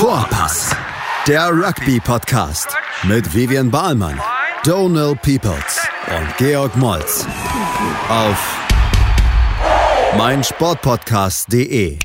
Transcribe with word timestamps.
Vorpass, 0.00 0.74
der 1.28 1.50
Rugby-Podcast 1.50 2.74
mit 3.02 3.34
Vivian 3.34 3.70
Bahlmann, 3.70 4.18
Donal 4.64 5.14
Peoples 5.14 5.86
und 6.06 6.36
Georg 6.38 6.74
Moltz 6.78 7.26
auf 8.08 8.58
meinsportpodcast.de. 10.16 11.98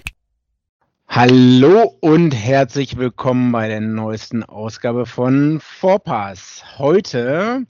Hallo 1.08 1.96
und 2.02 2.32
herzlich 2.32 2.98
willkommen 2.98 3.54
bei 3.54 3.70
der 3.70 3.80
neuesten 3.80 4.44
Ausgabe 4.44 5.06
von 5.06 5.62
Vorpass. 5.62 6.66
Heute 6.78 7.66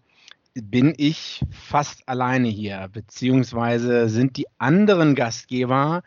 bin 0.56 0.96
ich 0.98 1.46
fast 1.52 2.10
alleine 2.10 2.48
hier, 2.48 2.90
beziehungsweise 2.92 4.10
sind 4.10 4.38
die 4.38 4.48
anderen 4.58 5.14
Gastgeber 5.14 6.02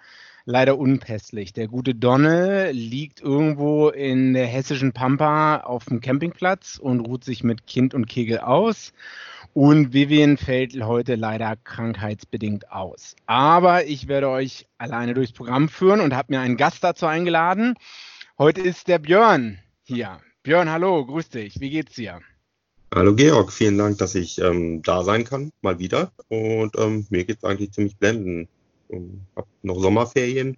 leider 0.48 0.78
unpässlich. 0.78 1.52
Der 1.52 1.68
gute 1.68 1.94
Donne 1.94 2.72
liegt 2.72 3.20
irgendwo 3.20 3.90
in 3.90 4.32
der 4.32 4.46
hessischen 4.46 4.92
Pampa 4.92 5.58
auf 5.58 5.84
dem 5.84 6.00
Campingplatz 6.00 6.78
und 6.78 7.00
ruht 7.00 7.22
sich 7.22 7.44
mit 7.44 7.66
Kind 7.66 7.92
und 7.92 8.06
Kegel 8.06 8.38
aus. 8.38 8.94
Und 9.52 9.92
Vivian 9.92 10.38
fällt 10.38 10.74
heute 10.82 11.16
leider 11.16 11.54
krankheitsbedingt 11.56 12.72
aus. 12.72 13.14
Aber 13.26 13.84
ich 13.84 14.08
werde 14.08 14.30
euch 14.30 14.66
alleine 14.78 15.12
durchs 15.12 15.32
Programm 15.32 15.68
führen 15.68 16.00
und 16.00 16.14
habe 16.14 16.32
mir 16.32 16.40
einen 16.40 16.56
Gast 16.56 16.82
dazu 16.82 17.04
eingeladen. 17.04 17.74
Heute 18.38 18.62
ist 18.62 18.88
der 18.88 19.00
Björn 19.00 19.58
hier. 19.82 20.18
Björn, 20.42 20.70
hallo, 20.70 21.04
grüß 21.04 21.28
dich. 21.28 21.60
Wie 21.60 21.68
geht's 21.68 21.94
dir? 21.94 22.20
Hallo 22.94 23.14
Georg, 23.14 23.52
vielen 23.52 23.76
Dank, 23.76 23.98
dass 23.98 24.14
ich 24.14 24.38
ähm, 24.40 24.80
da 24.82 25.04
sein 25.04 25.24
kann, 25.24 25.52
mal 25.60 25.78
wieder. 25.78 26.10
Und 26.28 26.74
ähm, 26.78 27.06
mir 27.10 27.26
geht's 27.26 27.44
eigentlich 27.44 27.72
ziemlich 27.72 27.98
blenden. 27.98 28.48
Ähm, 28.90 29.20
hab 29.36 29.46
noch 29.62 29.78
Sommerferien, 29.80 30.56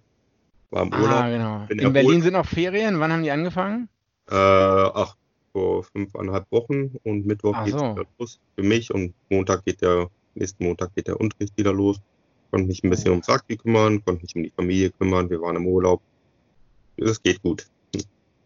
war 0.69 0.83
im 0.83 0.93
Urlaub. 0.93 1.09
Ah, 1.09 1.29
genau. 1.29 1.65
In 1.69 1.79
erholt. 1.79 1.93
Berlin 1.93 2.21
sind 2.21 2.33
noch 2.33 2.45
Ferien. 2.45 2.99
Wann 2.99 3.11
haben 3.11 3.23
die 3.23 3.31
angefangen? 3.31 3.89
Äh, 4.29 4.35
ach, 4.35 5.15
vor 5.51 5.83
fünfeinhalb 5.83 6.49
Wochen 6.51 6.95
und 7.03 7.25
Mittwoch 7.25 7.53
ach 7.55 7.65
geht 7.65 7.75
es 7.75 7.79
so. 7.79 7.95
los 8.19 8.39
für 8.55 8.63
mich 8.63 8.93
und 8.93 9.13
Montag 9.29 9.65
geht 9.65 9.81
der, 9.81 10.09
nächsten 10.35 10.63
Montag 10.63 10.95
geht 10.95 11.07
der 11.07 11.19
Unterricht 11.19 11.57
wieder 11.57 11.73
los. 11.73 11.99
Konnte 12.51 12.67
mich 12.67 12.83
ein 12.83 12.89
bisschen 12.89 13.11
ums 13.11 13.29
Rugby 13.29 13.57
kümmern, 13.57 14.03
konnte 14.03 14.23
mich 14.23 14.35
um 14.35 14.43
die 14.43 14.49
Familie 14.49 14.91
kümmern, 14.91 15.29
wir 15.29 15.41
waren 15.41 15.55
im 15.55 15.67
Urlaub. 15.67 16.01
Es 16.97 17.21
geht 17.21 17.41
gut. 17.41 17.65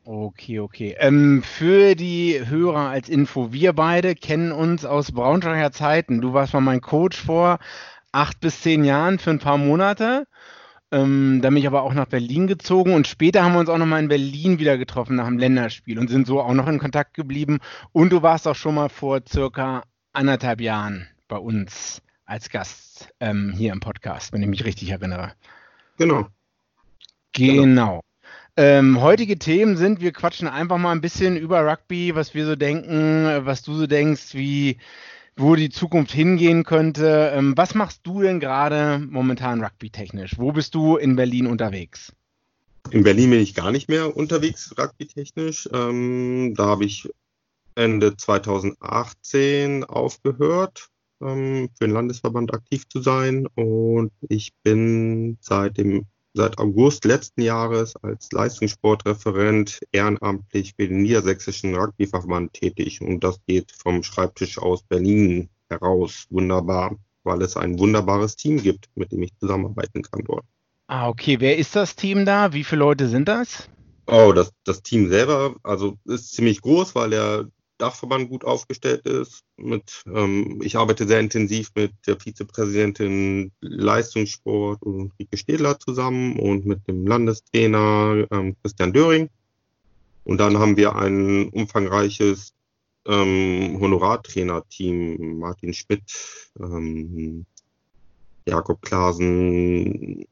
Okay, 0.07 0.59
okay. 0.59 0.95
Ähm, 0.99 1.41
für 1.41 1.95
die 1.95 2.39
Hörer 2.47 2.89
als 2.89 3.09
Info, 3.09 3.51
wir 3.51 3.73
beide 3.73 4.13
kennen 4.13 4.51
uns 4.51 4.85
aus 4.85 5.11
Braunschweiger 5.11 5.71
Zeiten. 5.71 6.21
Du 6.21 6.33
warst 6.33 6.53
mal 6.53 6.61
mein 6.61 6.79
Coach 6.79 7.19
vor 7.19 7.57
acht 8.15 8.39
bis 8.39 8.61
zehn 8.61 8.83
Jahren 8.83 9.19
für 9.19 9.29
ein 9.29 9.39
paar 9.39 9.57
Monate. 9.57 10.27
Ähm, 10.91 11.39
dann 11.41 11.53
bin 11.53 11.61
ich 11.61 11.67
aber 11.67 11.83
auch 11.83 11.93
nach 11.93 12.05
Berlin 12.05 12.47
gezogen 12.47 12.93
und 12.93 13.07
später 13.07 13.43
haben 13.43 13.53
wir 13.53 13.59
uns 13.59 13.69
auch 13.69 13.77
nochmal 13.77 14.01
in 14.01 14.07
Berlin 14.07 14.59
wieder 14.59 14.77
getroffen 14.77 15.15
nach 15.15 15.25
dem 15.25 15.37
Länderspiel 15.37 15.99
und 15.99 16.09
sind 16.09 16.25
so 16.25 16.41
auch 16.41 16.53
noch 16.53 16.67
in 16.67 16.79
Kontakt 16.79 17.13
geblieben. 17.13 17.59
Und 17.91 18.11
du 18.11 18.21
warst 18.21 18.47
auch 18.47 18.55
schon 18.55 18.75
mal 18.75 18.89
vor 18.89 19.21
circa 19.27 19.83
anderthalb 20.13 20.61
Jahren 20.61 21.07
bei 21.27 21.37
uns 21.37 22.01
als 22.25 22.49
Gast 22.49 23.09
ähm, 23.19 23.53
hier 23.55 23.73
im 23.73 23.79
Podcast, 23.79 24.31
wenn 24.31 24.41
ich 24.41 24.47
mich 24.47 24.63
richtig 24.63 24.89
erinnere. 24.89 25.33
Genau. 25.97 26.27
Genau. 27.33 28.01
Ähm, 28.57 29.01
heutige 29.01 29.37
Themen 29.37 29.75
sind, 29.75 29.99
wir 29.99 30.13
quatschen 30.13 30.47
einfach 30.47 30.77
mal 30.77 30.93
ein 30.93 31.01
bisschen 31.01 31.35
über 31.35 31.69
Rugby, 31.69 32.15
was 32.15 32.33
wir 32.33 32.45
so 32.45 32.55
denken, 32.55 33.45
was 33.45 33.63
du 33.63 33.73
so 33.73 33.85
denkst, 33.85 34.33
wie 34.33 34.77
wo 35.37 35.55
die 35.55 35.69
Zukunft 35.69 36.11
hingehen 36.11 36.63
könnte. 36.63 37.31
Ähm, 37.35 37.53
was 37.57 37.75
machst 37.75 38.01
du 38.03 38.21
denn 38.21 38.39
gerade 38.39 38.99
momentan 38.99 39.63
rugby-technisch? 39.63 40.37
Wo 40.37 40.51
bist 40.51 40.75
du 40.75 40.97
in 40.97 41.15
Berlin 41.15 41.47
unterwegs? 41.47 42.13
In 42.91 43.03
Berlin 43.03 43.31
bin 43.31 43.39
ich 43.39 43.55
gar 43.55 43.71
nicht 43.71 43.89
mehr 43.89 44.15
unterwegs 44.15 44.73
rugby-technisch. 44.77 45.67
Ähm, 45.73 46.53
da 46.55 46.67
habe 46.67 46.85
ich 46.85 47.09
Ende 47.75 48.15
2018 48.15 49.83
aufgehört, 49.83 50.87
ähm, 51.21 51.69
für 51.77 51.87
den 51.87 51.93
Landesverband 51.93 52.53
aktiv 52.53 52.87
zu 52.87 53.01
sein. 53.01 53.47
Und 53.55 54.11
ich 54.29 54.53
bin 54.63 55.37
seit 55.41 55.77
dem 55.77 56.05
seit 56.35 56.57
August 56.59 57.05
letzten 57.05 57.41
Jahres 57.41 57.95
als 58.03 58.31
Leistungssportreferent 58.31 59.79
ehrenamtlich 59.93 60.73
für 60.75 60.87
den 60.87 61.01
Niedersächsischen 61.01 61.75
Rugbyverband 61.75 62.53
tätig 62.53 63.01
und 63.01 63.23
das 63.23 63.39
geht 63.47 63.71
vom 63.71 64.03
Schreibtisch 64.03 64.59
aus 64.59 64.83
Berlin 64.83 65.49
heraus 65.69 66.27
wunderbar, 66.29 66.97
weil 67.23 67.41
es 67.41 67.55
ein 67.55 67.79
wunderbares 67.79 68.35
Team 68.35 68.61
gibt, 68.61 68.89
mit 68.95 69.13
dem 69.13 69.23
ich 69.23 69.35
zusammenarbeiten 69.39 70.01
kann 70.01 70.23
dort. 70.25 70.45
Ah, 70.87 71.07
okay. 71.07 71.39
Wer 71.39 71.57
ist 71.57 71.75
das 71.75 71.95
Team 71.95 72.25
da? 72.25 72.53
Wie 72.53 72.63
viele 72.63 72.79
Leute 72.79 73.07
sind 73.07 73.27
das? 73.27 73.69
Oh, 74.05 74.33
das, 74.35 74.51
das 74.65 74.83
Team 74.83 75.09
selber, 75.09 75.55
also 75.63 75.97
ist 76.05 76.33
ziemlich 76.33 76.61
groß, 76.61 76.93
weil 76.93 77.09
der 77.09 77.47
Dachverband 77.77 78.29
gut 78.29 78.45
aufgestellt 78.45 79.05
ist. 79.05 79.43
Mit, 79.57 80.03
ähm, 80.07 80.61
ich 80.63 80.77
arbeite 80.77 81.07
sehr 81.07 81.19
intensiv 81.19 81.71
mit 81.75 81.91
der 82.07 82.19
Vizepräsidentin 82.19 83.51
Leistungssport 83.61 84.81
Ulrike 84.83 85.37
Städler 85.37 85.79
zusammen 85.79 86.39
und 86.39 86.65
mit 86.65 86.87
dem 86.87 87.05
Landestrainer 87.05 88.25
ähm, 88.31 88.55
Christian 88.61 88.93
Döring. 88.93 89.29
Und 90.23 90.39
dann 90.39 90.57
haben 90.57 90.77
wir 90.77 90.95
ein 90.95 91.49
umfangreiches 91.49 92.53
ähm, 93.05 93.77
Honorartrainer-Team. 93.79 95.39
Martin 95.39 95.73
Schmidt, 95.73 96.03
ähm, 96.59 97.45
Jakob 98.47 98.81
Klasen, 98.81 100.25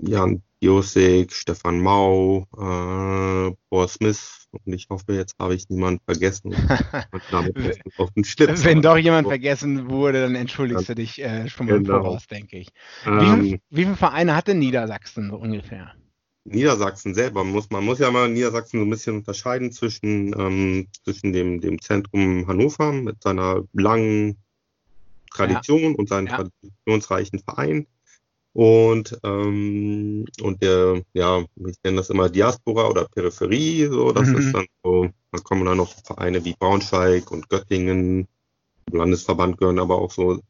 Jan 0.00 0.42
Josek, 0.62 1.32
Stefan 1.32 1.80
Mau, 1.80 2.46
äh, 2.52 3.52
Paul 3.68 3.88
Smith 3.88 4.46
und 4.52 4.72
ich 4.72 4.86
hoffe, 4.88 5.14
jetzt 5.14 5.34
habe 5.40 5.56
ich 5.56 5.68
niemanden 5.68 6.00
vergessen. 6.04 6.52
Wenn 8.62 8.80
doch 8.80 8.96
jemand 8.96 9.26
vergessen 9.26 9.90
wurde, 9.90 10.20
dann 10.20 10.36
entschuldigst 10.36 10.88
du 10.88 10.94
dich 10.94 11.20
äh, 11.20 11.48
schon 11.48 11.66
mal 11.66 11.80
genau. 11.80 12.02
voraus, 12.02 12.28
denke 12.28 12.58
ich. 12.58 12.68
Ähm, 13.04 13.42
wie, 13.42 13.60
wie 13.70 13.84
viele 13.84 13.96
Vereine 13.96 14.36
hatte 14.36 14.54
Niedersachsen 14.54 15.30
so 15.30 15.36
ungefähr? 15.36 15.94
Niedersachsen 16.44 17.14
selber 17.14 17.42
muss 17.42 17.68
man 17.70 17.84
muss 17.84 17.98
ja 17.98 18.12
mal 18.12 18.28
Niedersachsen 18.28 18.78
so 18.80 18.86
ein 18.86 18.90
bisschen 18.90 19.16
unterscheiden 19.16 19.72
zwischen 19.72 20.32
ähm, 20.38 20.86
zwischen 21.04 21.32
dem 21.32 21.60
dem 21.60 21.80
Zentrum 21.80 22.46
Hannover 22.46 22.92
mit 22.92 23.20
seiner 23.22 23.62
langen 23.72 24.36
Tradition 25.32 25.92
ja. 25.92 25.98
und 25.98 26.08
seinen 26.08 26.26
ja. 26.26 26.36
traditionsreichen 26.36 27.38
Verein 27.40 27.86
und, 28.54 29.18
ähm, 29.24 30.26
und 30.42 30.62
der, 30.62 31.02
ja, 31.14 31.44
ich 31.66 31.76
nenne 31.82 31.96
das 31.96 32.10
immer 32.10 32.28
Diaspora 32.28 32.88
oder 32.88 33.08
Peripherie, 33.08 33.86
so, 33.86 34.12
das 34.12 34.28
mhm. 34.28 34.36
ist 34.36 34.52
dann 34.52 34.66
so, 34.84 35.08
da 35.30 35.38
kommen 35.38 35.64
dann 35.64 35.78
noch 35.78 35.94
Vereine 36.04 36.44
wie 36.44 36.54
Braunschweig 36.58 37.30
und 37.30 37.48
Göttingen, 37.48 38.28
Landesverband 38.90 39.58
gehören 39.58 39.78
aber 39.78 39.98
auch 39.98 40.10
so 40.10 40.40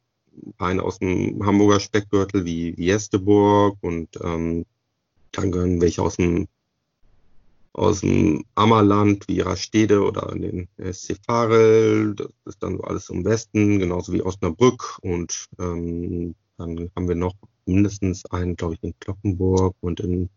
Vereine 0.56 0.82
aus 0.82 0.98
dem 0.98 1.44
Hamburger 1.44 1.78
Speckgürtel 1.78 2.44
wie, 2.44 2.76
wie 2.76 2.86
Jesteburg 2.86 3.76
und 3.82 4.08
ähm, 4.22 4.64
dann 5.30 5.52
gehören 5.52 5.80
welche 5.80 6.02
aus 6.02 6.16
dem 6.16 6.48
aus 7.74 8.00
dem 8.00 8.44
Ammerland 8.54 9.26
wie 9.28 9.40
Rastede 9.40 10.02
oder 10.02 10.34
den 10.34 10.68
SC 10.76 11.16
Farel, 11.24 12.14
das 12.14 12.28
ist 12.44 12.62
dann 12.62 12.76
so 12.76 12.82
alles 12.82 13.08
im 13.08 13.24
Westen, 13.24 13.78
genauso 13.78 14.12
wie 14.12 14.22
Osnabrück 14.22 14.98
und 15.00 15.46
ähm, 15.58 16.34
dann 16.58 16.90
haben 16.94 17.08
wir 17.08 17.14
noch 17.14 17.34
mindestens 17.72 18.24
einen, 18.26 18.56
glaube 18.56 18.74
ich, 18.74 18.82
in 18.82 18.94
Kloppenburg 19.00 19.74
und 19.80 20.00
in, 20.00 20.28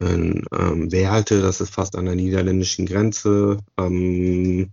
in 0.00 0.44
ähm, 0.52 0.92
Werlte, 0.92 1.40
das 1.42 1.60
ist 1.60 1.74
fast 1.74 1.96
an 1.96 2.06
der 2.06 2.14
niederländischen 2.14 2.86
Grenze. 2.86 3.58
Ähm, 3.78 4.70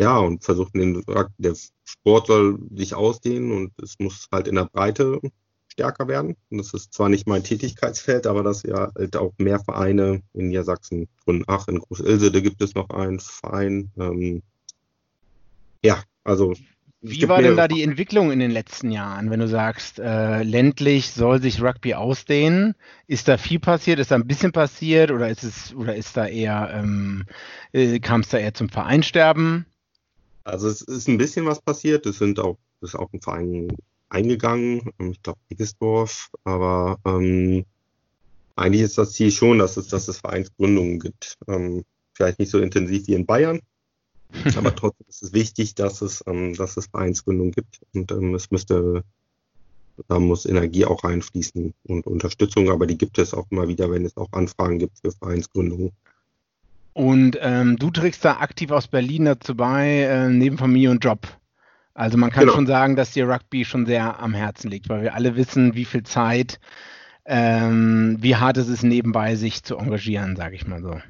ja, 0.00 0.18
und 0.18 0.44
versuchen 0.44 0.78
den, 0.78 1.04
der 1.38 1.54
Sport 1.84 2.26
soll 2.26 2.58
sich 2.74 2.94
ausdehnen 2.94 3.52
und 3.52 3.72
es 3.82 3.98
muss 3.98 4.28
halt 4.32 4.48
in 4.48 4.56
der 4.56 4.64
Breite 4.64 5.20
stärker 5.72 6.08
werden. 6.08 6.36
Und 6.50 6.58
das 6.58 6.74
ist 6.74 6.92
zwar 6.92 7.08
nicht 7.08 7.26
mein 7.26 7.44
Tätigkeitsfeld, 7.44 8.26
aber 8.26 8.42
dass 8.42 8.62
ja 8.62 8.92
halt 8.94 9.16
auch 9.16 9.32
mehr 9.38 9.60
Vereine 9.60 10.22
in 10.34 10.48
Niedersachsen 10.48 11.08
gründen. 11.24 11.44
Ach, 11.46 11.68
in 11.68 11.78
Groß-Ilse, 11.78 12.30
gibt 12.42 12.62
es 12.62 12.74
noch 12.74 12.90
einen 12.90 13.20
Verein. 13.20 13.90
Ähm, 13.98 14.42
ja, 15.84 16.02
also 16.24 16.54
wie 17.04 17.28
war 17.28 17.42
denn 17.42 17.56
da 17.56 17.66
die 17.66 17.82
Entwicklung 17.82 18.30
in 18.30 18.38
den 18.38 18.52
letzten 18.52 18.92
Jahren, 18.92 19.28
wenn 19.30 19.40
du 19.40 19.48
sagst, 19.48 19.98
äh, 19.98 20.44
ländlich 20.44 21.10
soll 21.10 21.42
sich 21.42 21.60
Rugby 21.60 21.94
ausdehnen? 21.94 22.76
Ist 23.08 23.26
da 23.26 23.38
viel 23.38 23.58
passiert? 23.58 23.98
Ist 23.98 24.12
da 24.12 24.14
ein 24.14 24.28
bisschen 24.28 24.52
passiert 24.52 25.10
oder 25.10 25.28
ist 25.28 25.42
es 25.42 25.74
oder 25.74 25.96
ist 25.96 26.16
da 26.16 26.28
eher 26.28 26.70
ähm, 26.72 27.24
äh, 27.72 27.98
kam 27.98 28.20
es 28.20 28.28
da 28.28 28.38
eher 28.38 28.54
zum 28.54 28.68
Vereinsterben? 28.68 29.66
Also 30.44 30.68
es 30.68 30.80
ist 30.82 31.08
ein 31.08 31.18
bisschen 31.18 31.44
was 31.44 31.60
passiert. 31.60 32.06
Es 32.06 32.18
sind 32.18 32.38
auch 32.38 32.56
ist 32.80 32.94
auch 32.94 33.12
ein 33.12 33.20
Verein 33.20 33.76
eingegangen. 34.08 34.92
Ich 35.10 35.20
glaube 35.24 35.40
Eggesdorf, 35.48 36.30
aber 36.44 36.98
ähm, 37.04 37.64
eigentlich 38.54 38.82
ist 38.82 38.98
das 38.98 39.12
Ziel 39.12 39.32
schon, 39.32 39.58
dass 39.58 39.76
es 39.76 39.88
dass 39.88 40.06
es 40.06 40.18
Vereinsgründungen 40.18 41.00
gibt. 41.00 41.36
Ähm, 41.48 41.84
vielleicht 42.14 42.38
nicht 42.38 42.50
so 42.50 42.60
intensiv 42.60 43.08
wie 43.08 43.14
in 43.14 43.26
Bayern, 43.26 43.60
aber 44.56 44.74
trotzdem 44.74 45.06
ist 45.08 45.22
es 45.22 45.32
wichtig, 45.32 45.74
dass 45.74 46.02
es, 46.02 46.22
ähm, 46.26 46.54
dass 46.54 46.76
es 46.76 46.86
Vereinsgründung 46.86 47.50
gibt 47.52 47.80
und 47.94 48.10
ähm, 48.12 48.34
es 48.34 48.50
müsste 48.50 49.04
Da 50.08 50.18
muss 50.18 50.46
Energie 50.46 50.84
auch 50.84 51.04
reinfließen 51.04 51.74
und 51.84 52.06
Unterstützung, 52.06 52.70
aber 52.70 52.86
die 52.86 52.98
gibt 52.98 53.18
es 53.18 53.34
auch 53.34 53.46
immer 53.50 53.68
wieder, 53.68 53.90
wenn 53.90 54.04
es 54.04 54.16
auch 54.16 54.32
Anfragen 54.32 54.78
gibt 54.78 54.98
für 55.00 55.12
Vereinsgründungen. 55.12 55.92
Und 56.94 57.38
ähm, 57.40 57.76
du 57.78 57.90
trägst 57.90 58.24
da 58.24 58.38
aktiv 58.38 58.70
aus 58.70 58.88
Berlin 58.88 59.24
dazu 59.24 59.54
bei, 59.54 60.00
äh, 60.00 60.28
neben 60.28 60.58
Familie 60.58 60.90
und 60.90 61.04
Job. 61.04 61.26
Also 61.94 62.18
man 62.18 62.30
kann 62.30 62.44
genau. 62.44 62.54
schon 62.54 62.66
sagen, 62.66 62.96
dass 62.96 63.12
dir 63.12 63.28
Rugby 63.28 63.64
schon 63.64 63.86
sehr 63.86 64.18
am 64.18 64.34
Herzen 64.34 64.70
liegt, 64.70 64.88
weil 64.88 65.02
wir 65.02 65.14
alle 65.14 65.36
wissen, 65.36 65.74
wie 65.74 65.84
viel 65.84 66.02
Zeit, 66.04 66.58
ähm, 67.26 68.16
wie 68.20 68.36
hart 68.36 68.56
es 68.56 68.68
ist, 68.68 68.82
nebenbei 68.82 69.36
sich 69.36 69.62
zu 69.62 69.76
engagieren, 69.76 70.36
sage 70.36 70.56
ich 70.56 70.66
mal 70.66 70.82
so. 70.82 71.00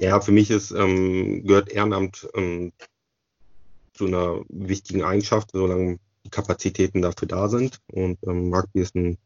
Ja, 0.00 0.20
für 0.20 0.32
mich 0.32 0.50
ist, 0.50 0.70
ähm, 0.70 1.44
gehört 1.44 1.70
Ehrenamt 1.70 2.28
ähm, 2.34 2.72
zu 3.94 4.06
einer 4.06 4.44
wichtigen 4.48 5.02
Eigenschaft, 5.02 5.50
solange 5.52 5.98
die 6.24 6.30
Kapazitäten 6.30 7.02
dafür 7.02 7.26
da 7.26 7.48
sind. 7.48 7.80
Und 7.88 8.18
ähm, 8.22 8.54
Rugby 8.54 8.80
ist 8.80 8.94
ein, 8.94 9.18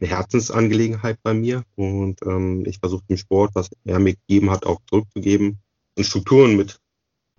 eine 0.00 0.10
Herzensangelegenheit 0.10 1.18
bei 1.22 1.34
mir. 1.34 1.64
Und 1.76 2.20
ähm, 2.22 2.64
ich 2.66 2.80
versuche 2.80 3.04
dem 3.08 3.16
Sport, 3.16 3.52
was 3.54 3.70
er 3.84 4.00
mir 4.00 4.14
gegeben 4.14 4.50
hat, 4.50 4.66
auch 4.66 4.80
zurückzugeben 4.88 5.58
und 5.96 6.04
Strukturen 6.04 6.56
mit 6.56 6.80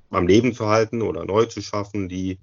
am 0.09 0.27
Leben 0.27 0.53
zu 0.53 0.67
halten 0.67 1.01
oder 1.01 1.25
neu 1.25 1.45
zu 1.45 1.61
schaffen, 1.61 2.07
die 2.07 2.39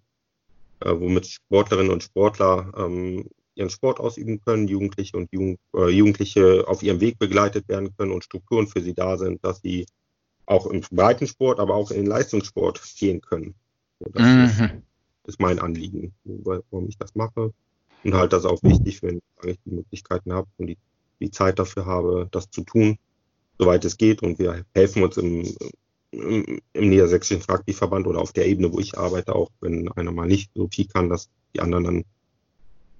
äh, 0.81 0.91
womit 0.91 1.27
Sportlerinnen 1.27 1.93
und 1.93 2.03
Sportler 2.03 2.73
ähm, 2.77 3.31
ihren 3.55 3.71
Sport 3.71 4.01
ausüben 4.01 4.41
können, 4.41 4.69
Jugendliche 4.69 5.17
und 5.17 5.33
Jugend, 5.33 5.61
äh, 5.75 5.89
Jugendliche 5.89 6.65
auf 6.67 6.83
ihrem 6.83 7.01
Weg 7.01 7.19
begleitet 7.19 7.69
werden 7.69 7.95
können 7.97 8.13
und 8.13 8.25
Strukturen 8.25 8.67
für 8.67 8.83
sie 8.83 8.95
da 8.95 9.17
sind, 9.17 9.45
dass 9.45 9.61
sie 9.63 9.87
auch 10.50 10.67
im 10.67 10.81
Breitensport, 10.91 11.61
aber 11.61 11.75
auch 11.75 11.91
in 11.91 11.99
den 11.99 12.06
Leistungssport 12.06 12.82
gehen 12.99 13.20
können. 13.20 13.55
Das 14.00 14.23
mhm. 14.23 14.64
ist, 14.64 14.73
ist, 15.26 15.41
mein 15.41 15.61
Anliegen, 15.61 16.12
warum 16.25 16.88
ich 16.88 16.99
das 16.99 17.14
mache. 17.14 17.52
Und 18.02 18.14
halt 18.14 18.32
das 18.32 18.44
auch 18.44 18.62
wichtig, 18.62 19.02
wenn 19.02 19.20
ich 19.44 19.58
die 19.64 19.70
Möglichkeiten 19.70 20.32
habe 20.32 20.49
und 20.56 20.67
die, 20.67 20.79
die 21.20 21.31
Zeit 21.31 21.58
dafür 21.58 21.87
habe, 21.87 22.29
das 22.32 22.50
zu 22.50 22.62
tun, 22.62 22.99
soweit 23.58 23.85
es 23.85 23.97
geht. 23.97 24.23
Und 24.23 24.38
wir 24.38 24.64
helfen 24.75 25.05
uns 25.05 25.19
im, 25.19 25.55
im, 26.11 26.61
im 26.73 26.88
Niedersächsischen 26.88 27.44
Rugbyverband 27.44 28.06
oder 28.06 28.20
auf 28.20 28.32
der 28.32 28.47
Ebene, 28.47 28.73
wo 28.73 28.81
ich 28.81 28.99
arbeite, 28.99 29.35
auch 29.37 29.50
wenn 29.61 29.93
einer 29.93 30.11
mal 30.11 30.26
nicht 30.26 30.50
so 30.55 30.69
viel 30.69 30.87
kann, 30.87 31.11
dass 31.11 31.29
die 31.55 31.61
anderen 31.61 31.85
dann 31.85 32.05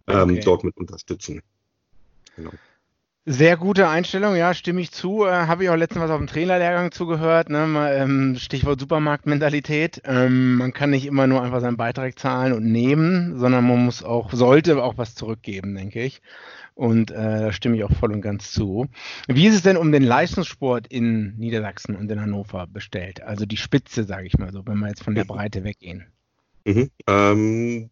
ähm, 0.07 0.37
okay. 0.37 0.43
dort 0.45 0.65
mit 0.65 0.77
unterstützen. 0.77 1.43
Genau. 2.37 2.53
Sehr 3.27 3.59
gute 3.59 3.87
Einstellung, 3.87 4.35
ja, 4.35 4.55
stimme 4.55 4.81
ich 4.81 4.93
zu. 4.93 5.27
Äh, 5.27 5.31
Habe 5.31 5.65
ich 5.65 5.71
auch 5.71 5.77
letztens 5.77 6.03
was 6.03 6.11
auf 6.11 6.19
dem 6.19 6.27
Trainerlehrgang 6.27 6.91
zugehört. 6.91 7.51
Ne? 7.51 7.67
Mal, 7.67 7.93
ähm, 7.95 8.37
Stichwort 8.39 8.81
Supermarktmentalität. 8.81 10.01
Ähm, 10.07 10.57
man 10.57 10.73
kann 10.73 10.89
nicht 10.89 11.05
immer 11.05 11.27
nur 11.27 11.43
einfach 11.43 11.61
seinen 11.61 11.77
Beitrag 11.77 12.19
zahlen 12.19 12.55
und 12.55 12.65
nehmen, 12.65 13.39
sondern 13.39 13.67
man 13.67 13.85
muss 13.85 14.03
auch, 14.03 14.33
sollte 14.33 14.83
auch 14.83 14.97
was 14.97 15.15
zurückgeben, 15.15 15.75
denke 15.75 16.03
ich. 16.03 16.23
Und 16.75 17.11
äh, 17.11 17.15
da 17.15 17.53
stimme 17.53 17.77
ich 17.77 17.85
auch 17.85 17.93
voll 17.93 18.11
und 18.11 18.23
ganz 18.23 18.53
zu. 18.53 18.89
Wie 19.29 19.47
ist 19.47 19.55
es 19.55 19.63
denn 19.63 19.77
um 19.77 19.93
den 19.93 20.03
Leistungssport 20.03 20.87
in 20.87 21.37
Niedersachsen 21.37 21.97
und 21.97 22.11
in 22.11 22.23
Hannover 22.23 22.67
bestellt? 22.67 23.23
Also 23.23 23.45
die 23.45 23.59
Spitze, 23.59 24.05
sage 24.05 24.29
ich 24.29 24.39
mal 24.39 24.51
so, 24.51 24.67
wenn 24.67 24.79
wir 24.79 24.89
jetzt 24.89 25.05
von 25.05 25.15
der 25.15 25.25
Breite 25.25 25.63
weggehen. 25.63 26.07
Mhm. 26.65 26.91
Ähm, 27.07 27.91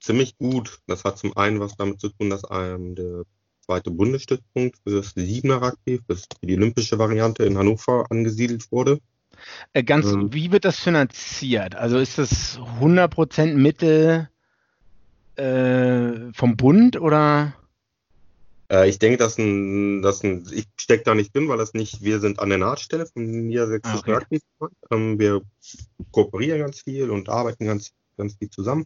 ziemlich 0.00 0.36
gut. 0.36 0.80
Das 0.88 1.04
hat 1.04 1.18
zum 1.18 1.36
einen 1.36 1.60
was 1.60 1.76
damit 1.76 2.00
zu 2.00 2.08
tun, 2.08 2.28
dass 2.28 2.42
ähm, 2.50 2.96
der 2.96 3.22
zweite 3.72 3.90
Bundesstützpunkt 3.90 4.78
für 4.84 4.96
das 4.96 5.12
Siebener 5.16 5.62
Rugby, 5.62 6.00
für 6.06 6.16
die 6.42 6.56
olympische 6.56 6.98
Variante 6.98 7.44
in 7.44 7.56
Hannover 7.56 8.06
angesiedelt 8.10 8.70
wurde. 8.70 8.98
Äh, 9.72 9.82
ganz, 9.82 10.06
ähm, 10.06 10.32
wie 10.32 10.52
wird 10.52 10.64
das 10.64 10.78
finanziert? 10.78 11.74
Also 11.74 11.98
ist 11.98 12.18
das 12.18 12.58
100% 12.80 13.54
Mittel 13.54 14.28
äh, 15.36 16.32
vom 16.34 16.56
Bund 16.56 17.00
oder? 17.00 17.54
Äh, 18.70 18.88
ich 18.90 18.98
denke, 18.98 19.16
dass 19.16 19.38
ein, 19.38 20.02
dass 20.02 20.22
ein, 20.22 20.46
ich 20.52 20.66
stecke 20.76 21.04
da 21.04 21.14
nicht 21.14 21.34
drin, 21.34 21.48
weil 21.48 21.58
das 21.58 21.72
nicht, 21.72 22.02
wir 22.02 22.20
sind 22.20 22.38
an 22.38 22.50
der 22.50 22.58
Nahtstelle 22.58 23.06
vom 23.06 23.24
Niedersächsischen 23.24 23.98
ah, 23.98 24.00
okay. 24.00 24.14
Rugby. 24.14 24.40
Ähm, 24.90 25.18
wir 25.18 25.40
kooperieren 26.10 26.60
ganz 26.60 26.82
viel 26.82 27.10
und 27.10 27.30
arbeiten 27.30 27.64
ganz, 27.64 27.92
ganz 28.18 28.36
viel 28.36 28.50
zusammen. 28.50 28.84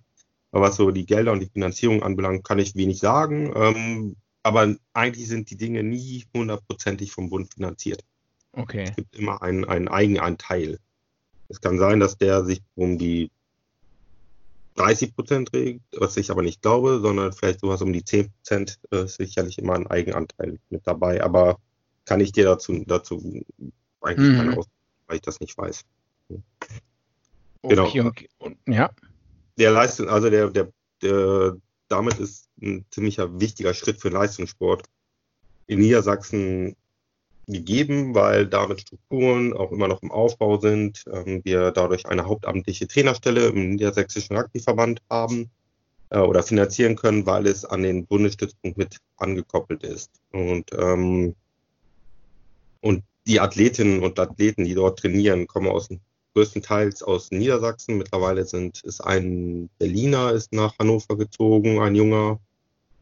Aber 0.53 0.69
was 0.69 0.77
so 0.77 0.93
die 0.93 1.07
Gelder 1.07 1.33
und 1.33 1.41
die 1.41 1.51
Finanzierung 1.53 2.05
anbelangt, 2.05 2.45
kann 2.45 2.61
ich 2.61 2.77
wenig 2.77 3.01
sagen. 3.01 3.53
Ähm, 3.55 4.17
aber 4.47 4.77
eigentlich 4.93 5.29
sind 5.29 5.51
die 5.51 5.57
Dinge 5.57 5.83
nie 5.83 6.25
hundertprozentig 6.35 7.13
vom 7.13 7.29
Bund 7.29 7.53
finanziert. 7.53 8.05
Okay. 8.53 8.85
Es 8.89 8.97
gibt 8.97 9.17
immer 9.17 9.43
einen, 9.43 9.65
einen 9.65 9.89
Eigenanteil. 9.89 10.79
Es 11.49 11.61
kann 11.61 11.79
sein, 11.79 12.01
dass 12.01 12.17
der 12.17 12.45
sich 12.45 12.63
um 12.75 12.99
die 12.99 13.31
30 14.77 15.15
Prozent 15.15 15.53
regt, 15.53 15.83
was 15.97 16.17
ich 16.17 16.31
aber 16.31 16.43
nicht 16.43 16.63
glaube, 16.63 17.01
sondern 17.01 17.33
vielleicht 17.33 17.61
sowas 17.61 17.83
um 17.83 17.93
die 17.93 18.05
10 18.05 18.31
Prozent 18.31 18.79
äh, 18.91 19.07
sicherlich 19.07 19.59
immer 19.59 19.75
ein 19.75 19.87
Eigenanteil 19.87 20.59
mit 20.71 20.87
dabei. 20.87 21.23
Aber 21.23 21.59
kann 22.05 22.21
ich 22.21 22.33
dir 22.33 22.45
dazu, 22.45 22.85
dazu 22.87 23.45
eigentlich 24.01 24.33
mhm. 24.33 24.37
keine 24.37 24.59
Aus 24.59 24.67
weil 25.09 25.17
ich 25.17 25.23
das 25.23 25.39
nicht 25.39 25.57
weiß. 25.57 25.85
Genau. 27.63 27.87
Okay, 27.87 28.01
okay. 28.01 28.29
ja 28.67 28.91
der 29.59 29.71
Leistung, 29.71 30.09
also 30.09 30.31
der, 30.31 30.51
der, 30.51 30.69
der, 31.03 31.57
damit 31.89 32.19
ist 32.19 32.49
ein 32.61 32.85
ziemlicher 32.91 33.41
wichtiger 33.41 33.75
Schritt 33.75 34.01
für 34.01 34.11
den 34.11 34.19
Leistungssport 34.19 34.85
in 35.67 35.81
Niedersachsen 35.81 36.77
gegeben, 37.47 38.15
weil 38.15 38.47
damit 38.47 38.81
Strukturen 38.81 39.53
auch 39.53 39.71
immer 39.71 39.89
noch 39.89 40.03
im 40.03 40.11
Aufbau 40.11 40.59
sind. 40.59 41.05
Ähm, 41.13 41.43
wir 41.45 41.71
dadurch 41.71 42.07
eine 42.07 42.27
hauptamtliche 42.27 42.89
Trainerstelle 42.89 43.47
im 43.47 43.71
Niedersächsischen 43.71 44.37
Rugbyverband 44.37 45.01
haben 45.09 45.51
äh, 46.11 46.19
oder 46.19 46.43
finanzieren 46.43 46.97
können, 46.97 47.27
weil 47.27 47.47
es 47.47 47.65
an 47.65 47.83
den 47.83 48.07
Bundesstützpunkt 48.07 48.77
mit 48.77 48.97
angekoppelt 49.17 49.85
ist. 49.85 50.11
Und, 50.33 50.71
ähm, 50.77 51.35
und 52.81 53.05
die 53.27 53.41
Athletinnen 53.41 54.03
und 54.03 54.19
Athleten, 54.19 54.65
die 54.65 54.75
dort 54.75 54.99
trainieren, 54.99 55.47
kommen 55.47 55.69
aus 55.69 55.89
größtenteils 56.37 57.03
aus 57.03 57.31
Niedersachsen. 57.31 57.97
Mittlerweile 57.97 58.45
sind, 58.45 58.83
ist 58.85 59.01
ein 59.01 59.71
Berliner 59.79 60.33
ist 60.33 60.53
nach 60.53 60.79
Hannover 60.79 61.17
gezogen, 61.17 61.81
ein 61.81 61.95
junger 61.95 62.39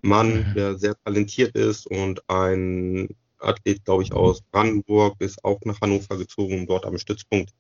Mann, 0.03 0.51
mhm. 0.51 0.55
der 0.55 0.79
sehr 0.79 0.95
talentiert 1.05 1.57
ist 1.57 1.87
und 1.87 2.23
ein 2.29 3.09
Athlet, 3.39 3.85
glaube 3.85 4.05
ich, 4.05 4.13
aus 4.13 4.41
Brandenburg 4.53 5.17
ist 5.19 5.45
auch 5.45 5.61
nach 5.65 5.81
Hannover 5.81 6.17
gezogen, 6.17 6.61
um 6.61 6.67
dort 6.67 6.87
am 6.87 6.97
Stützpunkt 6.97 7.51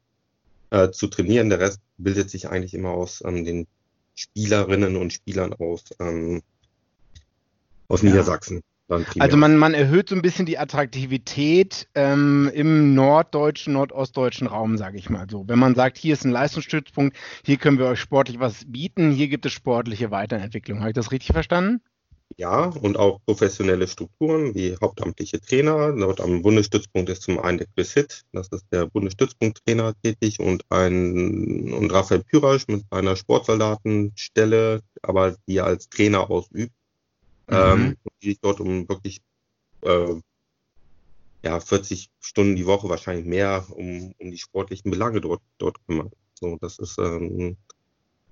äh, 0.70 0.90
zu 0.90 1.08
trainieren. 1.08 1.50
Der 1.50 1.58
Rest 1.58 1.80
bildet 1.98 2.30
sich 2.30 2.48
eigentlich 2.48 2.74
immer 2.74 2.90
aus 2.90 3.22
ähm, 3.26 3.44
den 3.44 3.66
Spielerinnen 4.14 4.96
und 4.96 5.12
Spielern 5.12 5.52
aus, 5.54 5.84
ähm, 5.98 6.42
aus 7.88 8.02
ja. 8.02 8.10
Niedersachsen. 8.10 8.62
Also 8.88 9.38
man, 9.38 9.56
man 9.56 9.72
erhöht 9.72 10.10
so 10.10 10.14
ein 10.14 10.20
bisschen 10.20 10.44
die 10.44 10.58
Attraktivität 10.58 11.88
ähm, 11.94 12.50
im 12.52 12.94
norddeutschen, 12.94 13.72
nordostdeutschen 13.72 14.46
Raum, 14.46 14.76
sage 14.76 14.98
ich 14.98 15.08
mal 15.08 15.26
so. 15.30 15.48
Wenn 15.48 15.58
man 15.58 15.74
sagt, 15.74 15.96
hier 15.96 16.12
ist 16.12 16.24
ein 16.24 16.30
Leistungsstützpunkt, 16.30 17.16
hier 17.44 17.56
können 17.56 17.78
wir 17.78 17.86
euch 17.86 18.00
sportlich 18.00 18.40
was 18.40 18.64
bieten, 18.66 19.10
hier 19.10 19.28
gibt 19.28 19.46
es 19.46 19.52
sportliche 19.52 20.10
Weiterentwicklung. 20.10 20.80
Habe 20.80 20.90
ich 20.90 20.94
das 20.94 21.12
richtig 21.12 21.32
verstanden? 21.32 21.80
Ja, 22.36 22.64
und 22.64 22.98
auch 22.98 23.20
professionelle 23.24 23.86
Strukturen 23.86 24.54
wie 24.54 24.76
hauptamtliche 24.80 25.40
Trainer. 25.40 25.92
Dort 25.92 26.20
am 26.20 26.42
Bundesstützpunkt 26.42 27.08
ist 27.08 27.22
zum 27.22 27.38
einen 27.38 27.58
der 27.58 27.68
Chris 27.74 27.94
Hitt, 27.94 28.24
das 28.32 28.48
ist 28.48 28.66
der 28.70 28.86
Bundesstützpunkttrainer 28.86 29.94
tätig 30.02 30.40
und 30.40 30.64
ein 30.68 31.72
und 31.72 31.92
Raphael 31.92 32.24
Pyrasch 32.24 32.66
mit 32.66 32.84
einer 32.90 33.16
Sportsoldatenstelle, 33.16 34.80
aber 35.02 35.36
die 35.46 35.58
er 35.58 35.66
als 35.66 35.88
Trainer 35.88 36.28
ausübt 36.28 36.72
ähm, 37.48 37.80
mhm. 37.80 37.96
die 38.04 38.10
sich 38.24 38.40
dort 38.40 38.60
um 38.60 38.88
wirklich 38.88 39.20
äh, 39.82 40.14
ja, 41.42 41.60
40 41.60 42.10
Stunden 42.20 42.56
die 42.56 42.66
Woche, 42.66 42.88
wahrscheinlich 42.88 43.26
mehr, 43.26 43.66
um, 43.70 44.14
um 44.18 44.30
die 44.30 44.38
sportlichen 44.38 44.90
Belange 44.90 45.20
dort, 45.20 45.42
dort 45.58 45.76
kümmern. 45.86 46.10
So, 46.34 46.56
das 46.60 46.78
ist, 46.78 46.98
ähm, 46.98 47.56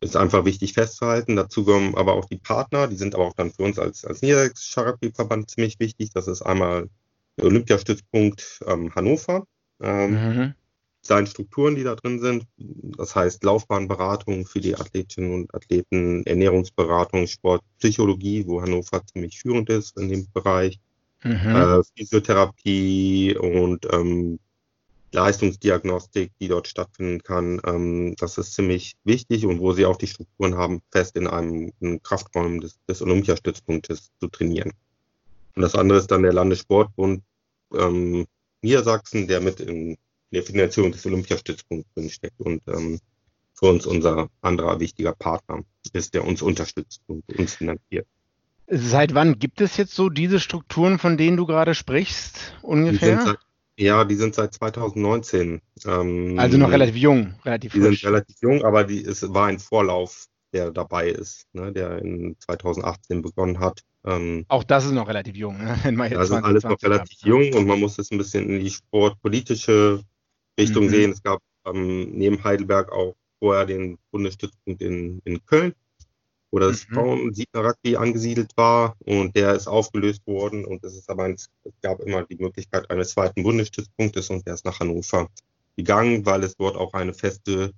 ist 0.00 0.16
einfach 0.16 0.44
wichtig 0.44 0.72
festzuhalten. 0.72 1.36
Dazu 1.36 1.64
kommen 1.64 1.94
aber 1.94 2.14
auch 2.14 2.24
die 2.24 2.38
Partner, 2.38 2.88
die 2.88 2.96
sind 2.96 3.14
aber 3.14 3.26
auch 3.26 3.34
dann 3.34 3.52
für 3.52 3.62
uns 3.62 3.78
als, 3.78 4.04
als 4.04 4.22
Niedersächsischer 4.22 4.86
Rugbyverband 4.86 5.50
ziemlich 5.50 5.78
wichtig. 5.78 6.10
Das 6.14 6.26
ist 6.26 6.42
einmal 6.42 6.88
der 7.36 7.46
Olympiastützpunkt 7.46 8.60
ähm, 8.66 8.94
Hannover. 8.94 9.46
Ähm, 9.80 10.12
mhm 10.12 10.54
seinen 11.02 11.26
Strukturen, 11.26 11.74
die 11.74 11.82
da 11.82 11.96
drin 11.96 12.20
sind. 12.20 12.46
Das 12.56 13.14
heißt 13.14 13.42
Laufbahnberatung 13.42 14.46
für 14.46 14.60
die 14.60 14.76
Athletinnen 14.76 15.34
und 15.34 15.54
Athleten, 15.54 16.24
Ernährungsberatung, 16.24 17.26
Sportpsychologie, 17.26 18.46
wo 18.46 18.62
Hannover 18.62 19.04
ziemlich 19.06 19.40
führend 19.40 19.68
ist 19.68 19.98
in 19.98 20.08
dem 20.08 20.28
Bereich, 20.32 20.78
mhm. 21.24 21.56
äh, 21.56 21.82
Physiotherapie 21.96 23.36
und 23.36 23.86
ähm, 23.92 24.38
Leistungsdiagnostik, 25.10 26.32
die 26.40 26.48
dort 26.48 26.68
stattfinden 26.68 27.22
kann. 27.22 27.60
Ähm, 27.66 28.14
das 28.18 28.38
ist 28.38 28.54
ziemlich 28.54 28.94
wichtig 29.04 29.44
und 29.44 29.60
wo 29.60 29.72
sie 29.72 29.86
auch 29.86 29.96
die 29.96 30.06
Strukturen 30.06 30.56
haben, 30.56 30.82
fest 30.90 31.16
in 31.16 31.26
einem, 31.26 31.72
einem 31.80 32.02
Kraftraum 32.02 32.60
des, 32.60 32.78
des 32.88 33.02
Olympiastützpunktes 33.02 34.10
zu 34.20 34.28
trainieren. 34.28 34.72
Und 35.54 35.62
das 35.62 35.74
andere 35.74 35.98
ist 35.98 36.10
dann 36.10 36.22
der 36.22 36.32
Landessportbund 36.32 37.22
ähm, 37.74 38.26
Niedersachsen, 38.62 39.26
der 39.26 39.40
mit 39.40 39.60
in 39.60 39.98
der 40.32 40.42
Finanzierung 40.42 40.92
des 40.92 41.04
Olympiastützpunkts 41.06 41.92
drinsteckt 41.94 42.40
und 42.40 42.62
ähm, 42.68 42.98
für 43.54 43.66
uns 43.66 43.86
unser 43.86 44.28
anderer 44.40 44.80
wichtiger 44.80 45.12
Partner 45.12 45.62
ist, 45.92 46.14
der 46.14 46.24
uns 46.24 46.42
unterstützt 46.42 47.02
und 47.06 47.22
uns 47.38 47.54
finanziert. 47.54 48.06
Seit 48.66 49.14
wann 49.14 49.38
gibt 49.38 49.60
es 49.60 49.76
jetzt 49.76 49.94
so 49.94 50.08
diese 50.08 50.40
Strukturen, 50.40 50.98
von 50.98 51.16
denen 51.16 51.36
du 51.36 51.46
gerade 51.46 51.74
sprichst, 51.74 52.54
ungefähr? 52.62 53.16
Die 53.18 53.24
seit, 53.26 53.38
ja, 53.78 54.04
die 54.04 54.14
sind 54.14 54.34
seit 54.34 54.54
2019. 54.54 55.60
Ähm, 55.84 56.38
also 56.38 56.56
noch 56.56 56.70
relativ 56.70 56.96
jung, 56.96 57.34
relativ 57.44 57.72
Die 57.72 57.80
frisch. 57.80 58.00
sind 58.00 58.08
relativ 58.08 58.36
jung, 58.40 58.64
aber 58.64 58.84
die, 58.84 59.04
es 59.04 59.22
war 59.34 59.46
ein 59.46 59.58
Vorlauf, 59.58 60.26
der 60.52 60.70
dabei 60.70 61.08
ist, 61.10 61.46
ne, 61.52 61.72
der 61.72 61.98
in 61.98 62.36
2018 62.38 63.22
begonnen 63.22 63.58
hat. 63.60 63.80
Ähm, 64.04 64.44
Auch 64.48 64.64
das 64.64 64.84
ist 64.84 64.92
noch 64.92 65.08
relativ 65.08 65.36
jung. 65.36 65.58
Ne? 65.58 65.78
Wenn 65.82 65.96
man 65.96 66.10
jetzt 66.10 66.18
das 66.18 66.30
ist 66.30 66.44
alles 66.44 66.64
noch 66.64 66.82
relativ 66.82 67.18
hat. 67.20 67.26
jung 67.26 67.52
und 67.54 67.66
man 67.66 67.78
muss 67.78 67.98
es 67.98 68.10
ein 68.10 68.18
bisschen 68.18 68.48
in 68.48 68.60
die 68.60 68.70
sportpolitische 68.70 70.02
Richtung 70.58 70.84
mhm. 70.84 70.90
sehen. 70.90 71.12
Es 71.12 71.22
gab 71.22 71.40
ähm, 71.66 72.10
neben 72.12 72.42
Heidelberg 72.42 72.90
auch 72.92 73.14
vorher 73.38 73.66
den 73.66 73.98
Bundesstützpunkt 74.10 74.82
in, 74.82 75.20
in 75.24 75.44
Köln, 75.46 75.74
wo 76.50 76.58
das 76.58 76.88
mhm. 76.88 76.94
Frauen 76.94 77.34
Siegner 77.34 77.64
Rugby 77.64 77.96
angesiedelt 77.96 78.52
war 78.56 78.96
und 79.04 79.34
der 79.34 79.54
ist 79.54 79.66
aufgelöst 79.66 80.26
worden 80.26 80.64
und 80.64 80.84
es 80.84 80.94
ist 80.94 81.10
aber 81.10 81.24
ein, 81.24 81.34
es 81.34 81.48
gab 81.80 82.00
immer 82.00 82.24
die 82.24 82.36
Möglichkeit 82.36 82.88
eines 82.90 83.10
zweiten 83.10 83.42
Bundesstützpunktes 83.42 84.30
und 84.30 84.46
der 84.46 84.54
ist 84.54 84.64
nach 84.64 84.78
Hannover 84.78 85.28
gegangen, 85.76 86.24
weil 86.26 86.44
es 86.44 86.56
dort 86.56 86.76
auch 86.76 86.92
eine 86.92 87.14
feste 87.14 87.72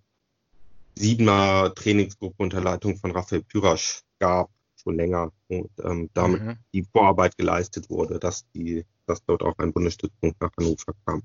Siebener 0.96 1.72
Trainingsgruppe 1.74 2.42
unter 2.42 2.60
Leitung 2.60 2.96
von 2.96 3.10
Raphael 3.10 3.42
Pyrasch 3.42 4.02
gab, 4.20 4.48
schon 4.76 4.96
länger 4.96 5.32
und 5.48 5.70
ähm, 5.82 6.10
damit 6.14 6.42
mhm. 6.42 6.56
die 6.72 6.84
Vorarbeit 6.84 7.36
geleistet 7.36 7.90
wurde, 7.90 8.18
dass 8.18 8.44
die, 8.52 8.84
dass 9.06 9.24
dort 9.24 9.42
auch 9.42 9.58
ein 9.58 9.72
Bundesstützpunkt 9.72 10.40
nach 10.40 10.50
Hannover 10.58 10.92
kam. 11.04 11.22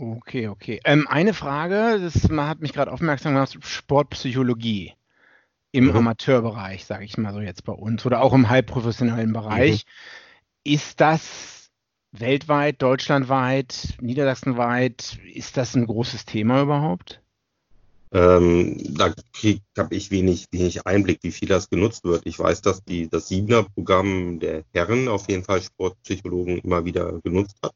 Okay, 0.00 0.48
okay. 0.48 0.80
Ähm, 0.84 1.06
eine 1.08 1.34
Frage, 1.34 2.00
das 2.00 2.30
hat 2.30 2.60
mich 2.60 2.72
gerade 2.72 2.90
aufmerksam 2.90 3.34
gemacht, 3.34 3.58
Sportpsychologie 3.60 4.94
im 5.72 5.88
mhm. 5.88 5.96
Amateurbereich, 5.96 6.86
sage 6.86 7.04
ich 7.04 7.18
mal 7.18 7.34
so 7.34 7.40
jetzt 7.40 7.64
bei 7.64 7.74
uns, 7.74 8.06
oder 8.06 8.22
auch 8.22 8.32
im 8.32 8.48
halbprofessionellen 8.48 9.34
Bereich. 9.34 9.84
Mhm. 9.84 10.72
Ist 10.72 11.00
das 11.00 11.70
weltweit, 12.12 12.80
deutschlandweit, 12.80 13.94
niedersachsenweit, 14.00 15.18
ist 15.34 15.58
das 15.58 15.76
ein 15.76 15.86
großes 15.86 16.24
Thema 16.24 16.62
überhaupt? 16.62 17.20
Ähm, 18.12 18.78
da 18.96 19.14
habe 19.78 19.94
ich 19.94 20.10
wenig, 20.10 20.46
wenig 20.50 20.86
Einblick, 20.86 21.20
wie 21.22 21.30
viel 21.30 21.46
das 21.46 21.68
genutzt 21.68 22.04
wird. 22.04 22.22
Ich 22.24 22.38
weiß, 22.38 22.62
dass 22.62 22.82
die, 22.82 23.08
das 23.08 23.28
Siebener-Programm 23.28 24.40
der 24.40 24.64
Herren 24.72 25.08
auf 25.08 25.28
jeden 25.28 25.44
Fall 25.44 25.62
Sportpsychologen 25.62 26.58
immer 26.58 26.84
wieder 26.86 27.20
genutzt 27.20 27.56
hat. 27.62 27.74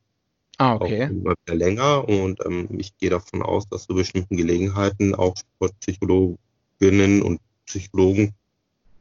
Ah, 0.59 0.77
okay. 0.77 1.05
Auch 1.05 1.11
immer 1.11 1.35
wieder 1.45 1.55
länger 1.57 2.09
und 2.09 2.45
ähm, 2.45 2.69
ich 2.79 2.97
gehe 2.97 3.11
davon 3.11 3.43
aus, 3.43 3.69
dass 3.69 3.87
zu 3.87 3.95
bestimmten 3.95 4.37
Gelegenheiten 4.37 5.15
auch 5.15 5.35
Sportpsychologinnen 5.37 7.23
und 7.23 7.41
Psychologen 7.67 8.35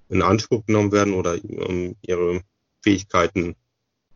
in 0.10 0.22
Anspruch 0.22 0.66
genommen 0.66 0.92
werden 0.92 1.14
oder 1.14 1.38
um, 1.44 1.96
ihre 2.02 2.42
Fähigkeiten 2.82 3.56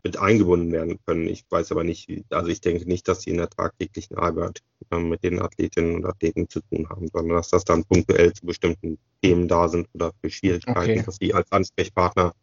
mit 0.03 0.17
eingebunden 0.17 0.71
werden 0.71 0.99
können. 1.05 1.27
Ich 1.27 1.43
weiß 1.49 1.71
aber 1.71 1.83
nicht, 1.83 2.09
also 2.29 2.49
ich 2.49 2.61
denke 2.61 2.87
nicht, 2.87 3.07
dass 3.07 3.21
sie 3.21 3.31
in 3.31 3.37
der 3.37 3.49
tagtäglichen 3.49 4.17
Arbeit 4.17 4.61
äh, 4.91 4.99
mit 4.99 5.23
den 5.23 5.41
Athletinnen 5.41 5.95
und 5.95 6.05
Athleten 6.05 6.47
zu 6.49 6.61
tun 6.61 6.87
haben, 6.89 7.07
sondern 7.11 7.37
dass 7.37 7.49
das 7.49 7.65
dann 7.65 7.83
punktuell 7.83 8.33
zu 8.33 8.45
bestimmten 8.45 8.97
Themen 9.21 9.47
da 9.47 9.67
sind 9.67 9.87
oder 9.93 10.13
für 10.21 10.29
Schwierigkeiten, 10.29 10.79
okay. 10.79 11.03
dass 11.03 11.17
sie 11.19 11.33
als 11.33 11.51
Ansprechpartner 11.51 12.33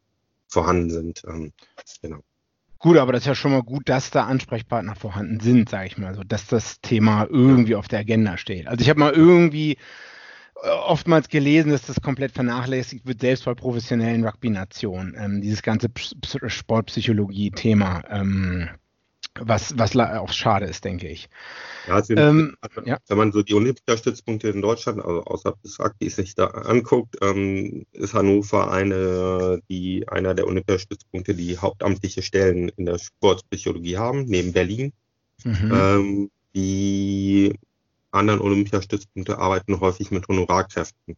vorhanden 0.49 0.91
sind. 0.91 1.23
Ähm, 1.27 1.53
genau. 2.03 2.21
Gut, 2.85 2.99
aber 2.99 3.13
das 3.15 3.23
ist 3.23 3.29
ja 3.29 3.35
schon 3.35 3.53
mal 3.53 3.63
gut, 3.63 3.89
dass 3.89 4.11
da 4.11 4.27
Ansprechpartner 4.27 4.95
vorhanden 4.95 5.41
sind, 5.41 5.71
sage 5.71 5.87
ich 5.87 5.97
mal 5.97 6.15
so, 6.15 6.23
dass 6.23 6.49
das 6.49 6.83
Thema 6.83 7.27
irgendwie 7.31 7.77
auf 7.77 7.89
der 7.89 8.01
Agenda 8.01 8.37
steht. 8.37 8.67
Also 8.69 8.83
ich 8.83 8.91
habe 8.91 9.01
mal 9.01 9.13
irgendwie 9.15 9.79
oftmals 10.87 11.31
gelesen, 11.31 11.73
dass 11.73 11.87
das 11.87 12.03
komplett 12.03 12.33
vernachlässigt 12.33 13.07
wird, 13.07 13.23
selbst 13.23 13.47
bei 13.47 13.55
professionellen 13.55 14.23
Rugby-Nationen. 14.23 15.17
Ähm, 15.19 15.41
dieses 15.41 15.63
ganze 15.63 15.89
Sportpsychologie-Thema, 16.47 18.03
ähm, 18.11 18.69
was, 19.41 19.77
was 19.77 19.97
auch 19.97 20.33
schade 20.33 20.67
ist, 20.67 20.85
denke 20.85 21.09
ich. 21.09 21.29
Ja, 21.89 21.95
also, 21.95 22.15
ähm, 22.15 22.57
ja. 22.85 22.99
wenn 23.09 23.19
man 23.19 23.33
so 23.33 23.43
die 23.43 23.55
Olympiastützpunkte 23.55 24.49
in 24.49 24.63
Deutschland, 24.63 25.05
also 25.05 25.25
außerhalb 25.25 25.61
des 25.63 25.79
Rugby 25.81 26.09
sich 26.09 26.35
da 26.35 26.47
anguckt, 26.47 27.17
ähm, 27.21 27.85
ist 27.93 28.15
Hannover 28.15 28.71
eine, 28.71 29.61
die, 29.69 30.07
einer 30.09 30.35
der 30.35 30.47
Olympiastützpunkte, 30.47 31.35
die 31.35 31.59
hauptamtliche 31.59 32.23
Stellen 32.23 32.69
in 32.77 32.87
der 32.87 32.99
Sportpsychologie 32.99 33.99
haben, 33.99 34.25
neben 34.27 34.53
Berlin. 34.53 34.93
Mhm. 35.43 35.73
Ähm, 35.75 36.31
die 36.55 37.59
anderen 38.13 38.41
Olympiastützpunkte 38.41 39.39
arbeiten 39.39 39.81
häufig 39.81 40.11
mit 40.13 40.29
Honorarkräften. 40.29 41.17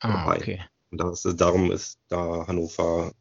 Ah, 0.00 0.24
dabei. 0.24 0.36
okay. 0.36 0.60
Und 0.90 0.98
das, 0.98 1.22
darum 1.22 1.72
ist 1.72 1.98
da 2.08 2.46
Hannover 2.46 3.12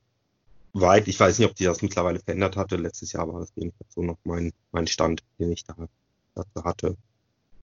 weit. 0.74 1.08
Ich 1.08 1.20
weiß 1.20 1.40
nicht, 1.40 1.50
ob 1.50 1.56
die 1.56 1.66
das 1.66 1.82
mittlerweile 1.82 2.20
verändert 2.20 2.58
hatte. 2.58 2.76
Letztes 2.76 3.14
Jahr 3.14 3.32
war 3.32 3.40
das 3.40 3.52
jedenfalls 3.56 3.94
so 3.94 4.02
noch 4.02 4.18
mein, 4.24 4.52
mein 4.72 4.88
Stand, 4.88 5.24
den 5.40 5.52
ich 5.52 5.64
da 5.64 5.76
dazu 6.36 6.64
hatte. 6.64 6.98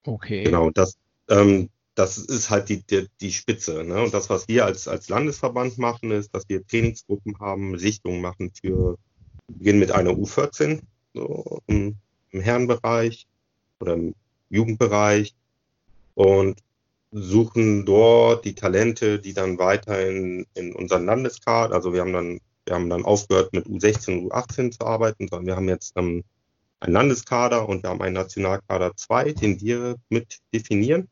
Okay. 0.05 0.43
Genau, 0.43 0.69
das, 0.71 0.97
ähm, 1.29 1.69
das 1.95 2.17
ist 2.17 2.49
halt 2.49 2.69
die, 2.69 2.83
die, 2.83 3.07
die 3.19 3.31
Spitze. 3.31 3.83
Ne? 3.83 4.01
Und 4.01 4.13
das, 4.13 4.29
was 4.29 4.47
wir 4.47 4.65
als, 4.65 4.87
als 4.87 5.09
Landesverband 5.09 5.77
machen, 5.77 6.11
ist, 6.11 6.33
dass 6.33 6.47
wir 6.47 6.65
Trainingsgruppen 6.65 7.39
haben, 7.39 7.77
Sichtungen 7.77 8.21
machen 8.21 8.51
für, 8.59 8.97
beginnen 9.47 9.79
mit 9.79 9.91
einer 9.91 10.11
U14 10.11 10.81
so, 11.13 11.59
im, 11.67 11.95
im 12.31 12.41
Herrenbereich 12.41 13.27
oder 13.79 13.93
im 13.93 14.15
Jugendbereich 14.49 15.35
und 16.15 16.59
suchen 17.11 17.85
dort 17.85 18.45
die 18.45 18.55
Talente, 18.55 19.19
die 19.19 19.33
dann 19.33 19.57
weiter 19.59 20.07
in, 20.07 20.45
in 20.53 20.73
unseren 20.73 21.05
Landeskader, 21.05 21.75
also 21.75 21.93
wir 21.93 22.01
haben 22.01 22.13
dann, 22.13 22.39
wir 22.65 22.75
haben 22.75 22.89
dann 22.89 23.05
aufgehört 23.05 23.53
mit 23.53 23.65
U16 23.65 24.19
und 24.19 24.31
U18 24.31 24.71
zu 24.71 24.85
arbeiten, 24.85 25.27
sondern 25.27 25.47
wir 25.47 25.55
haben 25.55 25.69
jetzt 25.69 25.93
ähm, 25.95 26.23
einen 26.79 26.93
Landeskader 26.93 27.67
und 27.67 27.83
wir 27.83 27.89
haben 27.89 28.01
einen 28.01 28.15
Nationalkader 28.15 28.95
2, 28.95 29.33
den 29.33 29.61
wir 29.61 29.95
mit 30.09 30.39
definieren. 30.53 31.07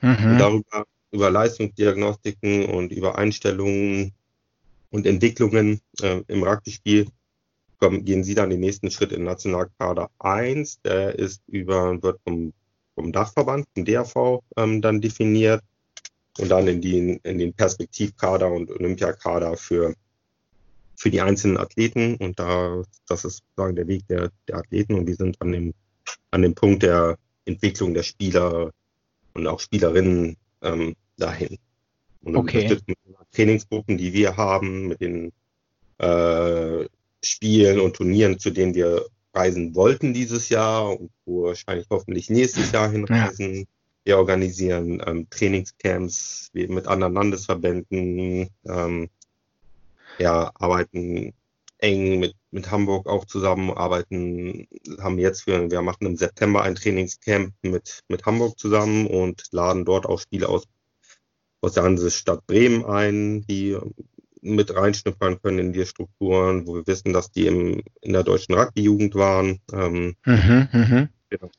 Mhm. 0.00 0.16
Und 0.32 0.38
darüber 0.38 0.86
über 1.10 1.30
Leistungsdiagnostiken 1.30 2.66
und 2.66 2.90
über 2.90 3.18
Einstellungen 3.18 4.12
und 4.90 5.06
Entwicklungen 5.06 5.80
äh, 6.00 6.22
im 6.28 6.42
Rugby-Spiel 6.42 7.06
gehen 7.80 8.22
Sie 8.22 8.34
dann 8.34 8.50
den 8.50 8.60
nächsten 8.60 8.92
Schritt 8.92 9.10
in 9.10 9.24
Nationalkader 9.24 10.08
1. 10.20 10.82
Der 10.82 11.18
ist 11.18 11.42
über, 11.48 12.00
wird 12.00 12.20
vom 12.22 12.52
vom 12.94 13.12
Dachverband, 13.12 13.66
vom 13.74 13.84
DRV, 13.84 14.42
ähm, 14.56 14.82
dann 14.82 15.00
definiert 15.00 15.62
und 16.38 16.48
dann 16.48 16.66
in, 16.66 16.80
die, 16.80 17.20
in 17.22 17.38
den 17.38 17.52
Perspektivkader 17.52 18.50
und 18.50 18.70
Olympiakader 18.70 19.56
für, 19.56 19.94
für 21.02 21.10
die 21.10 21.20
einzelnen 21.20 21.56
Athleten. 21.56 22.14
Und 22.16 22.38
da, 22.38 22.80
das 23.08 23.24
ist 23.24 23.38
sozusagen 23.38 23.74
der 23.74 23.88
Weg 23.88 24.06
der, 24.06 24.30
der 24.46 24.58
Athleten 24.58 24.94
und 24.94 25.08
wir 25.08 25.16
sind 25.16 25.40
an 25.42 25.50
dem, 25.50 25.74
an 26.30 26.42
dem 26.42 26.54
Punkt 26.54 26.84
der 26.84 27.18
Entwicklung 27.44 27.92
der 27.92 28.04
Spieler 28.04 28.70
und 29.34 29.46
auch 29.48 29.58
Spielerinnen 29.58 30.36
ähm, 30.62 30.94
dahin. 31.16 31.58
Und 32.22 32.36
okay. 32.36 32.62
unterstützen 32.62 32.94
Trainingsgruppen, 33.32 33.98
die 33.98 34.12
wir 34.12 34.36
haben, 34.36 34.88
mit 34.88 35.00
den 35.00 35.32
äh, 35.98 36.86
Spielen 37.24 37.80
und 37.80 37.96
Turnieren, 37.96 38.38
zu 38.38 38.50
denen 38.50 38.74
wir 38.74 39.04
reisen 39.34 39.74
wollten 39.74 40.14
dieses 40.14 40.50
Jahr 40.50 41.00
und 41.00 41.10
wo 41.24 41.44
wahrscheinlich 41.44 41.86
hoffentlich 41.90 42.30
nächstes 42.30 42.70
Jahr 42.70 42.88
hinreisen. 42.90 43.54
Ja. 43.56 43.64
Wir 44.04 44.18
organisieren 44.18 45.02
ähm, 45.04 45.26
Trainingscamps 45.30 46.50
mit 46.52 46.86
anderen 46.86 47.14
Landesverbänden, 47.14 48.50
ähm, 48.66 49.08
ja, 50.18 50.50
arbeiten 50.54 51.34
eng 51.82 52.20
mit, 52.20 52.34
mit 52.50 52.70
Hamburg 52.70 53.06
auch 53.08 53.24
zusammen, 53.24 53.70
arbeiten, 53.70 54.68
haben 55.00 55.18
jetzt 55.18 55.42
für, 55.42 55.70
wir 55.70 55.82
machen 55.82 56.06
im 56.06 56.16
September 56.16 56.62
ein 56.62 56.76
Trainingscamp 56.76 57.52
mit, 57.62 58.00
mit 58.08 58.24
Hamburg 58.24 58.58
zusammen 58.58 59.06
und 59.06 59.42
laden 59.50 59.84
dort 59.84 60.06
auch 60.06 60.20
Spiele 60.20 60.48
aus, 60.48 60.64
aus 61.60 61.72
der 61.74 61.82
Hansestadt 61.82 62.46
Bremen 62.46 62.84
ein, 62.84 63.42
die 63.42 63.76
mit 64.42 64.74
reinschnuppern 64.74 65.40
können 65.40 65.58
in 65.58 65.72
die 65.72 65.86
Strukturen, 65.86 66.66
wo 66.66 66.74
wir 66.74 66.86
wissen, 66.86 67.12
dass 67.12 67.30
die 67.30 67.46
im, 67.46 67.82
in 68.00 68.12
der 68.12 68.24
deutschen 68.24 68.54
Rugby-Jugend 68.54 69.14
waren. 69.14 69.60
Ähm, 69.72 70.16
mhm, 70.24 70.68
mh. 70.72 71.08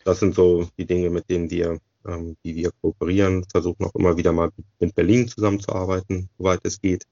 das 0.03 0.19
sind 0.19 0.35
so 0.35 0.67
die 0.77 0.85
Dinge, 0.85 1.09
mit 1.09 1.29
denen 1.29 1.49
wir, 1.49 1.79
ähm, 2.05 2.35
die 2.43 2.55
wir 2.55 2.71
kooperieren, 2.81 3.45
versuchen 3.49 3.85
auch 3.85 3.95
immer 3.95 4.17
wieder 4.17 4.33
mal 4.33 4.51
mit 4.79 4.95
Berlin 4.95 5.27
zusammenzuarbeiten, 5.27 6.29
soweit 6.37 6.59
es 6.63 6.79
geht. 6.79 7.05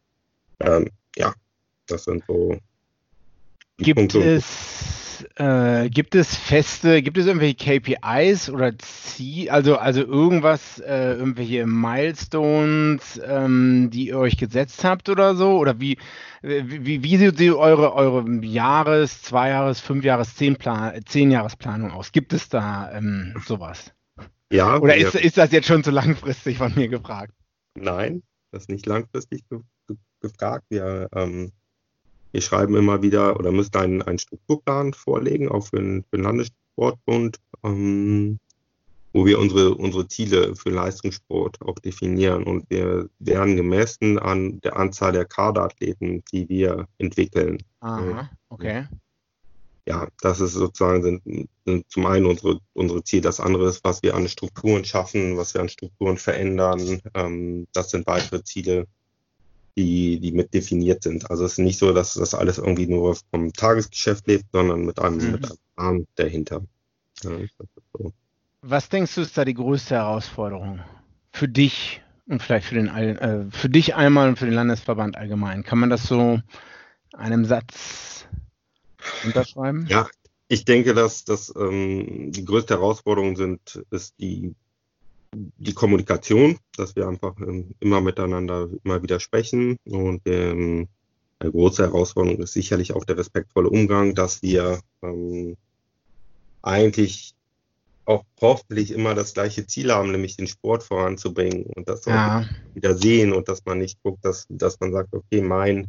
Ähm, 0.62 0.90
ja, 1.16 1.34
das 1.88 2.06
sind 2.06 2.24
so. 2.28 2.58
Gibt 3.78 3.98
Punkte. 3.98 4.24
es 4.24 5.02
äh, 5.36 5.90
gibt 5.90 6.16
es 6.16 6.36
feste, 6.36 7.02
gibt 7.02 7.18
es 7.18 7.26
irgendwelche 7.26 7.56
KPIs 7.56 8.50
oder 8.50 8.78
Ziel, 8.78 9.50
also, 9.50 9.78
also 9.78 10.02
irgendwas, 10.02 10.80
äh, 10.80 11.14
irgendwelche 11.14 11.66
Milestones, 11.66 13.20
ähm, 13.26 13.90
die 13.92 14.08
ihr 14.08 14.18
euch 14.18 14.38
gesetzt 14.38 14.84
habt 14.84 15.10
oder 15.10 15.36
so? 15.36 15.58
Oder 15.58 15.80
wie, 15.80 15.98
wie, 16.42 17.04
wie 17.04 17.18
sieht 17.18 17.40
eure, 17.42 17.94
eure 17.94 18.26
Jahres-, 18.46 19.22
Zweijahres-, 19.22 19.82
Fünfjahres-, 19.82 20.36
Zehnplan 20.36 21.00
Zehnjahresplanung 21.06 21.92
aus? 21.92 22.12
Gibt 22.12 22.34
es 22.34 22.50
da 22.50 22.92
ähm, 22.94 23.36
sowas? 23.46 23.94
Ja. 24.52 24.78
Oder 24.78 24.96
ist, 24.96 25.16
ist 25.16 25.38
das 25.38 25.52
jetzt 25.52 25.68
schon 25.68 25.84
zu 25.84 25.92
langfristig 25.92 26.58
von 26.58 26.74
mir 26.76 26.88
gefragt? 26.88 27.34
Nein, 27.76 28.24
das 28.52 28.64
ist 28.64 28.70
nicht 28.70 28.86
langfristig 28.86 29.44
gefragt. 30.22 30.66
Wir 30.70 31.10
ähm, 31.14 31.52
wir 32.32 32.42
schreiben 32.42 32.76
immer 32.76 33.02
wieder 33.02 33.38
oder 33.38 33.52
müssen 33.52 33.76
einen, 33.76 34.02
einen 34.02 34.20
Strukturplan 34.20 34.94
vorlegen, 34.94 35.50
auch 35.50 35.68
für 35.68 35.78
den, 35.78 36.04
für 36.04 36.18
den 36.18 36.24
Landessportbund, 36.24 37.40
ähm, 37.64 38.40
wo 39.14 39.26
wir 39.26 39.40
unsere, 39.40 39.76
unsere 39.76 40.08
Ziele 40.08 40.56
für 40.56 40.70
Leistungssport 40.70 41.62
auch 41.62 41.78
definieren. 41.80 42.44
Und 42.44 42.70
wir 42.70 43.10
werden 43.20 43.58
gemessen 43.58 44.18
an 44.18 44.62
der 44.62 44.78
Anzahl 44.78 45.12
der 45.12 45.26
Kaderathleten, 45.26 46.24
die 46.32 46.48
wir 46.48 46.88
entwickeln. 46.98 47.58
Aha, 47.82 48.30
okay. 48.48 48.88
Ja, 49.88 50.08
das 50.22 50.40
ist 50.40 50.54
sozusagen 50.54 51.02
sind, 51.02 51.50
sind 51.66 51.90
zum 51.90 52.06
einen 52.06 52.28
unsere, 52.28 52.60
unsere 52.74 53.04
Ziele. 53.04 53.24
Das 53.24 53.40
andere 53.40 53.68
ist, 53.68 53.84
was 53.84 54.04
wir 54.04 54.16
an 54.16 54.30
Strukturen 54.30 54.86
schaffen, 54.86 55.38
was 55.38 55.54
wir 55.54 55.62
an 55.62 55.70
Strukturen 55.70 56.18
verändern. 56.18 57.02
Ähm, 57.14 57.68
das 57.74 57.90
sind 57.90 58.08
weitere 58.08 58.44
Ziele, 58.44 58.88
die, 59.78 60.20
die 60.20 60.32
mit 60.32 60.54
definiert 60.54 61.04
sind. 61.04 61.30
Also 61.30 61.46
es 61.46 61.54
ist 61.54 61.60
nicht 61.60 61.80
so, 61.80 61.94
dass 61.94 62.14
das 62.16 62.34
alles 62.34 62.58
irgendwie 62.58 62.88
nur 62.88 63.16
vom 63.32 63.54
Tagesgeschäft 63.54 64.28
lebt, 64.28 64.46
sondern 64.52 64.86
mit 64.86 65.00
einem, 65.00 65.18
mhm. 65.18 65.32
mit 65.32 65.46
einem 65.46 65.58
Plan 65.76 66.08
dahinter. 66.16 66.62
Ja, 67.24 67.32
so. 67.94 68.14
Was 68.62 68.90
denkst 68.90 69.16
du 69.16 69.22
ist 69.22 69.38
da 69.38 69.46
die 69.46 69.54
größte 69.54 69.96
Herausforderung 69.96 70.82
für 71.32 71.48
dich 71.48 72.02
und 72.28 72.42
vielleicht 72.44 72.68
für 72.68 72.76
den 72.76 72.88
äh, 72.88 73.46
für 73.50 73.70
dich 73.70 73.96
einmal 73.96 74.30
und 74.30 74.38
für 74.38 74.46
den 74.46 74.54
Landesverband 74.54 75.18
allgemein? 75.18 75.64
Kann 75.64 75.80
man 75.80 75.90
das 75.90 76.04
so 76.04 76.40
einem 77.14 77.46
Satz 77.46 78.28
unterschreiben? 79.24 79.88
Ja, 79.90 80.08
ich 80.48 80.66
denke, 80.66 80.94
dass 80.94 81.24
das 81.24 81.54
ähm, 81.56 82.32
die 82.32 82.46
größte 82.46 82.76
Herausforderung 82.76 83.36
sind, 83.36 83.84
ist 83.90 84.16
die 84.20 84.54
die 85.34 85.74
Kommunikation, 85.74 86.58
dass 86.76 86.96
wir 86.96 87.08
einfach 87.08 87.40
ähm, 87.40 87.74
immer 87.80 88.02
miteinander 88.02 88.70
immer 88.84 89.02
wieder 89.02 89.20
sprechen 89.20 89.78
und 89.86 90.22
ähm, 90.26 90.88
eine 91.40 91.52
große 91.52 91.84
Herausforderung 91.84 92.40
ist 92.40 92.54
sicherlich 92.54 92.94
auch 92.94 93.04
der 93.06 93.18
respektvolle 93.18 93.70
Umgang, 93.70 94.14
dass 94.14 94.42
wir 94.44 94.80
ähm, 95.02 95.58
eigentlich 96.62 97.34
auch 98.06 98.24
hoffentlich 98.40 98.92
immer 98.92 99.16
das 99.16 99.34
gleiche 99.34 99.66
Ziel 99.66 99.92
haben, 99.92 100.12
nämlich 100.12 100.38
den 100.38 100.48
Sport 100.48 100.84
voranzubringen 100.84 101.64
und 101.64 101.88
das 101.88 102.06
ja. 102.06 102.46
wieder 102.74 102.96
sehen 102.96 103.32
und 103.34 103.48
dass 103.48 103.66
man 103.66 103.80
nicht 103.80 104.02
guckt, 104.04 104.24
dass, 104.26 104.46
dass 104.50 104.80
man 104.80 104.92
sagt, 104.92 105.14
okay, 105.14 105.42
mein 105.42 105.88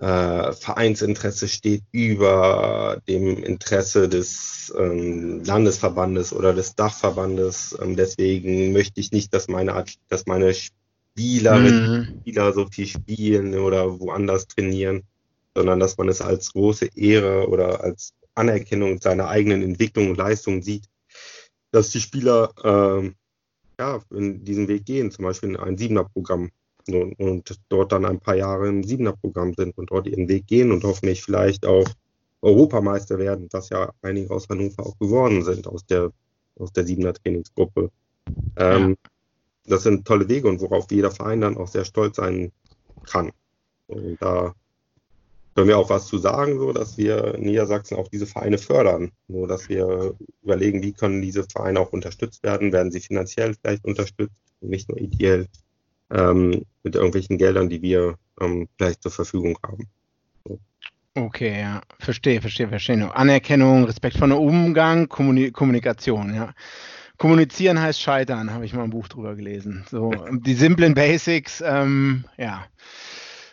äh, 0.00 0.52
Vereinsinteresse 0.52 1.46
steht 1.46 1.82
über 1.92 3.02
dem 3.06 3.44
Interesse 3.44 4.08
des 4.08 4.72
ähm, 4.76 5.44
Landesverbandes 5.44 6.32
oder 6.32 6.54
des 6.54 6.74
Dachverbandes. 6.74 7.76
Ähm, 7.80 7.96
deswegen 7.96 8.72
möchte 8.72 9.00
ich 9.00 9.12
nicht, 9.12 9.34
dass 9.34 9.48
meine, 9.48 9.84
dass 10.08 10.24
meine 10.24 10.54
Spielerinnen 10.54 11.98
mhm. 11.98 12.20
Spieler 12.20 12.52
so 12.54 12.66
viel 12.66 12.86
spielen 12.86 13.58
oder 13.58 14.00
woanders 14.00 14.48
trainieren, 14.48 15.02
sondern 15.54 15.78
dass 15.80 15.98
man 15.98 16.08
es 16.08 16.22
als 16.22 16.52
große 16.54 16.88
Ehre 16.96 17.46
oder 17.48 17.84
als 17.84 18.14
Anerkennung 18.34 19.02
seiner 19.02 19.28
eigenen 19.28 19.62
Entwicklung 19.62 20.10
und 20.10 20.16
Leistung 20.16 20.62
sieht, 20.62 20.86
dass 21.72 21.90
die 21.90 22.00
Spieler 22.00 22.52
ähm, 22.64 23.16
ja, 23.78 24.00
in 24.10 24.44
diesen 24.44 24.66
Weg 24.66 24.86
gehen, 24.86 25.10
zum 25.10 25.26
Beispiel 25.26 25.50
in 25.50 25.56
ein 25.56 25.76
Siebener-Programm 25.76 26.50
und, 26.88 27.14
und, 27.14 27.60
dort 27.68 27.92
dann 27.92 28.04
ein 28.04 28.20
paar 28.20 28.36
Jahre 28.36 28.68
im 28.68 28.82
Siebener-Programm 28.82 29.54
sind 29.54 29.76
und 29.78 29.90
dort 29.90 30.06
ihren 30.06 30.28
Weg 30.28 30.46
gehen 30.46 30.72
und 30.72 30.84
hoffentlich 30.84 31.22
vielleicht 31.22 31.66
auch 31.66 31.88
Europameister 32.42 33.18
werden, 33.18 33.48
was 33.52 33.68
ja 33.68 33.92
einige 34.02 34.30
aus 34.30 34.48
Hannover 34.48 34.86
auch 34.86 34.98
geworden 34.98 35.42
sind, 35.44 35.66
aus 35.66 35.84
der, 35.86 36.10
aus 36.58 36.72
der 36.72 36.84
Siebener-Trainingsgruppe. 36.84 37.90
Ähm, 38.56 38.90
ja. 38.90 39.10
Das 39.66 39.82
sind 39.82 40.06
tolle 40.06 40.28
Wege 40.28 40.48
und 40.48 40.60
worauf 40.60 40.90
jeder 40.90 41.10
Verein 41.10 41.42
dann 41.42 41.56
auch 41.56 41.68
sehr 41.68 41.84
stolz 41.84 42.16
sein 42.16 42.50
kann. 43.04 43.30
Und 43.86 44.20
da 44.20 44.54
können 45.54 45.68
wir 45.68 45.78
auch 45.78 45.90
was 45.90 46.06
zu 46.06 46.18
sagen, 46.18 46.58
so 46.58 46.72
dass 46.72 46.96
wir 46.96 47.34
in 47.34 47.42
Niedersachsen 47.42 47.96
auch 47.96 48.08
diese 48.08 48.26
Vereine 48.26 48.58
fördern. 48.58 49.10
Nur 49.28 49.46
dass 49.48 49.68
wir 49.68 50.14
überlegen, 50.42 50.82
wie 50.82 50.92
können 50.92 51.20
diese 51.20 51.44
Vereine 51.44 51.80
auch 51.80 51.92
unterstützt 51.92 52.42
werden, 52.42 52.72
werden 52.72 52.92
sie 52.92 53.00
finanziell 53.00 53.54
vielleicht 53.54 53.84
unterstützt, 53.84 54.34
nicht 54.60 54.88
nur 54.88 54.98
ideell 54.98 55.46
ähm, 56.10 56.64
mit 56.82 56.94
irgendwelchen 56.94 57.38
Geldern, 57.38 57.68
die 57.68 57.82
wir 57.82 58.16
ähm, 58.40 58.68
vielleicht 58.76 59.02
zur 59.02 59.12
Verfügung 59.12 59.58
haben. 59.66 59.88
So. 60.46 60.58
Okay, 61.14 61.60
ja, 61.60 61.82
verstehe, 61.98 62.40
verstehe, 62.40 62.68
verstehe. 62.68 63.14
Anerkennung, 63.14 63.84
Respekt 63.84 64.16
vor 64.16 64.28
dem 64.28 64.38
Umgang, 64.38 65.08
Kommuni 65.08 65.50
Kommunikation, 65.50 66.34
ja. 66.34 66.52
Kommunizieren 67.16 67.80
heißt 67.80 68.00
scheitern, 68.00 68.50
habe 68.50 68.64
ich 68.64 68.72
mal 68.72 68.84
ein 68.84 68.90
Buch 68.90 69.06
drüber 69.06 69.34
gelesen. 69.34 69.84
So, 69.90 70.10
die 70.30 70.54
simplen 70.54 70.94
Basics, 70.94 71.62
ähm, 71.66 72.24
ja 72.38 72.64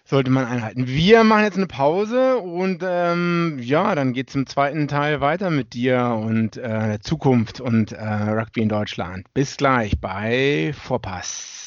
sollte 0.08 0.32
man 0.32 0.46
einhalten. 0.46 0.88
Wir 0.88 1.24
machen 1.24 1.44
jetzt 1.44 1.58
eine 1.58 1.68
Pause 1.68 2.38
und 2.38 2.82
ähm, 2.82 3.60
ja, 3.62 3.94
dann 3.94 4.14
geht 4.14 4.30
es 4.30 4.36
im 4.36 4.48
zweiten 4.48 4.88
Teil 4.88 5.20
weiter 5.20 5.50
mit 5.50 5.74
dir 5.74 6.18
und 6.18 6.56
äh, 6.56 7.00
Zukunft 7.02 7.60
und 7.60 7.92
äh, 7.92 8.04
Rugby 8.04 8.62
in 8.62 8.70
Deutschland. 8.70 9.26
Bis 9.34 9.58
gleich 9.58 10.00
bei 10.00 10.74
Vorpass. 10.74 11.67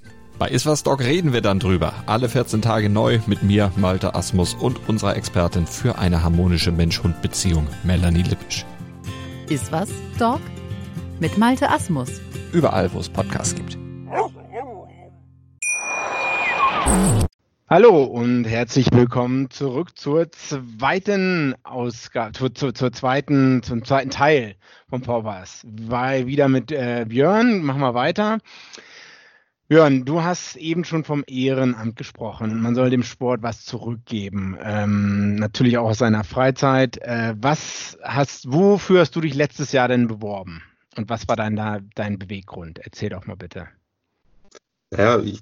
Bei 0.41 0.49
Iswas 0.49 0.81
Dog 0.81 1.01
reden 1.01 1.33
wir 1.33 1.41
dann 1.41 1.59
drüber. 1.59 1.93
Alle 2.07 2.27
14 2.27 2.63
Tage 2.63 2.89
neu 2.89 3.19
mit 3.27 3.43
mir, 3.43 3.71
Malte 3.75 4.15
Asmus 4.15 4.55
und 4.55 4.89
unserer 4.89 5.15
Expertin 5.15 5.67
für 5.67 5.99
eine 5.99 6.23
harmonische 6.23 6.71
Mensch-Hund-Beziehung, 6.71 7.67
Melanie 7.83 8.23
Lippisch. 8.23 8.65
Iswas 9.49 9.91
Dog 10.17 10.39
mit 11.19 11.37
Malte 11.37 11.69
Asmus. 11.69 12.19
Überall, 12.53 12.91
wo 12.91 12.97
es 12.97 13.07
Podcasts 13.07 13.53
gibt. 13.53 13.77
Hallo 17.69 18.03
und 18.03 18.45
herzlich 18.45 18.87
willkommen 18.91 19.51
zurück 19.51 19.95
zur 19.95 20.31
zweiten 20.31 21.53
Ausgabe, 21.61 22.31
zur, 22.31 22.55
zur, 22.55 22.73
zur, 22.73 22.91
zweiten, 22.91 23.61
zum 23.61 23.85
zweiten 23.85 24.09
Teil 24.09 24.55
vom 24.89 25.03
Vorpass. 25.03 25.67
Weil 25.67 26.25
wieder 26.25 26.47
mit 26.47 26.71
äh, 26.71 27.05
Björn, 27.07 27.61
machen 27.61 27.81
wir 27.81 27.93
weiter. 27.93 28.39
Björn, 29.71 30.03
du 30.03 30.21
hast 30.21 30.57
eben 30.57 30.83
schon 30.83 31.05
vom 31.05 31.23
Ehrenamt 31.27 31.95
gesprochen. 31.95 32.61
Man 32.61 32.75
soll 32.75 32.89
dem 32.89 33.03
Sport 33.03 33.41
was 33.41 33.63
zurückgeben. 33.63 34.57
Ähm, 34.61 35.35
natürlich 35.35 35.77
auch 35.77 35.91
aus 35.91 35.99
seiner 35.99 36.25
Freizeit. 36.25 36.97
Äh, 36.97 37.35
was 37.37 37.97
hast, 38.03 38.51
wofür 38.51 38.99
hast 38.99 39.15
du 39.15 39.21
dich 39.21 39.33
letztes 39.33 39.71
Jahr 39.71 39.87
denn 39.87 40.09
beworben? 40.09 40.61
Und 40.97 41.07
was 41.07 41.25
war 41.29 41.37
dein, 41.37 41.55
dein 41.95 42.19
Beweggrund? 42.19 42.79
Erzähl 42.79 43.11
doch 43.11 43.25
mal 43.27 43.37
bitte. 43.37 43.69
Ja, 44.91 45.21
ich 45.21 45.39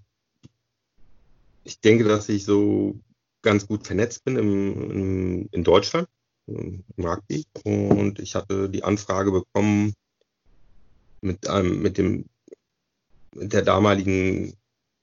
ich 1.64 1.80
denke, 1.80 2.04
dass 2.04 2.30
ich 2.30 2.46
so 2.46 3.00
ganz 3.42 3.66
gut 3.66 3.88
vernetzt 3.88 4.26
bin 4.26 4.36
im, 4.36 4.92
im, 4.92 5.50
in 5.52 5.64
Deutschland, 5.64 6.08
im 6.46 6.84
Rugby. 7.00 7.48
Und 7.64 8.20
ich 8.20 8.36
hatte 8.36 8.70
die 8.70 8.84
Anfrage 8.84 9.32
bekommen, 9.32 9.96
mit 11.22 11.50
einem, 11.50 11.82
mit 11.82 11.98
dem, 11.98 12.26
der 13.34 13.62
damaligen 13.62 14.54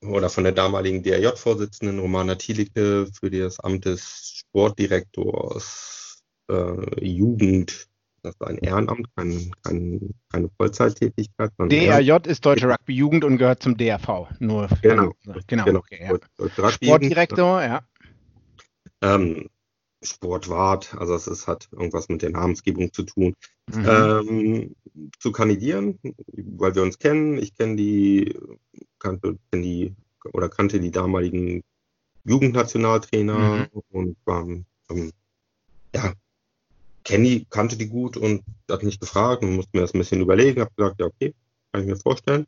oder 0.03 0.29
von 0.29 0.45
der 0.45 0.53
damaligen 0.53 1.03
DRJ-Vorsitzenden 1.03 1.99
Romana 1.99 2.35
Thielicke 2.35 3.09
für 3.13 3.31
das 3.31 3.61
Amt 3.61 3.85
des 3.87 4.43
Sportdirektors 4.51 6.23
äh, 6.51 7.05
Jugend 7.05 7.89
das 8.27 8.35
war 8.41 8.49
ein 8.49 8.59
Ehrenamt, 8.59 9.07
kein, 9.15 9.53
kein, 9.63 10.15
keine 10.33 10.51
Vollzeittätigkeit. 10.57 11.53
DRJ 11.59 12.27
ist 12.27 12.45
Deutsche 12.45 12.69
Rugby 12.69 12.95
Jugend 12.95 13.23
und 13.25 13.39
gehört 13.39 13.63
zum 13.63 13.77
DRV. 13.77 14.27
Nur 14.41 14.69
genau, 14.83 15.13
genau, 15.47 15.65
genau. 15.65 15.79
Okay, 15.79 16.11
ja. 16.11 16.71
Sportdirektor, 16.71 17.63
ja. 17.63 17.83
Ähm, 19.03 19.49
Sportwart, 20.07 20.95
also 20.99 21.15
es 21.15 21.27
ist, 21.27 21.47
hat 21.47 21.69
irgendwas 21.73 22.09
mit 22.09 22.23
der 22.23 22.31
Namensgebung 22.31 22.93
zu 22.93 23.03
tun. 23.03 23.35
Mhm. 23.73 23.87
Ähm, 23.87 24.77
zu 25.19 25.33
kandidieren, 25.33 25.99
weil 26.33 26.75
wir 26.75 26.83
uns 26.83 26.99
kennen. 26.99 27.39
Ich 27.39 27.55
kenne 27.55 27.77
die, 27.77 28.35
kannte 28.99 29.37
die 29.53 29.95
oder 30.33 30.49
kannte 30.49 30.81
die 30.81 30.91
damaligen 30.91 31.63
Jugendnationaltrainer 32.25 33.69
mhm. 33.73 33.83
und 33.91 34.17
war 34.25 34.47
ähm, 34.91 35.13
ja, 35.95 36.13
Kenny 37.05 37.47
kannte 37.49 37.77
die 37.77 37.89
gut 37.89 38.17
und 38.17 38.43
hat 38.71 38.83
mich 38.83 38.99
gefragt 38.99 39.43
und 39.43 39.55
musste 39.55 39.77
mir 39.77 39.83
das 39.83 39.95
ein 39.95 39.99
bisschen 39.99 40.21
überlegen. 40.21 40.61
Habe 40.61 40.73
gesagt, 40.77 41.01
ja, 41.01 41.07
okay, 41.07 41.35
kann 41.73 41.83
ich 41.83 41.89
mir 41.89 41.97
vorstellen. 41.97 42.47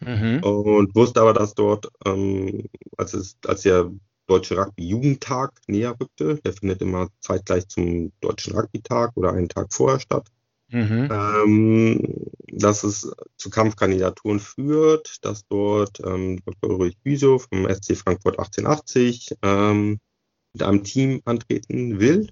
Mhm. 0.00 0.42
Und 0.42 0.94
wusste 0.94 1.20
aber, 1.20 1.32
dass 1.32 1.54
dort, 1.54 1.88
ähm, 2.04 2.64
als, 2.96 3.14
es, 3.14 3.36
als 3.46 3.62
der 3.62 3.90
Deutsche 4.26 4.56
Rugby-Jugendtag 4.56 5.52
näher 5.66 5.96
rückte. 6.00 6.36
Der 6.44 6.52
findet 6.52 6.82
immer 6.82 7.08
zeitgleich 7.20 7.68
zum 7.68 8.12
Deutschen 8.20 8.54
Rugby-Tag 8.54 9.12
oder 9.16 9.32
einen 9.32 9.48
Tag 9.48 9.72
vorher 9.72 10.00
statt. 10.00 10.28
Mhm. 10.68 11.08
Ähm, 11.12 12.02
dass 12.48 12.84
es 12.84 13.12
zu 13.36 13.50
Kampfkandidaturen 13.50 14.40
führt, 14.40 15.24
dass 15.24 15.46
dort 15.46 16.00
ähm, 16.04 16.40
Dr. 16.44 16.70
Ulrich 16.70 16.98
Büsow 16.98 17.38
vom 17.38 17.68
SC 17.68 17.96
Frankfurt 17.96 18.38
1880 18.38 19.36
ähm, 19.42 20.00
mit 20.52 20.62
einem 20.62 20.82
Team 20.84 21.20
antreten 21.24 22.00
will. 22.00 22.28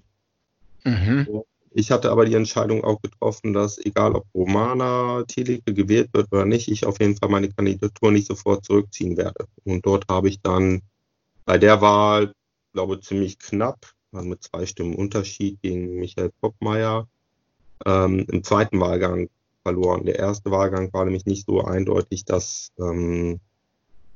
Mhm. 0.83 1.43
Ich 1.75 1.91
hatte 1.91 2.11
aber 2.11 2.25
die 2.25 2.35
Entscheidung 2.35 2.83
auch 2.83 3.01
getroffen, 3.01 3.53
dass 3.53 3.83
egal 3.83 4.15
ob 4.15 4.25
Romana 4.35 5.23
Teleke 5.27 5.73
gewählt 5.73 6.09
wird 6.13 6.31
oder 6.31 6.45
nicht, 6.45 6.69
ich 6.69 6.85
auf 6.85 6.99
jeden 6.99 7.17
Fall 7.17 7.29
meine 7.29 7.49
Kandidatur 7.49 8.11
nicht 8.11 8.27
sofort 8.27 8.63
zurückziehen 8.63 9.17
werde. 9.17 9.47
Und 9.63 9.85
dort 9.85 10.05
habe 10.07 10.29
ich 10.29 10.39
dann 10.41 10.81
bei 11.45 11.57
der 11.57 11.81
Wahl, 11.81 12.33
glaube 12.73 12.95
ich, 12.95 13.01
ziemlich 13.01 13.39
knapp, 13.39 13.93
also 14.11 14.27
mit 14.27 14.43
zwei 14.43 14.65
Stimmen 14.65 14.95
Unterschied 14.95 15.61
gegen 15.61 15.95
Michael 15.95 16.31
Poppmeier, 16.41 17.07
ähm, 17.85 18.25
im 18.31 18.43
zweiten 18.43 18.79
Wahlgang 18.79 19.29
verloren. 19.63 20.05
Der 20.05 20.19
erste 20.19 20.51
Wahlgang 20.51 20.91
war 20.93 21.05
nämlich 21.05 21.25
nicht 21.25 21.45
so 21.45 21.63
eindeutig, 21.63 22.25
dass 22.25 22.71
ähm, 22.79 23.39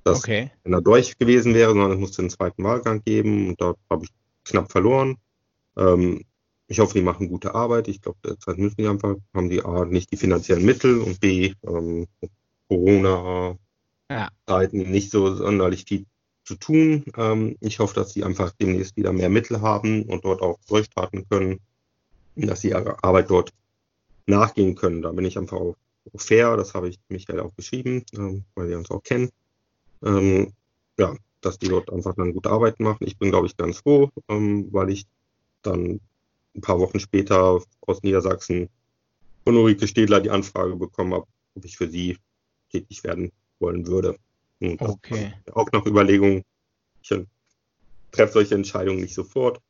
das 0.03 0.19
okay. 0.19 0.51
wenn 0.63 0.73
er 0.73 0.81
durch 0.81 1.17
gewesen 1.17 1.53
wäre, 1.53 1.71
sondern 1.71 1.91
es 1.91 1.99
musste 1.99 2.21
einen 2.21 2.29
zweiten 2.29 2.63
Wahlgang 2.63 3.03
geben 3.03 3.49
und 3.49 3.61
dort 3.61 3.77
habe 3.89 4.05
ich 4.05 4.11
knapp 4.45 4.71
verloren. 4.71 5.17
Ähm, 5.77 6.23
ich 6.67 6.79
hoffe, 6.79 6.93
die 6.93 7.01
machen 7.01 7.29
gute 7.29 7.55
Arbeit. 7.55 7.87
Ich 7.87 8.01
glaube, 8.01 8.17
derzeit 8.25 8.57
müssen 8.57 8.77
die 8.77 8.87
einfach, 8.87 9.15
haben 9.33 9.49
die 9.49 9.63
A, 9.63 9.85
nicht 9.85 10.11
die 10.11 10.17
finanziellen 10.17 10.65
Mittel 10.65 10.99
und 10.99 11.19
B, 11.19 11.53
ähm, 11.65 12.07
Corona-Zeiten 12.67 13.59
ja. 14.09 14.29
nicht 14.87 15.11
so 15.11 15.33
sonderlich 15.33 15.85
viel 15.85 16.05
zu 16.47 16.55
tun. 16.55 17.05
Ähm, 17.15 17.57
ich 17.59 17.79
hoffe, 17.79 17.95
dass 17.95 18.13
sie 18.13 18.23
einfach 18.23 18.51
demnächst 18.59 18.95
wieder 18.95 19.13
mehr 19.13 19.29
Mittel 19.29 19.61
haben 19.61 20.03
und 20.03 20.25
dort 20.25 20.41
auch 20.41 20.57
durchstarten 20.67 21.27
können 21.29 21.59
dass 22.45 22.61
sie 22.61 22.69
ihrer 22.69 23.03
Arbeit 23.03 23.29
dort 23.29 23.51
nachgehen 24.25 24.75
können. 24.75 25.01
Da 25.01 25.11
bin 25.11 25.25
ich 25.25 25.37
einfach 25.37 25.57
auch 25.57 25.75
fair, 26.15 26.55
das 26.57 26.73
habe 26.73 26.89
ich 26.89 26.99
Michael 27.09 27.39
auch 27.39 27.55
geschrieben, 27.55 28.03
ähm, 28.13 28.43
weil 28.55 28.69
wir 28.69 28.77
uns 28.77 28.91
auch 28.91 29.01
kennen. 29.01 29.29
Ähm, 30.03 30.53
ja, 30.97 31.15
dass 31.41 31.57
die 31.57 31.67
dort 31.67 31.91
einfach 31.91 32.15
dann 32.15 32.33
gute 32.33 32.49
Arbeit 32.49 32.79
machen. 32.79 33.05
Ich 33.05 33.17
bin, 33.17 33.29
glaube 33.29 33.47
ich, 33.47 33.57
ganz 33.57 33.79
froh, 33.79 34.09
ähm, 34.29 34.67
weil 34.71 34.91
ich 34.91 35.05
dann 35.63 35.99
ein 36.55 36.61
paar 36.61 36.79
Wochen 36.79 36.99
später 36.99 37.61
aus 37.81 38.03
Niedersachsen 38.03 38.69
von 39.43 39.57
Ulrike 39.57 39.87
Stedler 39.87 40.19
die 40.19 40.29
Anfrage 40.29 40.75
bekommen 40.75 41.13
habe, 41.13 41.27
ob 41.55 41.65
ich 41.65 41.77
für 41.77 41.89
sie 41.89 42.17
tätig 42.71 43.03
werden 43.03 43.31
wollen 43.59 43.87
würde. 43.87 44.17
Und 44.59 44.81
okay. 44.81 45.33
Auch 45.53 45.71
nach 45.71 45.85
Überlegungen. 45.85 46.43
Ich 47.01 47.13
treffe 48.11 48.33
solche 48.33 48.55
Entscheidungen 48.55 49.01
nicht 49.01 49.13
sofort. 49.13 49.61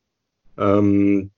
Ähm, 0.57 1.31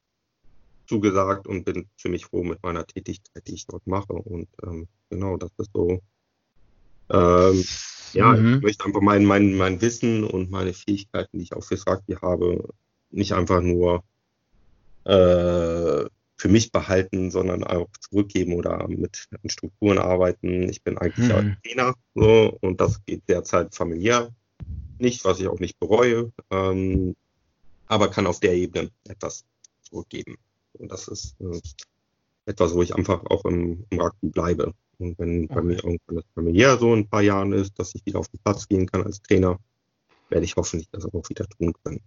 zugesagt 0.87 1.47
und 1.47 1.65
bin 1.65 1.87
ziemlich 1.97 2.25
froh 2.25 2.43
mit 2.43 2.63
meiner 2.63 2.85
Tätigkeit, 2.85 3.47
die 3.47 3.53
ich 3.53 3.67
dort 3.67 3.85
mache. 3.85 4.13
Und 4.13 4.47
ähm, 4.63 4.87
genau, 5.09 5.37
das 5.37 5.51
ist 5.57 5.71
so. 5.73 6.01
Ähm, 7.11 7.63
ja, 8.13 8.33
mhm. 8.33 8.55
ich 8.55 8.61
möchte 8.61 8.85
einfach 8.85 9.01
mein, 9.01 9.25
mein, 9.25 9.55
mein 9.55 9.81
Wissen 9.81 10.23
und 10.23 10.49
meine 10.49 10.73
Fähigkeiten, 10.73 11.37
die 11.37 11.43
ich 11.43 11.53
auch 11.53 11.63
fürs 11.63 11.85
Rugby 11.87 12.15
habe, 12.15 12.73
nicht 13.11 13.33
einfach 13.33 13.61
nur 13.61 14.03
äh, 15.05 16.05
für 16.39 16.47
mich 16.47 16.71
behalten, 16.71 17.31
sondern 17.31 17.65
auch 17.65 17.89
zurückgeben 17.99 18.53
oder 18.53 18.87
mit 18.87 19.27
Strukturen 19.45 19.97
arbeiten. 19.97 20.69
Ich 20.69 20.83
bin 20.83 20.97
eigentlich 20.97 21.27
ja 21.27 21.43
Trainer 21.63 21.95
so, 22.15 22.57
und 22.61 22.79
das 22.79 23.03
geht 23.05 23.27
derzeit 23.27 23.75
familiär 23.75 24.33
nicht, 24.99 25.25
was 25.25 25.39
ich 25.39 25.47
auch 25.47 25.59
nicht 25.59 25.79
bereue, 25.79 26.31
ähm, 26.49 27.15
aber 27.87 28.09
kann 28.09 28.27
auf 28.27 28.39
der 28.39 28.53
Ebene 28.53 28.89
etwas 29.07 29.45
zurückgeben. 29.81 30.37
Und 30.73 30.91
das 30.91 31.07
ist 31.07 31.35
äh, 31.41 31.59
etwas, 32.45 32.73
wo 32.73 32.81
ich 32.81 32.95
einfach 32.95 33.25
auch 33.25 33.43
im, 33.45 33.85
im 33.89 33.99
Rugby 33.99 34.29
bleibe. 34.29 34.73
Und 34.97 35.17
wenn 35.19 35.45
okay. 35.45 35.55
bei 35.55 35.61
mir 35.61 35.75
irgendwann 35.75 36.15
das 36.17 36.25
familiär 36.35 36.77
so 36.77 36.93
in 36.93 37.01
ein 37.01 37.09
paar 37.09 37.21
Jahren 37.21 37.53
ist, 37.53 37.77
dass 37.79 37.95
ich 37.95 38.05
wieder 38.05 38.19
auf 38.19 38.27
den 38.29 38.39
Platz 38.43 38.67
gehen 38.67 38.85
kann 38.85 39.03
als 39.03 39.21
Trainer, 39.21 39.57
werde 40.29 40.45
ich 40.45 40.55
hoffentlich 40.55 40.89
das 40.91 41.05
auch 41.05 41.29
wieder 41.29 41.47
tun 41.47 41.73
können. 41.83 42.01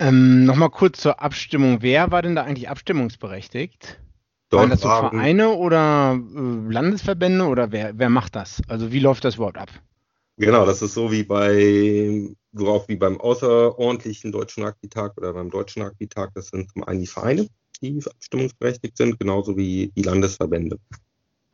Ähm, 0.00 0.46
Nochmal 0.46 0.70
kurz 0.70 1.00
zur 1.00 1.20
Abstimmung. 1.20 1.82
Wer 1.82 2.10
war 2.10 2.22
denn 2.22 2.34
da 2.34 2.42
eigentlich 2.42 2.70
abstimmungsberechtigt? 2.70 4.00
Dort 4.48 4.62
Waren 4.62 4.70
das 4.70 4.80
so 4.80 4.88
Vereine 4.88 5.50
oder 5.50 6.18
äh, 6.18 6.72
Landesverbände 6.72 7.44
oder 7.44 7.70
wer, 7.70 7.96
wer 7.98 8.08
macht 8.08 8.34
das? 8.34 8.62
Also 8.66 8.90
wie 8.92 8.98
läuft 8.98 9.24
das 9.24 9.36
überhaupt 9.36 9.58
ab? 9.58 9.68
Genau, 10.38 10.64
das 10.64 10.80
ist 10.80 10.94
so 10.94 11.12
wie 11.12 11.22
bei, 11.22 12.34
auch 12.58 12.88
wie 12.88 12.96
beim 12.96 13.20
außerordentlichen 13.20 14.32
Deutschen 14.32 14.64
Rugby-Tag 14.64 15.18
oder 15.18 15.34
beim 15.34 15.50
Deutschen 15.50 15.82
Rugby-Tag. 15.82 16.30
Das 16.34 16.48
sind 16.48 16.72
zum 16.72 16.82
einen 16.84 17.00
die 17.00 17.06
Vereine, 17.06 17.46
die 17.82 18.02
abstimmungsberechtigt 18.04 18.96
sind, 18.96 19.20
genauso 19.20 19.56
wie 19.58 19.92
die 19.94 20.02
Landesverbände. 20.02 20.78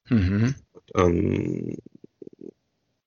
Mhm. 0.09 0.54
Ähm, 0.94 1.76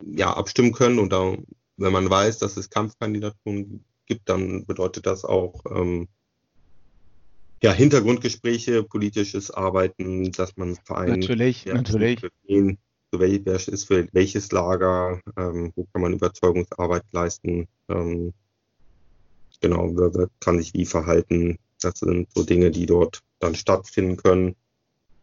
ja, 0.06 0.34
abstimmen 0.34 0.74
können 0.74 1.00
und 1.00 1.14
da, 1.14 1.34
wenn 1.78 1.94
man 1.94 2.10
weiß, 2.10 2.40
dass 2.40 2.58
es 2.58 2.70
Kampfkandidaturen 2.70 3.86
gibt, 4.10 4.28
dann 4.28 4.66
bedeutet 4.66 5.06
das 5.06 5.24
auch 5.24 5.64
ähm, 5.74 6.10
ja, 7.64 7.72
Hintergrundgespräche, 7.72 8.84
politisches 8.84 9.52
Arbeiten, 9.52 10.32
dass 10.34 10.58
man 10.58 10.76
Vereine 10.84 11.18
natürlich, 11.18 11.66
natürlich 11.66 12.20
so 13.12 13.20
wel, 13.20 13.42
wer 13.44 13.56
ist 13.56 13.86
für 13.86 14.08
welches 14.12 14.52
Lager, 14.52 15.22
ähm, 15.38 15.72
wo 15.76 15.86
kann 15.92 16.02
man 16.02 16.14
Überzeugungsarbeit 16.14 17.04
leisten, 17.12 17.68
ähm, 17.90 18.34
genau, 19.62 19.92
wer, 19.96 20.14
wer, 20.14 20.30
kann 20.40 20.60
sich 20.60 20.74
wie 20.74 20.86
verhalten. 20.86 21.58
Das 21.82 22.00
sind 22.00 22.28
so 22.34 22.44
Dinge, 22.44 22.72
die 22.72 22.86
dort 22.86 23.22
dann 23.40 23.56
stattfinden 23.56 24.18
können. 24.18 24.56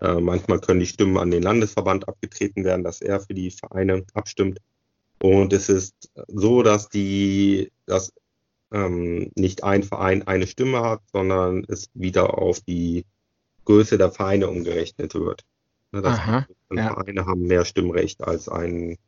Äh, 0.00 0.20
manchmal 0.20 0.60
können 0.60 0.80
die 0.80 0.86
Stimmen 0.86 1.16
an 1.16 1.30
den 1.30 1.42
Landesverband 1.42 2.08
abgetreten 2.08 2.64
werden, 2.64 2.84
dass 2.84 3.00
er 3.00 3.20
für 3.20 3.34
die 3.34 3.50
Vereine 3.50 4.04
abstimmt. 4.14 4.58
Und 5.20 5.52
es 5.52 5.68
ist 5.68 5.94
so, 6.28 6.62
dass 6.62 6.88
die, 6.88 7.72
dass 7.86 8.12
ähm, 8.76 9.30
nicht 9.34 9.64
ein 9.64 9.82
Verein 9.82 10.26
eine 10.26 10.46
Stimme 10.46 10.82
hat, 10.82 11.00
sondern 11.12 11.64
es 11.68 11.88
wieder 11.94 12.38
auf 12.38 12.60
die 12.60 13.06
Größe 13.64 13.96
der 13.96 14.10
Vereine 14.10 14.48
umgerechnet 14.48 15.14
wird. 15.14 15.44
Ne, 15.92 16.04
Aha, 16.04 16.46
ja. 16.72 16.94
Vereine 16.94 17.26
haben 17.26 17.42
mehr 17.42 17.64
Stimmrecht 17.64 18.22
als 18.22 18.48
ein 18.48 18.98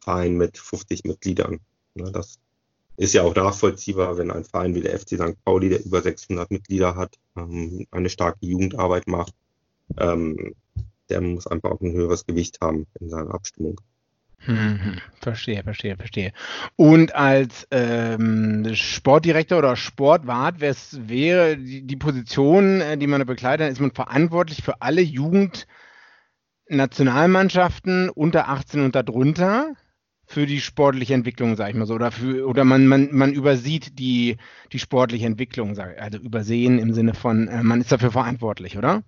Verein 0.00 0.36
mit 0.36 0.58
50 0.58 1.04
Mitgliedern. 1.04 1.60
Ne, 1.94 2.12
das 2.12 2.38
ist 2.96 3.14
ja 3.14 3.22
auch 3.22 3.34
nachvollziehbar, 3.34 4.18
wenn 4.18 4.30
ein 4.30 4.44
Verein 4.44 4.74
wie 4.74 4.82
der 4.82 4.98
FC 4.98 5.16
St. 5.16 5.42
Pauli, 5.44 5.70
der 5.70 5.84
über 5.84 6.02
600 6.02 6.50
Mitglieder 6.50 6.94
hat, 6.94 7.16
ähm, 7.36 7.86
eine 7.90 8.10
starke 8.10 8.44
Jugendarbeit 8.44 9.08
macht, 9.08 9.34
ähm, 9.98 10.54
der 11.08 11.20
muss 11.22 11.46
einfach 11.46 11.70
auch 11.70 11.80
ein 11.80 11.92
höheres 11.92 12.26
Gewicht 12.26 12.60
haben 12.60 12.86
in 13.00 13.08
seiner 13.08 13.34
Abstimmung. 13.34 13.80
Hm, 14.46 15.00
verstehe, 15.20 15.62
verstehe, 15.62 15.96
verstehe. 15.96 16.32
Und 16.76 17.14
als 17.14 17.66
ähm, 17.70 18.74
Sportdirektor 18.74 19.58
oder 19.58 19.76
Sportwart, 19.76 20.60
wäre 20.60 21.56
die, 21.56 21.82
die 21.86 21.96
Position, 21.96 22.80
äh, 22.80 22.98
die 22.98 23.06
man 23.06 23.24
bekleidet, 23.24 23.72
ist 23.72 23.80
man 23.80 23.92
verantwortlich 23.92 24.62
für 24.62 24.82
alle 24.82 25.00
Jugend- 25.00 25.66
Nationalmannschaften 26.68 28.08
unter 28.08 28.48
18 28.48 28.84
und 28.84 28.94
darunter 28.94 29.74
für 30.26 30.46
die 30.46 30.60
sportliche 30.60 31.14
Entwicklung, 31.14 31.56
sag 31.56 31.68
ich 31.68 31.74
mal 31.74 31.86
so, 31.86 31.94
oder 31.94 32.10
für, 32.10 32.46
oder 32.46 32.64
man, 32.64 32.86
man, 32.86 33.08
man 33.12 33.32
übersieht 33.32 33.98
die, 33.98 34.38
die 34.72 34.78
sportliche 34.78 35.26
Entwicklung, 35.26 35.74
sag, 35.74 36.00
also 36.00 36.18
übersehen 36.18 36.78
im 36.78 36.94
Sinne 36.94 37.14
von, 37.14 37.48
äh, 37.48 37.62
man 37.62 37.82
ist 37.82 37.92
dafür 37.92 38.10
verantwortlich, 38.10 38.78
oder? 38.78 39.02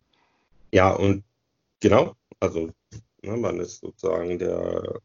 Ja, 0.72 0.90
und 0.90 1.24
genau, 1.80 2.14
also 2.38 2.70
ne, 3.22 3.36
man 3.36 3.60
ist 3.60 3.80
sozusagen 3.80 4.38
der, 4.38 5.00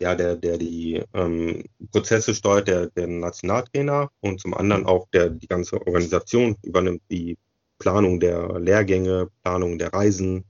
ja, 0.00 0.14
der, 0.14 0.36
der 0.36 0.58
die 0.58 1.02
ähm, 1.14 1.64
Prozesse 1.90 2.34
steuert, 2.34 2.68
der, 2.68 2.86
der 2.86 3.06
Nationaltrainer 3.06 4.10
und 4.20 4.40
zum 4.40 4.54
anderen 4.54 4.86
auch 4.86 5.08
der 5.12 5.30
die 5.30 5.48
ganze 5.48 5.76
Organisation 5.86 6.56
übernimmt, 6.62 7.02
die 7.10 7.36
Planung 7.78 8.20
der 8.20 8.60
Lehrgänge, 8.60 9.28
Planung 9.42 9.78
der 9.78 9.92
Reisen. 9.92 10.44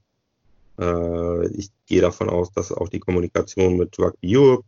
Äh, 0.79 1.47
ich 1.47 1.69
gehe 1.87 2.01
davon 2.01 2.29
aus, 2.29 2.51
dass 2.51 2.71
auch 2.71 2.89
die 2.89 2.99
Kommunikation 2.99 3.77
mit 3.77 3.97
Rugby 3.97 4.37
Europe 4.37 4.63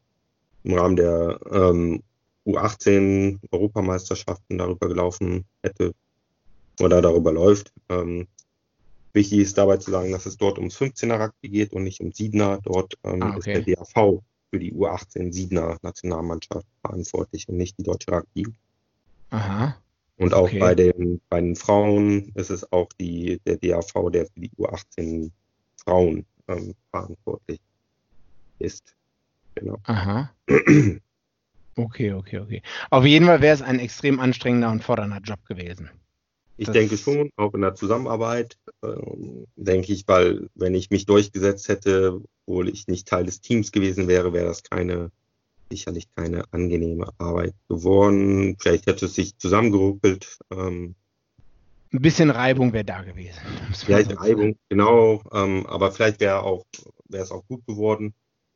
im 0.63 0.73
Rahmen 0.73 0.95
der 0.95 1.39
ähm, 1.51 2.01
U18 2.45 3.39
Europameisterschaften 3.51 4.57
darüber 4.57 4.87
gelaufen 4.87 5.45
hätte 5.61 5.93
oder 6.79 7.01
darüber 7.01 7.31
läuft. 7.31 7.71
Ähm, 7.89 8.27
wichtig 9.13 9.39
ist 9.39 9.57
dabei 9.57 9.77
zu 9.77 9.91
sagen, 9.91 10.11
dass 10.11 10.25
es 10.25 10.37
dort 10.37 10.57
ums 10.57 10.77
15er 10.77 11.19
Rugby 11.19 11.49
geht 11.49 11.73
und 11.73 11.83
nicht 11.83 12.01
um 12.01 12.09
7er. 12.09 12.59
Dort 12.63 12.97
ähm, 13.03 13.21
ah, 13.21 13.35
okay. 13.35 13.57
ist 13.57 13.67
der 13.67 13.75
DAV 13.75 14.21
für 14.49 14.59
die 14.59 14.73
U18 14.73 15.33
7er 15.33 15.77
Nationalmannschaft 15.81 16.67
verantwortlich 16.81 17.47
und 17.49 17.57
nicht 17.57 17.77
die 17.77 17.83
deutsche 17.83 18.11
Rugby. 18.11 18.47
Aha. 19.29 19.77
Und 20.17 20.33
auch 20.33 20.43
okay. 20.43 20.59
bei, 20.59 20.75
den, 20.75 21.21
bei 21.29 21.41
den 21.41 21.55
Frauen 21.55 22.31
ist 22.35 22.51
es 22.51 22.71
auch 22.71 22.89
die, 22.99 23.39
der 23.45 23.57
DAV, 23.57 24.11
der 24.11 24.25
für 24.27 24.39
die 24.39 24.51
U18 24.51 25.31
Frauen 25.83 26.25
ähm, 26.47 26.75
verantwortlich 26.91 27.59
ist. 28.59 28.95
Genau. 29.55 29.77
Aha. 29.83 30.31
Okay, 31.75 32.13
okay, 32.13 32.37
okay. 32.37 32.61
Auf 32.91 33.03
jeden 33.03 33.25
Fall 33.25 33.41
wäre 33.41 33.55
es 33.55 33.63
ein 33.63 33.79
extrem 33.79 34.19
anstrengender 34.19 34.69
und 34.69 34.83
fordernder 34.83 35.19
Job 35.23 35.43
gewesen. 35.47 35.89
Ich 36.63 36.67
das 36.67 36.73
denke 36.73 36.97
schon, 36.97 37.29
auch 37.35 37.53
in 37.53 37.61
der 37.61 37.75
Zusammenarbeit, 37.75 38.57
äh, 38.81 38.95
denke 39.55 39.91
ich, 39.91 40.07
weil 40.07 40.49
wenn 40.55 40.75
ich 40.75 40.89
mich 40.89 41.05
durchgesetzt 41.05 41.67
hätte, 41.67 42.21
obwohl 42.45 42.69
ich 42.69 42.87
nicht 42.87 43.07
Teil 43.07 43.25
des 43.25 43.41
Teams 43.41 43.71
gewesen 43.71 44.07
wäre, 44.07 44.33
wäre 44.33 44.45
das 44.45 44.63
keine, 44.63 45.11
sicherlich 45.69 46.07
keine 46.15 46.45
angenehme 46.51 47.09
Arbeit 47.17 47.53
geworden. 47.67 48.55
Vielleicht 48.59 48.85
hätte 48.87 49.05
es 49.07 49.15
sich 49.15 49.37
zusammengeruckelt. 49.37 50.39
Ähm, 50.51 50.95
ein 51.91 52.01
bisschen 52.01 52.29
Reibung 52.29 52.73
wäre 52.73 52.85
da 52.85 53.03
gewesen. 53.03 53.39
Vielleicht 53.73 54.17
Reibung, 54.19 54.55
genau. 54.69 55.21
Ähm, 55.31 55.65
aber 55.67 55.91
vielleicht 55.91 56.21
wäre 56.21 56.43
auch, 56.43 56.65
wäre 57.09 57.23
es 57.23 57.31
auch 57.31 57.45
gut 57.47 57.65
geworden. 57.67 58.13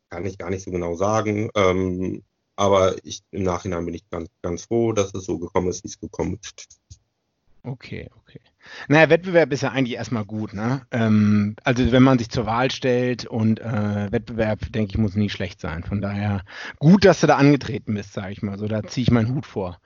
Kann 0.09 0.25
ich 0.25 0.37
gar 0.37 0.49
nicht 0.49 0.63
so 0.63 0.71
genau 0.71 0.95
sagen. 0.95 1.49
Ähm, 1.55 2.23
aber 2.55 2.95
ich, 3.03 3.21
im 3.31 3.43
Nachhinein 3.43 3.85
bin 3.85 3.93
ich 3.93 4.09
ganz, 4.09 4.29
ganz 4.41 4.63
froh, 4.63 4.91
dass 4.91 5.13
es 5.13 5.25
so 5.25 5.37
gekommen 5.37 5.67
ist, 5.67 5.83
wie 5.83 5.89
es 5.89 5.99
gekommen 5.99 6.39
ist. 6.41 6.79
Okay, 7.67 8.09
okay. 8.21 8.39
Naja, 8.87 9.09
Wettbewerb 9.09 9.51
ist 9.51 9.61
ja 9.61 9.71
eigentlich 9.71 9.97
erstmal 9.97 10.23
gut, 10.23 10.53
ne? 10.53 10.83
Ähm, 10.91 11.57
also 11.65 11.91
wenn 11.91 12.03
man 12.03 12.17
sich 12.17 12.29
zur 12.29 12.45
Wahl 12.45 12.71
stellt 12.71 13.25
und 13.25 13.59
äh, 13.59 14.09
Wettbewerb, 14.09 14.71
denke 14.71 14.91
ich, 14.91 14.97
muss 14.97 15.15
nie 15.15 15.29
schlecht 15.29 15.59
sein. 15.59 15.83
Von 15.83 15.99
daher 15.99 16.43
gut, 16.79 17.03
dass 17.03 17.19
du 17.19 17.27
da 17.27 17.35
angetreten 17.35 17.93
bist, 17.93 18.13
sage 18.13 18.31
ich 18.31 18.41
mal. 18.41 18.57
So, 18.57 18.67
da 18.67 18.83
ziehe 18.83 19.03
ich 19.03 19.11
meinen 19.11 19.35
Hut 19.35 19.45
vor. 19.45 19.81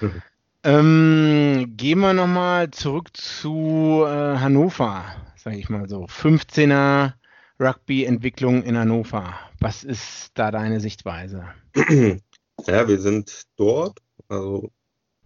Mhm. 0.00 0.22
Ähm, 0.62 1.74
gehen 1.76 1.98
wir 1.98 2.12
nochmal 2.12 2.70
zurück 2.70 3.16
zu 3.16 4.04
äh, 4.06 4.38
Hannover, 4.38 5.04
sage 5.34 5.56
ich 5.56 5.68
mal 5.68 5.88
so. 5.88 6.04
15er 6.04 7.14
Rugby-Entwicklung 7.58 8.62
in 8.62 8.78
Hannover. 8.78 9.34
Was 9.58 9.82
ist 9.82 10.30
da 10.34 10.52
deine 10.52 10.78
Sichtweise? 10.78 11.46
Ja, 12.66 12.86
wir 12.86 13.00
sind 13.00 13.46
dort. 13.56 13.98
Also 14.28 14.70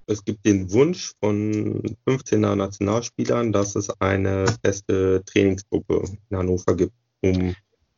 es 0.09 0.25
gibt 0.25 0.45
den 0.45 0.71
Wunsch 0.73 1.13
von 1.21 1.83
15er 2.07 2.55
Nationalspielern, 2.55 3.53
dass 3.53 3.77
es 3.77 3.91
eine 4.01 4.47
feste 4.65 5.23
Trainingsgruppe 5.25 6.03
in 6.31 6.37
Hannover 6.37 6.77
gibt. 6.77 6.93
Um 7.21 7.55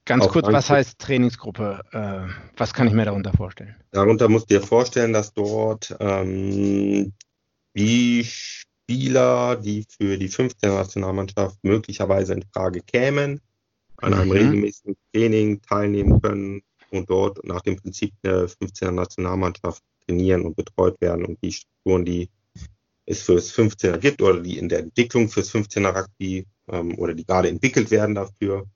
Ganz 0.07 0.27
kurz, 0.27 0.46
was 0.49 0.68
heißt 0.68 0.99
Trainingsgruppe? 0.99 1.85
Äh, 1.92 2.33
was 2.57 2.75
kann 2.75 2.88
ich 2.88 2.94
mir 2.94 3.05
darunter 3.05 3.33
vorstellen? 3.33 3.77
Darunter 3.92 4.29
musst 4.29 4.51
du 4.51 4.59
dir 4.59 4.66
vorstellen, 4.66 5.12
dass 5.12 5.33
dort 5.33 5.94
ähm, 6.01 7.12
die 7.77 8.25
Spieler, 8.25 9.57
die 9.57 9.85
für 9.88 10.18
die 10.18 10.29
15er 10.29 10.75
Nationalmannschaft 10.75 11.59
möglicherweise 11.62 12.35
in 12.35 12.44
Frage 12.53 12.81
kämen, 12.81 13.40
an 13.99 14.14
einem 14.14 14.27
mhm. 14.27 14.33
regelmäßigen 14.33 14.96
Training 15.12 15.62
teilnehmen 15.62 16.20
können 16.20 16.62
und 16.90 17.09
dort 17.09 17.44
nach 17.44 17.61
dem 17.61 17.77
Prinzip 17.77 18.12
der 18.25 18.49
15er 18.49 18.90
Nationalmannschaft 18.90 19.85
trainieren 20.11 20.42
und 20.42 20.57
betreut 20.57 21.01
werden 21.01 21.25
und 21.25 21.38
die 21.42 21.53
Strukturen, 21.53 22.05
die 22.05 22.29
es 23.07 23.23
fürs 23.23 23.53
15er 23.53 23.99
gibt 23.99 24.23
oder 24.23 24.40
die 24.40 24.59
in 24.59 24.68
der 24.68 24.81
Entwicklung 24.81 25.29
fürs 25.29 25.53
15er 25.53 25.94
Rugby 25.94 26.46
ähm, 26.68 26.99
oder 26.99 27.14
die 27.14 27.25
gerade 27.25 27.49
entwickelt 27.49 27.90
werden 27.90 28.14
dafür, 28.14 28.66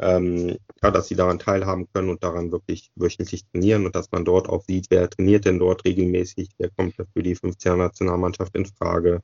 ähm, 0.00 0.56
ja, 0.82 0.90
dass 0.90 1.08
sie 1.08 1.14
daran 1.14 1.38
teilhaben 1.38 1.88
können 1.92 2.10
und 2.10 2.22
daran 2.22 2.52
wirklich 2.52 2.90
wöchentlich 2.94 3.44
trainieren 3.46 3.86
und 3.86 3.94
dass 3.94 4.10
man 4.12 4.24
dort 4.24 4.48
auch 4.48 4.64
sieht, 4.64 4.86
wer 4.90 5.08
trainiert 5.08 5.44
denn 5.44 5.58
dort 5.58 5.84
regelmäßig, 5.84 6.50
wer 6.58 6.70
kommt 6.70 6.94
für 6.94 7.22
die 7.22 7.36
15er 7.36 7.76
Nationalmannschaft 7.76 8.54
in 8.54 8.66
Frage. 8.66 9.22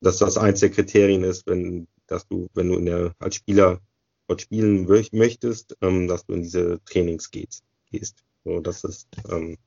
Dass 0.00 0.18
das 0.18 0.38
eins 0.38 0.60
der 0.60 0.70
Kriterien 0.70 1.24
ist, 1.24 1.46
wenn, 1.46 1.86
dass 2.06 2.26
du, 2.26 2.48
wenn 2.54 2.68
du 2.68 2.76
in 2.76 2.86
der, 2.86 3.12
als 3.18 3.36
Spieler 3.36 3.80
dort 4.28 4.40
spielen 4.40 4.86
möchtest, 5.12 5.76
ähm, 5.82 6.08
dass 6.08 6.24
du 6.24 6.32
in 6.34 6.42
diese 6.42 6.80
Trainings 6.84 7.30
gehst. 7.30 7.64
gehst. 7.90 8.24
So, 8.44 8.60
das 8.60 8.84
ist 8.84 9.08
ähm, 9.30 9.58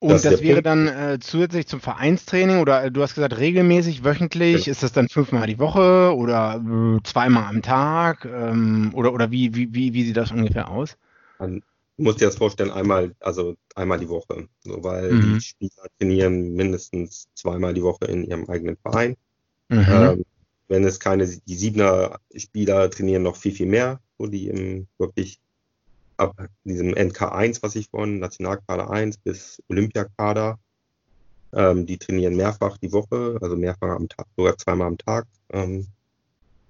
und 0.00 0.10
das, 0.10 0.22
das 0.22 0.40
wäre 0.40 0.62
Punkt. 0.62 0.66
dann 0.66 0.88
äh, 0.88 1.18
zusätzlich 1.20 1.66
zum 1.66 1.80
Vereinstraining 1.80 2.58
oder 2.60 2.84
äh, 2.84 2.90
du 2.90 3.02
hast 3.02 3.14
gesagt 3.14 3.36
regelmäßig, 3.36 4.02
wöchentlich, 4.02 4.66
ja. 4.66 4.72
ist 4.72 4.82
das 4.82 4.92
dann 4.92 5.10
fünfmal 5.10 5.46
die 5.46 5.58
Woche 5.58 6.14
oder 6.16 6.56
äh, 6.56 7.02
zweimal 7.04 7.44
am 7.44 7.60
Tag 7.60 8.24
ähm, 8.24 8.92
oder, 8.94 9.12
oder 9.12 9.30
wie, 9.30 9.54
wie, 9.54 9.72
wie, 9.74 9.92
wie 9.92 10.04
sieht 10.04 10.16
das 10.16 10.32
ungefähr 10.32 10.70
aus? 10.70 10.96
Man 11.38 11.62
muss 11.98 12.16
dir 12.16 12.24
das 12.24 12.36
vorstellen, 12.36 12.70
einmal, 12.70 13.14
also 13.20 13.56
einmal 13.74 13.98
die 13.98 14.08
Woche, 14.08 14.48
so, 14.64 14.82
weil 14.82 15.12
mhm. 15.12 15.34
die 15.34 15.40
Spieler 15.42 15.82
trainieren 15.98 16.54
mindestens 16.54 17.28
zweimal 17.34 17.74
die 17.74 17.82
Woche 17.82 18.06
in 18.06 18.24
ihrem 18.24 18.48
eigenen 18.48 18.78
Verein. 18.78 19.16
Mhm. 19.68 19.86
Ähm, 19.86 20.24
wenn 20.68 20.84
es 20.84 20.98
keine, 20.98 21.26
die 21.26 21.54
Siebener 21.54 22.20
Spieler 22.34 22.90
trainieren 22.90 23.24
noch 23.24 23.36
viel, 23.36 23.52
viel 23.52 23.66
mehr, 23.66 24.00
wo 24.16 24.26
die 24.28 24.48
im 24.48 24.86
wirklich 24.96 25.40
ab 26.20 26.36
diesem 26.64 26.94
NK1, 26.94 27.62
was 27.62 27.74
ich 27.76 27.88
vorhin, 27.88 28.18
Nationalkader 28.18 28.90
1 28.90 29.18
bis 29.18 29.62
Olympiakader, 29.68 30.58
ähm, 31.52 31.86
die 31.86 31.98
trainieren 31.98 32.36
mehrfach 32.36 32.78
die 32.78 32.92
Woche, 32.92 33.38
also 33.40 33.56
mehrfach 33.56 33.96
am 33.96 34.08
Tag, 34.08 34.26
sogar 34.36 34.56
zweimal 34.56 34.88
am 34.88 34.98
Tag. 34.98 35.26
Ähm, 35.50 35.88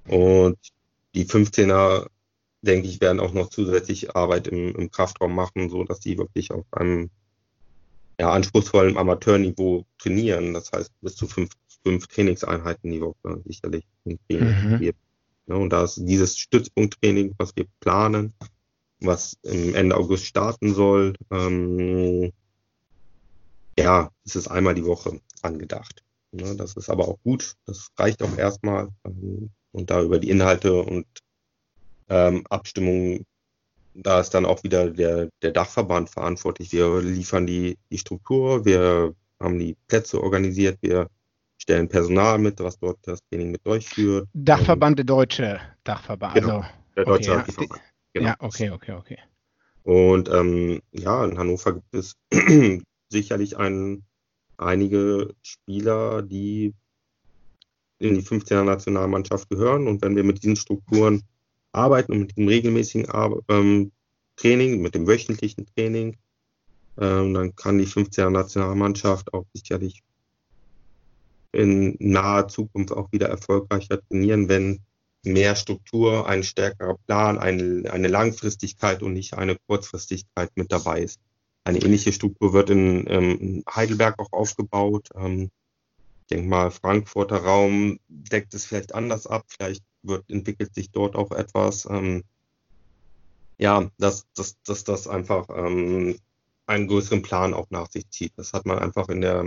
und 0.08 0.58
die 1.14 1.26
15er, 1.26 2.06
denke 2.62 2.88
ich, 2.88 3.00
werden 3.00 3.20
auch 3.20 3.32
noch 3.32 3.50
zusätzlich 3.50 4.14
Arbeit 4.16 4.48
im, 4.48 4.74
im 4.74 4.90
Kraftraum 4.90 5.34
machen, 5.34 5.68
so 5.68 5.84
dass 5.84 6.00
die 6.00 6.16
wirklich 6.16 6.50
auf 6.50 6.64
einem 6.70 7.10
ja, 8.18 8.32
anspruchsvollen 8.32 8.96
Amateurniveau 8.96 9.84
trainieren. 9.98 10.54
Das 10.54 10.70
heißt, 10.72 10.92
bis 11.00 11.16
zu 11.16 11.26
fünf, 11.26 11.50
fünf 11.84 12.06
Trainingseinheiten 12.06 12.90
die 12.90 13.00
Woche 13.00 13.42
sicherlich. 13.44 13.84
Mhm. 14.04 14.78
Ja, 14.80 15.56
und 15.56 15.70
da 15.70 15.84
ist 15.84 15.96
dieses 15.96 16.38
Stützpunkttraining, 16.38 17.34
was 17.38 17.56
wir 17.56 17.66
planen, 17.80 18.34
was 19.00 19.36
im 19.42 19.74
Ende 19.74 19.96
August 19.96 20.26
starten 20.26 20.74
soll. 20.74 21.14
Ähm, 21.30 22.32
ja, 23.78 24.10
es 24.24 24.36
ist 24.36 24.48
einmal 24.48 24.74
die 24.74 24.84
Woche 24.84 25.20
angedacht. 25.42 26.02
Ne, 26.32 26.54
das 26.56 26.76
ist 26.76 26.90
aber 26.90 27.08
auch 27.08 27.18
gut. 27.24 27.54
Das 27.66 27.88
reicht 27.96 28.22
auch 28.22 28.36
erstmal. 28.36 28.88
Ähm, 29.04 29.50
und 29.72 29.90
da 29.90 30.02
über 30.02 30.18
die 30.18 30.30
Inhalte 30.30 30.82
und 30.82 31.06
ähm, 32.08 32.44
Abstimmungen, 32.50 33.24
da 33.94 34.20
ist 34.20 34.30
dann 34.30 34.46
auch 34.46 34.62
wieder 34.62 34.90
der, 34.90 35.28
der 35.42 35.52
Dachverband 35.52 36.10
verantwortlich. 36.10 36.72
Wir 36.72 37.00
liefern 37.00 37.46
die, 37.46 37.78
die 37.90 37.98
Struktur, 37.98 38.64
wir 38.64 39.14
haben 39.40 39.58
die 39.58 39.76
Plätze 39.88 40.22
organisiert, 40.22 40.78
wir 40.82 41.08
stellen 41.58 41.88
Personal 41.88 42.38
mit, 42.38 42.60
was 42.60 42.78
dort 42.78 42.98
das 43.02 43.20
Training 43.28 43.52
mit 43.52 43.66
durchführt. 43.66 44.28
Dachverband, 44.34 44.98
der 44.98 45.06
deutsche 45.06 45.60
Dachverband. 45.84 46.34
Genau, 46.34 46.58
also, 46.58 46.68
der 46.96 47.04
deutsche 47.04 47.32
okay, 47.32 47.42
Dachverband. 47.46 47.82
Genau. 48.12 48.28
Ja, 48.28 48.36
okay, 48.40 48.70
okay, 48.70 48.92
okay. 48.92 49.18
Und 49.82 50.28
ähm, 50.28 50.82
ja, 50.92 51.24
in 51.24 51.38
Hannover 51.38 51.74
gibt 51.74 51.94
es 51.94 52.16
sicherlich 53.08 53.56
ein, 53.56 54.04
einige 54.56 55.34
Spieler, 55.42 56.22
die 56.22 56.74
in 57.98 58.14
die 58.14 58.22
15er 58.22 58.64
Nationalmannschaft 58.64 59.48
gehören. 59.48 59.86
Und 59.86 60.02
wenn 60.02 60.16
wir 60.16 60.24
mit 60.24 60.42
diesen 60.42 60.56
Strukturen 60.56 61.22
arbeiten 61.72 62.12
und 62.12 62.20
mit 62.20 62.36
dem 62.36 62.48
regelmäßigen 62.48 63.08
Ar 63.10 63.36
ähm, 63.48 63.92
Training, 64.36 64.80
mit 64.80 64.94
dem 64.94 65.06
wöchentlichen 65.06 65.66
Training, 65.66 66.16
ähm, 66.98 67.34
dann 67.34 67.54
kann 67.54 67.78
die 67.78 67.86
15er 67.86 68.30
Nationalmannschaft 68.30 69.32
auch 69.32 69.44
sicherlich 69.54 70.02
in 71.52 71.96
naher 71.98 72.48
Zukunft 72.48 72.92
auch 72.92 73.10
wieder 73.12 73.28
erfolgreicher 73.28 74.00
trainieren, 74.08 74.48
wenn 74.48 74.80
mehr 75.24 75.56
Struktur, 75.56 76.26
ein 76.26 76.42
stärkerer 76.42 76.96
Plan, 77.06 77.38
eine, 77.38 77.90
eine 77.90 78.08
Langfristigkeit 78.08 79.02
und 79.02 79.12
nicht 79.12 79.34
eine 79.34 79.56
Kurzfristigkeit 79.66 80.50
mit 80.54 80.72
dabei 80.72 81.02
ist. 81.02 81.20
Eine 81.64 81.78
ähnliche 81.78 82.12
Struktur 82.12 82.52
wird 82.52 82.70
in, 82.70 83.06
ähm, 83.08 83.38
in 83.38 83.64
Heidelberg 83.68 84.18
auch 84.18 84.32
aufgebaut. 84.32 85.08
Ähm, 85.14 85.50
ich 86.22 86.26
denke 86.28 86.48
mal, 86.48 86.70
Frankfurter 86.70 87.38
Raum 87.38 87.98
deckt 88.08 88.54
es 88.54 88.64
vielleicht 88.64 88.94
anders 88.94 89.26
ab. 89.26 89.44
Vielleicht 89.48 89.84
wird, 90.02 90.28
entwickelt 90.30 90.74
sich 90.74 90.90
dort 90.90 91.16
auch 91.16 91.32
etwas. 91.32 91.86
Ähm, 91.90 92.24
ja, 93.58 93.90
dass, 93.98 94.26
dass, 94.34 94.56
dass 94.62 94.84
das 94.84 95.06
einfach 95.06 95.48
ähm, 95.54 96.18
einen 96.66 96.88
größeren 96.88 97.20
Plan 97.20 97.52
auch 97.52 97.66
nach 97.70 97.90
sich 97.90 98.08
zieht. 98.08 98.32
Das 98.36 98.54
hat 98.54 98.64
man 98.64 98.78
einfach 98.78 99.08
in 99.08 99.20
der 99.20 99.44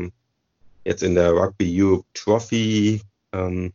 jetzt 0.85 1.03
in 1.03 1.15
der 1.15 1.31
Rugby 1.31 1.81
Europe 1.81 2.05
Trophy 2.13 3.01
ähm, 3.31 3.73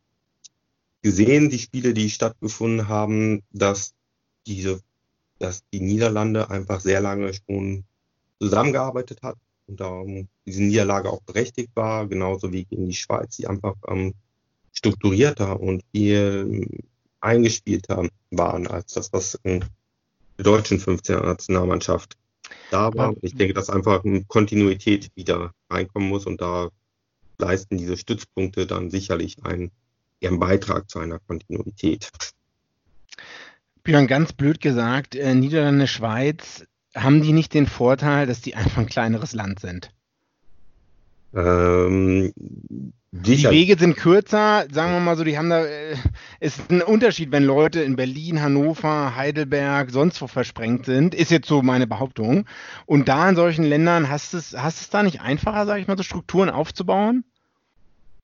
gesehen, 1.02 1.50
die 1.50 1.58
Spiele, 1.58 1.94
die 1.94 2.10
stattgefunden 2.10 2.88
haben, 2.88 3.42
dass 3.50 3.94
diese, 4.46 4.80
dass 5.38 5.62
die 5.72 5.80
Niederlande 5.80 6.50
einfach 6.50 6.80
sehr 6.80 7.00
lange 7.00 7.32
schon 7.34 7.84
zusammengearbeitet 8.40 9.22
hat 9.22 9.36
und 9.66 9.80
darum 9.80 10.28
diese 10.46 10.62
Niederlage 10.62 11.10
auch 11.10 11.22
berechtigt 11.22 11.70
war, 11.74 12.06
genauso 12.06 12.52
wie 12.52 12.64
gegen 12.64 12.86
die 12.86 12.94
Schweiz, 12.94 13.36
die 13.36 13.46
einfach 13.46 13.74
ähm, 13.86 14.14
strukturierter 14.72 15.60
und 15.60 15.82
viel 15.92 16.66
eingespielter 17.20 18.08
waren 18.30 18.66
als 18.66 18.94
das, 18.94 19.12
was 19.12 19.38
in 19.42 19.64
der 20.38 20.44
deutschen 20.44 20.78
15er 20.78 21.24
Nationalmannschaft 21.24 22.16
da 22.70 22.94
war. 22.94 23.14
Ich 23.22 23.34
denke, 23.34 23.54
dass 23.54 23.70
einfach 23.70 24.04
eine 24.04 24.24
Kontinuität 24.24 25.10
wieder 25.16 25.52
reinkommen 25.68 26.08
muss 26.08 26.26
und 26.26 26.40
da 26.40 26.70
leisten 27.38 27.76
diese 27.76 27.96
Stützpunkte 27.96 28.66
dann 28.66 28.90
sicherlich 28.90 29.44
einen 29.44 29.70
ihren 30.20 30.38
Beitrag 30.38 30.90
zu 30.90 30.98
einer 30.98 31.18
Kontinuität. 31.18 32.10
Björn, 33.82 34.06
ganz 34.06 34.32
blöd 34.32 34.60
gesagt, 34.60 35.14
äh, 35.14 35.34
Niederlande, 35.34 35.86
Schweiz, 35.86 36.66
haben 36.94 37.22
die 37.22 37.32
nicht 37.32 37.54
den 37.54 37.66
Vorteil, 37.66 38.26
dass 38.26 38.40
die 38.40 38.54
einfach 38.54 38.78
ein 38.78 38.86
kleineres 38.86 39.32
Land 39.32 39.60
sind? 39.60 39.90
Ähm, 41.34 42.32
die 43.10 43.42
Wege 43.44 43.78
sind 43.78 43.96
kürzer, 43.96 44.66
sagen 44.70 44.92
wir 44.92 45.00
mal 45.00 45.16
so, 45.16 45.24
die 45.24 45.38
haben 45.38 45.48
da, 45.48 45.64
äh, 45.64 45.96
ist 46.40 46.70
ein 46.70 46.82
Unterschied, 46.82 47.32
wenn 47.32 47.44
Leute 47.44 47.80
in 47.80 47.96
Berlin, 47.96 48.42
Hannover, 48.42 49.16
Heidelberg, 49.16 49.90
sonst 49.90 50.20
wo 50.20 50.26
versprengt 50.26 50.84
sind, 50.84 51.14
ist 51.14 51.30
jetzt 51.30 51.48
so 51.48 51.62
meine 51.62 51.86
Behauptung. 51.86 52.46
Und 52.84 53.08
da 53.08 53.28
in 53.28 53.36
solchen 53.36 53.64
Ländern 53.64 54.10
hast 54.10 54.34
es, 54.34 54.54
hast 54.54 54.80
es 54.80 54.90
da 54.90 55.02
nicht 55.02 55.20
einfacher, 55.22 55.64
sage 55.64 55.80
ich 55.80 55.86
mal, 55.86 55.96
so 55.96 56.02
Strukturen 56.02 56.50
aufzubauen? 56.50 57.24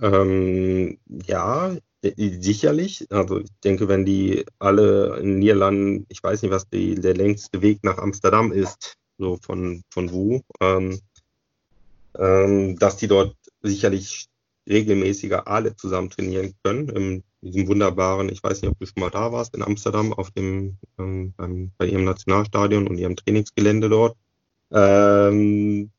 Ähm, 0.01 0.99
ja, 1.27 1.77
sicherlich. 2.17 3.07
Also 3.11 3.41
ich 3.41 3.51
denke, 3.63 3.89
wenn 3.89 4.05
die 4.05 4.45
alle 4.59 5.19
in 5.19 5.39
Niederlanden, 5.39 6.07
ich 6.09 6.23
weiß 6.23 6.43
nicht, 6.43 6.51
was 6.51 6.69
die, 6.69 6.95
der 6.97 7.15
längste 7.15 7.63
Weg 7.63 7.83
nach 7.83 7.99
Amsterdam 7.99 8.53
ist, 8.53 8.97
so 9.19 9.39
von, 9.41 9.83
von 9.91 10.11
Wu, 10.11 10.41
ähm, 10.61 11.01
ähm, 12.19 12.79
dass 12.79 12.97
die 12.97 13.09
dort 13.09 13.37
sicherlich 13.63 14.27
regelmäßiger 14.69 15.47
alle 15.47 15.77
zusammen 15.77 16.11
trainieren 16.11 16.55
können. 16.63 16.89
In 16.89 17.25
diesem 17.43 17.69
wunderbaren, 17.69 18.29
ich 18.31 18.43
weiß 18.43 18.63
nicht, 18.63 18.71
ob 18.71 18.79
du 18.79 18.87
schon 18.87 19.01
mal 19.01 19.11
da 19.11 19.33
warst, 19.33 19.55
in 19.55 19.63
Amsterdam 19.63 20.13
auf 20.13 20.31
dem, 20.31 20.79
ähm, 20.99 21.35
beim, 21.37 21.73
bei 21.77 21.87
ihrem 21.87 22.05
Nationalstadion 22.05 22.89
und 22.89 22.99
ihrem 22.99 23.17
Trainingsgelände 23.17 23.89
dort. 23.89 24.17
Ähm, 24.73 25.91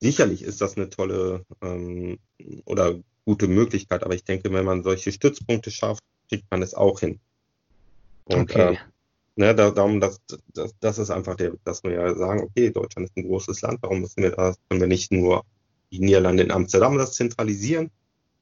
sicherlich 0.00 0.42
ist 0.42 0.60
das 0.60 0.76
eine 0.76 0.88
tolle 0.88 1.44
ähm, 1.62 2.18
oder 2.64 2.98
gute 3.24 3.48
Möglichkeit, 3.48 4.04
aber 4.04 4.14
ich 4.14 4.24
denke, 4.24 4.52
wenn 4.52 4.64
man 4.64 4.82
solche 4.82 5.12
Stützpunkte 5.12 5.70
schafft, 5.70 6.02
kriegt 6.28 6.50
man 6.50 6.62
es 6.62 6.74
auch 6.74 7.00
hin. 7.00 7.20
Und 8.24 8.50
okay. 8.50 8.74
äh, 8.74 8.78
ne, 9.36 9.54
darum, 9.54 10.00
dass, 10.00 10.20
das, 10.54 10.74
das 10.80 10.98
ist 10.98 11.10
einfach 11.10 11.36
der, 11.36 11.52
dass 11.64 11.82
wir 11.82 11.92
ja 11.92 12.14
sagen, 12.14 12.42
okay, 12.42 12.70
Deutschland 12.70 13.08
ist 13.08 13.16
ein 13.16 13.26
großes 13.26 13.60
Land, 13.62 13.78
warum 13.82 14.00
müssen 14.00 14.22
wir 14.22 14.30
das, 14.30 14.58
können 14.68 14.80
wir 14.80 14.88
nicht 14.88 15.12
nur 15.12 15.44
die 15.90 16.00
Niederlande 16.00 16.42
in 16.42 16.50
Amsterdam 16.50 16.98
das 16.98 17.14
zentralisieren, 17.14 17.90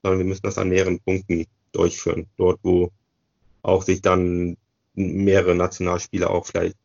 sondern 0.03 0.19
wir 0.19 0.27
müssen 0.27 0.43
das 0.43 0.59
an 0.59 0.69
mehreren 0.69 1.01
Punkten 1.01 1.47
durchführen. 1.73 2.27
Dort, 2.37 2.59
wo 2.63 2.91
auch 3.63 3.83
sich 3.83 4.03
dann 4.03 4.57
mehrere 4.95 5.55
Nationalspieler 5.55 6.31
auch 6.31 6.47
vielleicht 6.47 6.77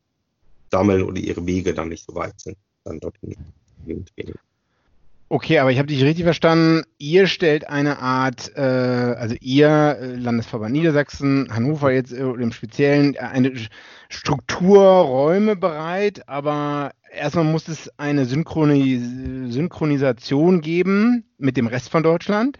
sammeln 0.72 1.04
oder 1.04 1.20
ihre 1.20 1.46
Wege 1.46 1.74
dann 1.74 1.90
nicht 1.90 2.06
so 2.06 2.16
weit 2.16 2.40
sind, 2.40 2.58
dann 2.84 3.00
dorthin 3.00 3.36
Training. 3.86 4.36
Okay, 5.32 5.60
aber 5.60 5.72
ich 5.72 5.78
habe 5.78 5.88
dich 5.88 6.04
richtig 6.04 6.26
verstanden. 6.26 6.84
Ihr 6.98 7.26
stellt 7.26 7.70
eine 7.70 8.00
Art, 8.00 8.52
äh, 8.58 8.60
also 8.60 9.34
ihr 9.40 9.70
äh, 9.70 10.16
Landesverband 10.16 10.74
Niedersachsen, 10.74 11.48
Hannover 11.54 11.90
jetzt 11.90 12.12
äh, 12.12 12.20
im 12.20 12.52
Speziellen, 12.52 13.16
eine 13.16 13.54
Strukturräume 14.10 15.56
bereit, 15.56 16.28
aber 16.28 16.92
erstmal 17.14 17.46
muss 17.46 17.70
es 17.70 17.90
eine 17.98 18.26
Synchronis 18.26 19.54
Synchronisation 19.54 20.60
geben 20.60 21.24
mit 21.38 21.56
dem 21.56 21.68
Rest 21.68 21.92
von 21.92 22.04
Deutschland. 22.04 22.60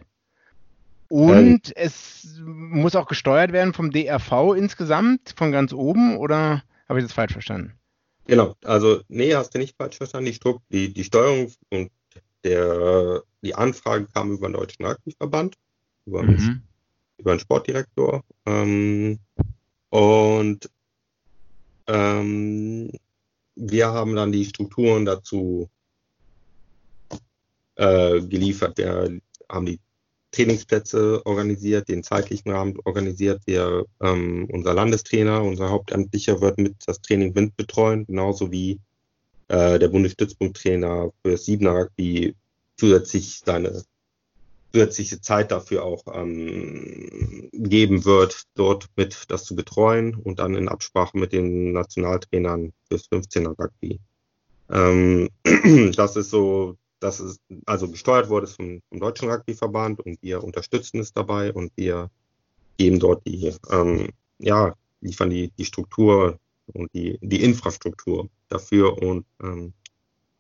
Und 1.10 1.68
ja. 1.68 1.74
es 1.76 2.40
muss 2.46 2.96
auch 2.96 3.08
gesteuert 3.08 3.52
werden 3.52 3.74
vom 3.74 3.92
DRV 3.92 4.54
insgesamt, 4.56 5.34
von 5.36 5.52
ganz 5.52 5.74
oben, 5.74 6.16
oder 6.16 6.64
habe 6.88 7.00
ich 7.00 7.06
das 7.06 7.12
falsch 7.12 7.34
verstanden? 7.34 7.74
Genau, 8.28 8.56
also 8.64 9.02
nee, 9.10 9.36
hast 9.36 9.54
du 9.54 9.60
nicht 9.60 9.76
falsch 9.76 9.98
verstanden. 9.98 10.32
Die, 10.32 10.40
die, 10.70 10.94
die 10.94 11.04
Steuerung 11.04 11.52
und 11.70 11.92
der, 12.44 13.24
die 13.42 13.56
Anfrage 13.56 14.08
kam 14.08 14.32
über 14.32 14.48
den 14.48 14.54
Deutschen 14.54 14.86
Rugbyverband, 14.86 15.56
über, 16.06 16.24
mhm. 16.24 16.64
über 17.18 17.36
den 17.36 17.40
Sportdirektor. 17.40 18.24
Ähm, 18.46 19.20
und 19.90 20.70
ähm, 21.88 22.92
wir 23.56 23.88
haben 23.88 24.16
dann 24.16 24.32
die 24.32 24.46
Strukturen 24.46 25.06
dazu 25.06 25.70
äh, 27.76 28.22
geliefert. 28.22 28.78
Wir 28.78 29.20
haben 29.50 29.66
die 29.66 29.80
Trainingsplätze 30.32 31.26
organisiert, 31.26 31.90
den 31.90 32.04
zeitlichen 32.04 32.52
Rahmen 32.52 32.78
organisiert. 32.86 33.42
Wir, 33.46 33.86
ähm, 34.02 34.48
unser 34.50 34.74
Landestrainer, 34.74 35.44
unser 35.44 35.70
Hauptamtlicher 35.70 36.40
wird 36.40 36.58
mit 36.58 36.76
das 36.86 37.02
Training 37.02 37.36
Wind 37.36 37.58
betreuen, 37.58 38.06
genauso 38.06 38.52
wie 38.52 38.80
äh, 39.52 39.80
der 39.80 39.90
Bundesstützpunkttrainer 39.90 41.12
für 41.22 41.38
Siebener 41.38 41.74
Rugby 41.74 42.36
zusätzlich 42.78 43.42
seine 43.46 43.84
zusätzliche 44.72 45.20
Zeit 45.20 45.52
dafür 45.52 45.84
auch 45.84 46.04
ähm, 46.14 47.50
geben 47.52 48.06
wird, 48.06 48.44
dort 48.56 48.88
mit 48.96 49.26
das 49.28 49.44
zu 49.44 49.54
betreuen 49.58 50.16
und 50.16 50.40
dann 50.40 50.56
in 50.56 50.70
Absprache 50.70 51.18
mit 51.18 51.34
den 51.34 51.74
Nationaltrainern 51.74 52.72
fürs 52.88 53.12
15er 53.12 53.60
Rugby. 53.60 54.00
Ähm, 54.70 55.28
das 55.98 56.16
ist 56.16 56.30
so, 56.30 56.78
das 57.02 57.20
ist 57.20 57.42
also 57.66 57.90
gesteuert 57.90 58.30
wurde 58.30 58.48
vom, 58.48 58.82
vom 58.88 59.02
Deutschen 59.02 59.30
Rugbyverband 59.30 60.00
und 60.00 60.18
wir 60.22 60.42
unterstützen 60.46 61.02
es 61.02 61.12
dabei 61.12 61.52
und 61.52 61.74
wir 61.76 62.10
geben 62.78 63.00
dort 63.00 63.28
die, 63.28 63.54
ähm, 63.70 64.08
ja, 64.40 64.74
liefern 65.02 65.30
die, 65.30 65.52
die 65.58 65.66
Struktur 65.66 66.40
und 66.72 66.90
die, 66.94 67.20
die 67.22 67.44
Infrastruktur 67.44 68.30
dafür 68.52 69.02
und 69.02 69.26
ähm, 69.42 69.74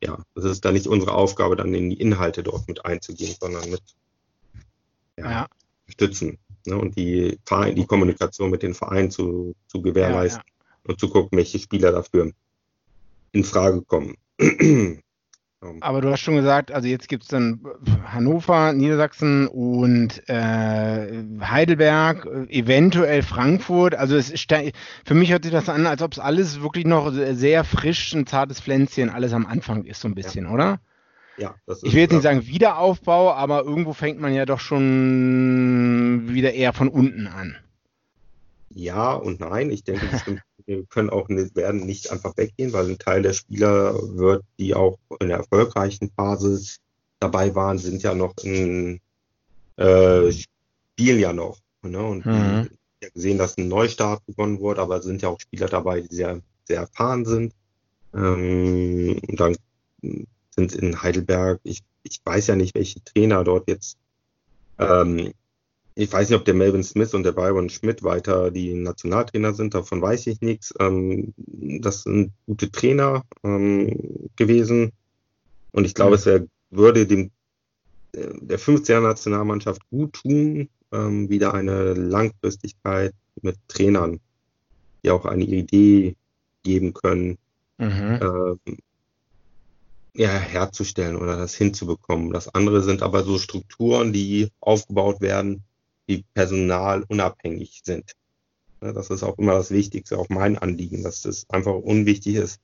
ja, 0.04 0.17
das 0.34 0.45
ist 0.45 0.65
dann 0.65 0.74
nicht 0.74 0.88
unsere 0.88 1.13
Aufgabe, 1.13 1.56
dann 1.56 1.74
in 1.74 1.89
die 1.89 2.00
Inhalte 2.00 2.43
dort 2.43 2.67
mit 2.67 2.86
einzugehen, 2.86 3.36
sondern 3.39 3.69
mit 3.69 3.84
ja, 5.17 5.32
ja. 5.32 5.47
stützen 5.88 6.39
ne, 6.65 6.78
und 6.78 6.97
die, 6.97 7.39
Verein, 7.45 7.76
die 7.76 7.86
Kommunikation 7.86 8.50
mit 8.50 8.63
den 8.63 8.74
Vereinen 8.74 9.12
zu, 9.12 9.56
zu 9.67 9.82
gewährleisten 9.82 10.43
ja, 10.45 10.91
und 10.91 11.00
zu 11.00 11.10
gucken, 11.10 11.38
welche 11.38 11.60
Spieler 11.60 11.91
dafür 11.91 12.32
in 13.32 13.43
Frage 13.43 13.82
kommen. 13.84 14.17
Aber 15.80 16.02
du 16.02 16.10
hast 16.10 16.21
schon 16.21 16.36
gesagt, 16.36 16.71
also 16.71 16.88
jetzt 16.88 17.08
gibt 17.08 17.24
es 17.24 17.30
dann 17.30 17.60
Hannover, 18.06 18.74
Niedersachsen 18.74 19.47
und 19.47 20.28
äh, 20.28 21.24
Heidelberg, 21.39 22.26
eventuell 22.50 23.21
Frankfurt. 23.21 23.93
Also 23.93 24.15
es 24.15 24.32
ist, 24.32 24.52
für 25.06 25.13
mich 25.13 25.32
hört 25.32 25.43
sich 25.43 25.52
das 25.52 25.69
an, 25.69 25.86
als 25.86 26.02
ob 26.02 26.13
es 26.13 26.19
alles 26.19 26.62
wirklich 26.62 26.86
noch 26.86 27.12
sehr 27.13 27.63
frisch, 27.63 28.13
ein 28.13 28.26
zartes 28.26 28.60
Pflänzchen, 28.60 29.12
alles 29.12 29.34
am 29.34 29.45
Anfang 29.45 29.84
ist 29.84 30.02
so 30.02 30.08
ein 30.08 30.15
bisschen, 30.15 30.45
ja. 30.45 30.52
oder? 30.52 30.80
Ja, 31.38 31.56
das 31.67 31.78
ist, 31.78 31.84
ich 31.89 31.93
will 31.93 32.02
jetzt 32.02 32.13
nicht 32.13 32.24
sagen 32.24 32.47
Wiederaufbau, 32.47 33.32
aber 33.32 33.63
irgendwo 33.63 33.93
fängt 33.93 34.19
man 34.19 34.34
ja 34.34 34.45
doch 34.45 34.60
schon 34.60 36.24
wieder 36.26 36.54
eher 36.54 36.74
von 36.74 36.88
unten 36.88 37.28
an. 37.28 37.56
Ja 38.74 39.13
und 39.13 39.39
nein. 39.39 39.69
Ich 39.69 39.84
denke, 39.84 40.08
bestimmt 40.08 40.41
wir 40.65 40.86
können 40.86 41.10
auch 41.10 41.28
nicht, 41.30 41.56
werden 41.56 41.86
nicht 41.86 42.12
einfach 42.12 42.36
weggehen, 42.38 42.74
weil 42.74 42.89
ein 42.89 42.97
Teil 42.97 43.21
der 43.21 43.34
Spieler 43.34 43.93
wird, 44.17 44.43
die 44.60 44.74
auch 44.74 44.97
in 45.19 45.30
der 45.30 45.38
erfolgreichen 45.38 46.12
Phase 46.15 46.62
dabei 47.19 47.54
waren, 47.56 47.78
sind 47.78 48.04
ja 48.04 48.13
noch 48.13 48.34
in 48.43 49.00
äh, 49.78 50.32
Spielen 50.32 51.19
ja 51.19 51.34
noch. 51.34 51.60
Ne? 51.84 52.04
Und 52.04 52.26
mhm. 52.26 52.69
ja 53.02 53.10
gesehen, 53.10 53.38
dass 53.38 53.58
ein 53.58 53.67
Neustart 53.67 54.26
begonnen 54.26 54.60
wurde, 54.60 54.82
aber 54.82 54.97
es 54.97 55.06
sind 55.06 55.21
ja 55.21 55.30
auch 55.30 55.39
Spieler 55.39 55.67
dabei, 55.67 56.02
die 56.02 56.15
sehr, 56.15 56.41
sehr 56.65 56.82
erfahren 56.82 57.26
sind. 57.26 57.54
Ähm, 58.13 59.19
und 59.28 59.39
dann 59.39 59.56
sind 60.02 60.76
in 60.76 61.02
Heidelberg, 61.02 61.60
ich, 61.63 61.82
ich 62.04 62.21
weiß 62.24 62.47
ja 62.47 62.56
nicht, 62.56 62.76
welche 62.76 63.04
Trainer 63.04 63.43
dort 63.43 63.67
jetzt 63.67 63.97
ähm, 64.78 65.34
ich 66.02 66.12
weiß 66.12 66.30
nicht, 66.30 66.40
ob 66.40 66.46
der 66.46 66.56
Melvin 66.56 66.84
Smith 66.84 67.14
und 67.14 67.24
der 67.24 67.32
Byron 67.32 67.70
Schmidt 67.70 68.02
weiter 68.02 68.50
die 68.50 68.74
Nationaltrainer 68.74 69.54
sind, 69.54 69.76
davon 69.76 70.02
weiß 70.02 70.28
ich 70.28 70.42
nichts. 70.42 70.74
Ähm, 70.80 71.34
das 71.38 72.04
sind 72.04 72.34
gute 72.48 72.72
Trainer 72.72 73.24
ähm, 73.44 74.30
gewesen. 74.36 74.94
Und 75.72 75.86
ich 75.86 75.94
glaube, 75.94 76.12
mhm. 76.12 76.16
es 76.16 76.26
wär, 76.26 76.46
würde 76.72 77.06
dem 77.06 77.30
äh, 78.14 78.30
der 78.42 78.60
15er 78.60 79.02
Nationalmannschaft 79.02 79.88
gut 79.90 80.14
tun, 80.14 80.70
ähm, 80.92 81.30
wieder 81.30 81.54
eine 81.54 81.94
Langfristigkeit 81.94 83.14
mit 83.42 83.58
Trainern, 83.68 84.20
die 85.04 85.12
auch 85.12 85.26
eine 85.26 85.44
Idee 85.44 86.16
geben 86.64 86.94
können, 86.94 87.38
mhm. 87.78 88.20
ähm, 88.22 88.78
ja, 90.14 90.32
herzustellen 90.32 91.16
oder 91.16 91.38
das 91.38 91.54
hinzubekommen. 91.54 92.34
Das 92.34 92.54
andere 92.54 92.82
sind 92.82 93.04
aber 93.04 93.24
so 93.24 93.38
Strukturen, 93.38 94.12
die 94.12 94.50
aufgebaut 94.60 95.22
werden, 95.22 95.64
die 96.12 96.26
personalunabhängig 96.34 97.82
sind. 97.84 98.12
Das 98.80 99.09
ist 99.09 99.24
auch 99.24 99.38
immer 99.38 99.53
das 99.53 99.72
Wichtigste, 99.72 100.18
auch 100.18 100.30
mein 100.30 100.57
Anliegen, 100.57 101.03
dass 101.03 101.26
es 101.26 101.47
einfach 101.49 101.76
unwichtig 101.76 102.36
ist, 102.36 102.59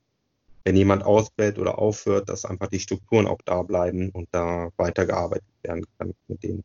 wenn 0.64 0.76
jemand 0.76 1.04
ausfällt 1.04 1.58
oder 1.58 1.78
aufhört, 1.78 2.28
dass 2.28 2.44
einfach 2.44 2.68
die 2.68 2.80
Strukturen 2.80 3.26
auch 3.26 3.40
da 3.44 3.62
bleiben 3.62 4.10
und 4.10 4.28
da 4.32 4.70
weitergearbeitet 4.76 5.46
werden 5.62 5.84
kann 5.96 6.14
mit 6.26 6.42
denen. 6.42 6.64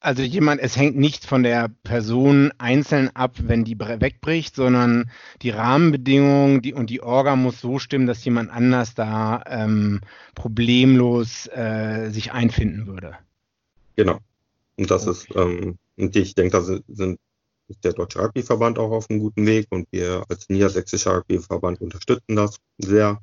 Also 0.00 0.22
jemand, 0.22 0.60
es 0.60 0.76
hängt 0.76 0.96
nicht 0.96 1.24
von 1.24 1.44
der 1.44 1.70
Person 1.84 2.52
einzeln 2.58 3.08
ab, 3.14 3.36
wenn 3.38 3.62
die 3.62 3.78
wegbricht, 3.78 4.56
sondern 4.56 5.08
die 5.42 5.50
Rahmenbedingungen 5.50 6.60
die, 6.60 6.74
und 6.74 6.90
die 6.90 7.02
Orga 7.02 7.36
muss 7.36 7.60
so 7.60 7.78
stimmen, 7.78 8.08
dass 8.08 8.24
jemand 8.24 8.50
anders 8.50 8.94
da 8.94 9.44
ähm, 9.46 10.00
problemlos 10.34 11.46
äh, 11.46 12.10
sich 12.10 12.32
einfinden 12.32 12.88
würde. 12.88 13.16
Genau. 13.94 14.18
Und 14.76 14.90
das 14.90 15.06
okay. 15.06 15.10
ist 15.10 15.36
ähm, 15.36 15.78
und 15.96 16.16
ich 16.16 16.34
denke, 16.34 16.52
da 16.52 16.62
sind, 16.62 17.18
ist 17.68 17.84
der 17.84 17.92
Deutsche 17.92 18.20
Rugbyverband 18.20 18.78
auch 18.78 18.90
auf 18.90 19.10
einem 19.10 19.20
guten 19.20 19.46
Weg 19.46 19.66
und 19.70 19.86
wir 19.90 20.24
als 20.28 20.48
Niedersächsischer 20.48 21.18
Rugbyverband 21.18 21.80
unterstützen 21.80 22.36
das 22.36 22.58
sehr. 22.78 23.20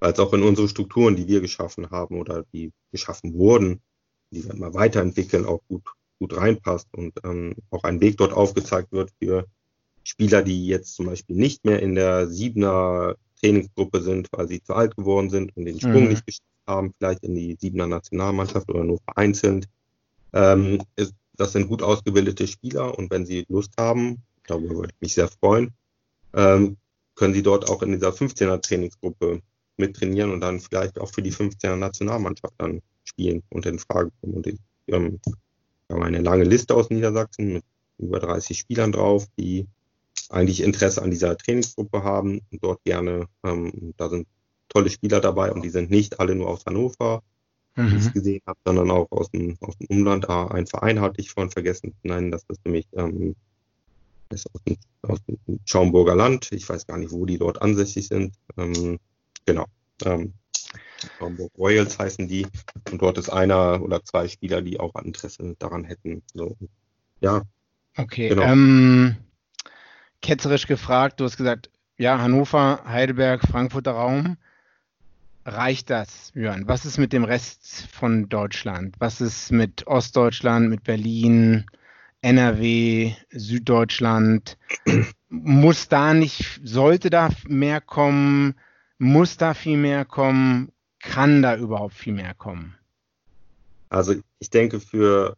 weil 0.00 0.12
es 0.12 0.18
auch 0.18 0.32
in 0.32 0.42
unsere 0.42 0.68
Strukturen, 0.68 1.16
die 1.16 1.28
wir 1.28 1.40
geschaffen 1.40 1.90
haben 1.90 2.18
oder 2.18 2.44
die 2.52 2.72
geschaffen 2.90 3.34
wurden, 3.34 3.80
die 4.32 4.44
wir 4.44 4.54
mal 4.54 4.74
weiterentwickeln, 4.74 5.46
auch 5.46 5.60
gut, 5.68 5.82
gut 6.18 6.36
reinpasst 6.36 6.88
und 6.92 7.14
ähm, 7.24 7.54
auch 7.70 7.84
ein 7.84 8.00
Weg 8.00 8.16
dort 8.16 8.32
aufgezeigt 8.32 8.92
wird 8.92 9.10
für 9.22 9.46
Spieler, 10.04 10.42
die 10.42 10.66
jetzt 10.66 10.94
zum 10.94 11.06
Beispiel 11.06 11.36
nicht 11.36 11.64
mehr 11.64 11.80
in 11.80 11.94
der 11.94 12.28
Siebener 12.28 13.16
Trainingsgruppe 13.40 14.00
sind, 14.00 14.28
weil 14.32 14.48
sie 14.48 14.62
zu 14.62 14.74
alt 14.74 14.96
geworden 14.96 15.30
sind 15.30 15.56
und 15.56 15.64
den 15.64 15.80
Sprung 15.80 16.04
mhm. 16.04 16.08
nicht 16.10 16.26
geschafft 16.26 16.42
haben, 16.66 16.92
vielleicht 16.96 17.24
in 17.24 17.34
die 17.34 17.56
Siebener 17.60 17.86
Nationalmannschaft 17.86 18.68
oder 18.70 18.84
nur 18.84 18.98
vereinzelt. 19.04 19.68
Ähm, 20.32 20.82
ist, 20.96 21.14
das 21.36 21.52
sind 21.52 21.68
gut 21.68 21.82
ausgebildete 21.82 22.46
Spieler 22.46 22.96
und 22.98 23.10
wenn 23.10 23.26
sie 23.26 23.44
Lust 23.48 23.72
haben, 23.78 24.22
darüber 24.46 24.74
würde 24.76 24.92
ich 24.94 25.00
mich 25.00 25.14
sehr 25.14 25.28
freuen, 25.28 25.72
ähm, 26.34 26.76
können 27.14 27.34
sie 27.34 27.42
dort 27.42 27.68
auch 27.68 27.82
in 27.82 27.92
dieser 27.92 28.10
15er 28.10 28.60
Trainingsgruppe 28.60 29.42
mittrainieren 29.76 30.32
und 30.32 30.40
dann 30.40 30.60
vielleicht 30.60 30.98
auch 30.98 31.10
für 31.10 31.22
die 31.22 31.32
15er 31.32 31.76
Nationalmannschaft 31.76 32.54
dann 32.58 32.82
spielen 33.04 33.42
und 33.50 33.66
in 33.66 33.78
Frage 33.78 34.10
kommen. 34.20 34.34
Und 34.34 34.46
ich 34.46 34.58
ähm, 34.88 35.20
habe 35.90 36.04
eine 36.04 36.20
lange 36.20 36.44
Liste 36.44 36.74
aus 36.74 36.90
Niedersachsen 36.90 37.54
mit 37.54 37.64
über 37.98 38.20
30 38.20 38.58
Spielern 38.58 38.92
drauf, 38.92 39.26
die 39.38 39.66
eigentlich 40.30 40.62
Interesse 40.62 41.02
an 41.02 41.10
dieser 41.10 41.36
Trainingsgruppe 41.36 42.02
haben 42.02 42.40
und 42.50 42.64
dort 42.64 42.82
gerne, 42.84 43.26
ähm, 43.44 43.94
da 43.96 44.08
sind 44.08 44.26
tolle 44.68 44.90
Spieler 44.90 45.20
dabei 45.20 45.52
und 45.52 45.62
die 45.62 45.70
sind 45.70 45.90
nicht 45.90 46.18
alle 46.20 46.34
nur 46.34 46.48
aus 46.48 46.64
Hannover, 46.64 47.22
mhm. 47.76 47.88
ich 47.88 48.06
es 48.06 48.12
gesehen 48.12 48.42
habe, 48.46 48.58
sondern 48.64 48.90
auch 48.90 49.10
aus 49.10 49.30
dem, 49.30 49.56
aus 49.60 49.76
dem 49.78 49.86
Umland. 49.88 50.28
Ah, 50.28 50.48
ein 50.48 50.66
Verein 50.66 51.00
hatte 51.00 51.20
ich 51.20 51.30
vorhin 51.30 51.50
vergessen 51.50 51.94
nennen, 52.02 52.30
das 52.30 52.44
ist 52.48 52.64
nämlich 52.64 52.86
ähm, 52.96 53.34
ist 54.32 54.48
aus, 54.54 54.62
dem, 54.64 54.76
aus 55.02 55.18
dem 55.26 55.38
Schaumburger 55.64 56.14
Land. 56.14 56.50
Ich 56.52 56.68
weiß 56.68 56.86
gar 56.86 56.98
nicht, 56.98 57.12
wo 57.12 57.26
die 57.26 57.38
dort 57.38 57.60
ansässig 57.62 58.08
sind. 58.08 58.34
Ähm, 58.56 58.98
genau. 59.44 59.66
Ähm, 60.04 60.32
Schaumburg 61.18 61.52
Royals 61.58 61.98
heißen 61.98 62.28
die. 62.28 62.46
Und 62.90 63.02
dort 63.02 63.18
ist 63.18 63.28
einer 63.28 63.82
oder 63.82 64.02
zwei 64.04 64.28
Spieler, 64.28 64.62
die 64.62 64.80
auch 64.80 64.94
Interesse 65.02 65.54
daran 65.58 65.84
hätten. 65.84 66.22
So, 66.32 66.56
ja. 67.20 67.42
Okay. 67.96 68.30
Genau. 68.30 68.42
Ähm, 68.42 69.16
ketzerisch 70.20 70.66
gefragt, 70.66 71.20
du 71.20 71.24
hast 71.24 71.36
gesagt, 71.36 71.70
ja, 71.98 72.18
Hannover, 72.18 72.82
Heidelberg, 72.86 73.42
Frankfurter 73.42 73.92
Raum. 73.92 74.36
Reicht 75.44 75.90
das, 75.90 76.30
Jörn? 76.34 76.68
Was 76.68 76.84
ist 76.84 76.98
mit 76.98 77.12
dem 77.12 77.24
Rest 77.24 77.88
von 77.92 78.28
Deutschland? 78.28 78.94
Was 79.00 79.20
ist 79.20 79.50
mit 79.50 79.86
Ostdeutschland, 79.88 80.70
mit 80.70 80.84
Berlin, 80.84 81.66
NRW, 82.20 83.12
Süddeutschland? 83.30 84.56
Muss 85.28 85.88
da 85.88 86.14
nicht, 86.14 86.60
sollte 86.62 87.10
da 87.10 87.30
mehr 87.48 87.80
kommen? 87.80 88.54
Muss 88.98 89.36
da 89.36 89.54
viel 89.54 89.78
mehr 89.78 90.04
kommen? 90.04 90.70
Kann 91.00 91.42
da 91.42 91.56
überhaupt 91.56 91.94
viel 91.94 92.12
mehr 92.12 92.34
kommen? 92.34 92.76
Also 93.88 94.14
ich 94.38 94.50
denke, 94.50 94.78
für 94.78 95.36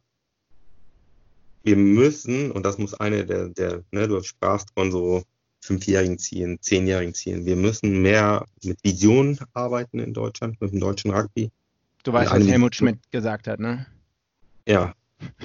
wir 1.63 1.77
müssen, 1.77 2.51
und 2.51 2.67
das 2.67 2.77
muss 2.77 2.93
eine 2.93 3.25
der, 3.25 3.49
der 3.49 3.83
ne, 3.91 4.07
du 4.07 4.23
sprachst 4.23 4.69
von 4.75 4.93
so 4.93 5.23
fünfjährigen 5.65 6.19
Zielen, 6.19 6.61
zehnjährigen 6.61 7.15
Zielen, 7.15 7.47
wir 7.47 7.57
müssen 7.57 8.03
mehr 8.03 8.45
mit 8.63 8.79
Visionen 8.85 9.39
arbeiten 9.55 9.99
in 9.99 10.13
Deutschland, 10.13 10.61
mit 10.61 10.73
dem 10.73 10.81
deutschen 10.81 11.11
Rugby. 11.11 11.51
Du 12.03 12.13
weißt, 12.13 12.31
was 12.31 12.47
Helmut 12.47 12.75
Schmidt 12.75 12.99
gesagt 13.11 13.47
hat, 13.47 13.61
ne? 13.61 13.87
Ja, 14.69 14.95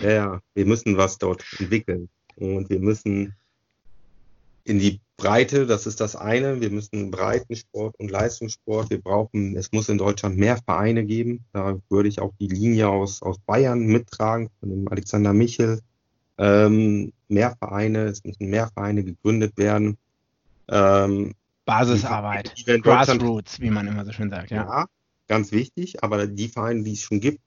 ja, 0.01 0.11
ja, 0.11 0.41
wir 0.53 0.65
müssen 0.65 0.97
was 0.97 1.17
dort 1.17 1.45
entwickeln. 1.57 2.09
Und 2.35 2.69
wir 2.69 2.79
müssen 2.79 3.33
in 4.65 4.79
die 4.79 4.99
Breite, 5.15 5.65
das 5.65 5.87
ist 5.87 6.01
das 6.01 6.17
eine. 6.17 6.59
Wir 6.59 6.69
müssen 6.69 7.11
Breitensport 7.11 7.97
und 7.97 8.11
Leistungssport. 8.11 8.89
Wir 8.89 9.01
brauchen, 9.01 9.55
es 9.55 9.71
muss 9.71 9.87
in 9.87 9.97
Deutschland 9.97 10.37
mehr 10.37 10.57
Vereine 10.57 11.05
geben. 11.05 11.45
Da 11.53 11.79
würde 11.89 12.09
ich 12.09 12.19
auch 12.19 12.33
die 12.39 12.47
Linie 12.47 12.89
aus, 12.89 13.21
aus 13.21 13.39
Bayern 13.39 13.85
mittragen, 13.85 14.49
von 14.59 14.69
dem 14.69 14.87
Alexander 14.89 15.33
Michel, 15.33 15.79
ähm, 16.37 17.13
mehr 17.29 17.55
Vereine, 17.57 18.05
es 18.05 18.23
müssen 18.23 18.49
mehr 18.49 18.69
Vereine 18.73 19.03
gegründet 19.03 19.57
werden. 19.57 19.97
Ähm, 20.69 21.33
Basisarbeit, 21.65 22.53
die, 22.57 22.63
die 22.63 22.81
Grassroots, 22.81 23.59
wie 23.59 23.69
man 23.69 23.87
immer 23.87 24.05
so 24.05 24.11
schön 24.11 24.29
sagt, 24.29 24.51
ja. 24.51 24.63
ja. 24.63 24.85
ganz 25.27 25.51
wichtig, 25.51 26.03
aber 26.03 26.25
die 26.27 26.47
Vereine, 26.47 26.83
die 26.83 26.93
es 26.93 27.01
schon 27.01 27.19
gibt, 27.19 27.39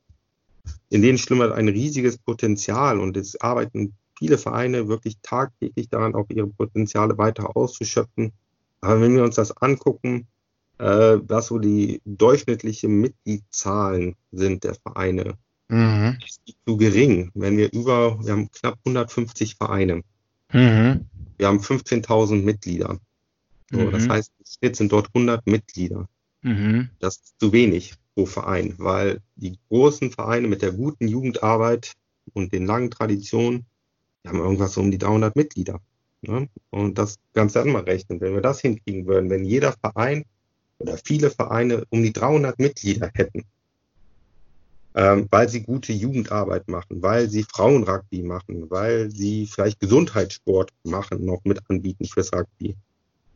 in 0.90 1.02
denen 1.02 1.18
schlummert 1.18 1.52
ein 1.52 1.68
riesiges 1.68 2.18
Potenzial 2.18 3.00
und 3.00 3.16
es 3.16 3.40
arbeiten 3.40 3.94
viele 4.16 4.38
Vereine 4.38 4.86
wirklich 4.86 5.16
tagtäglich 5.22 5.88
daran, 5.88 6.14
auch 6.14 6.26
ihre 6.28 6.46
Potenziale 6.46 7.18
weiter 7.18 7.56
auszuschöpfen. 7.56 8.32
Aber 8.80 9.00
wenn 9.00 9.16
wir 9.16 9.24
uns 9.24 9.34
das 9.34 9.56
angucken, 9.56 10.28
äh, 10.78 11.18
was 11.26 11.46
so 11.46 11.58
die 11.58 12.00
durchschnittliche 12.04 12.88
Mitgliedszahlen 12.88 14.14
sind 14.30 14.62
der 14.62 14.74
Vereine, 14.76 15.36
Mhm. 15.72 16.18
ist 16.24 16.42
zu 16.66 16.76
gering. 16.76 17.30
Wenn 17.34 17.56
wir 17.56 17.72
über, 17.72 18.22
wir 18.22 18.32
haben 18.32 18.50
knapp 18.52 18.78
150 18.84 19.56
Vereine. 19.56 20.02
Mhm. 20.52 21.06
Wir 21.38 21.46
haben 21.46 21.60
15.000 21.60 22.42
Mitglieder. 22.42 22.98
So, 23.72 23.80
mhm. 23.80 23.90
Das 23.90 24.08
heißt, 24.08 24.32
im 24.38 24.44
Schnitt 24.46 24.76
sind 24.76 24.92
dort 24.92 25.08
100 25.14 25.46
Mitglieder. 25.46 26.08
Mhm. 26.42 26.90
Das 26.98 27.16
ist 27.16 27.40
zu 27.40 27.52
wenig 27.52 27.94
pro 28.14 28.26
Verein, 28.26 28.74
weil 28.78 29.20
die 29.36 29.58
großen 29.68 30.10
Vereine 30.10 30.46
mit 30.46 30.62
der 30.62 30.72
guten 30.72 31.08
Jugendarbeit 31.08 31.92
und 32.34 32.52
den 32.52 32.66
langen 32.66 32.90
Traditionen, 32.90 33.64
die 34.22 34.28
haben 34.28 34.38
irgendwas 34.38 34.74
so 34.74 34.80
um 34.80 34.90
die 34.90 34.98
300 34.98 35.34
Mitglieder. 35.34 35.80
Ne? 36.20 36.48
Und 36.70 36.98
das 36.98 37.18
Ganze 37.32 37.60
dann 37.60 37.72
mal 37.72 37.82
rechnen. 37.82 38.20
Wenn 38.20 38.34
wir 38.34 38.42
das 38.42 38.60
hinkriegen 38.60 39.06
würden, 39.06 39.30
wenn 39.30 39.44
jeder 39.44 39.72
Verein 39.72 40.24
oder 40.78 40.98
viele 41.02 41.30
Vereine 41.30 41.84
um 41.90 42.02
die 42.02 42.12
300 42.12 42.58
Mitglieder 42.58 43.10
hätten, 43.14 43.44
ähm, 44.94 45.26
weil 45.30 45.48
sie 45.48 45.62
gute 45.62 45.92
Jugendarbeit 45.92 46.68
machen, 46.68 47.02
weil 47.02 47.28
sie 47.28 47.44
Frauenrugby 47.44 48.22
machen, 48.22 48.70
weil 48.70 49.10
sie 49.10 49.46
vielleicht 49.46 49.80
Gesundheitssport 49.80 50.70
machen, 50.84 51.24
noch 51.24 51.42
mit 51.44 51.60
anbieten 51.68 52.04
fürs 52.04 52.32
Rugby. 52.32 52.76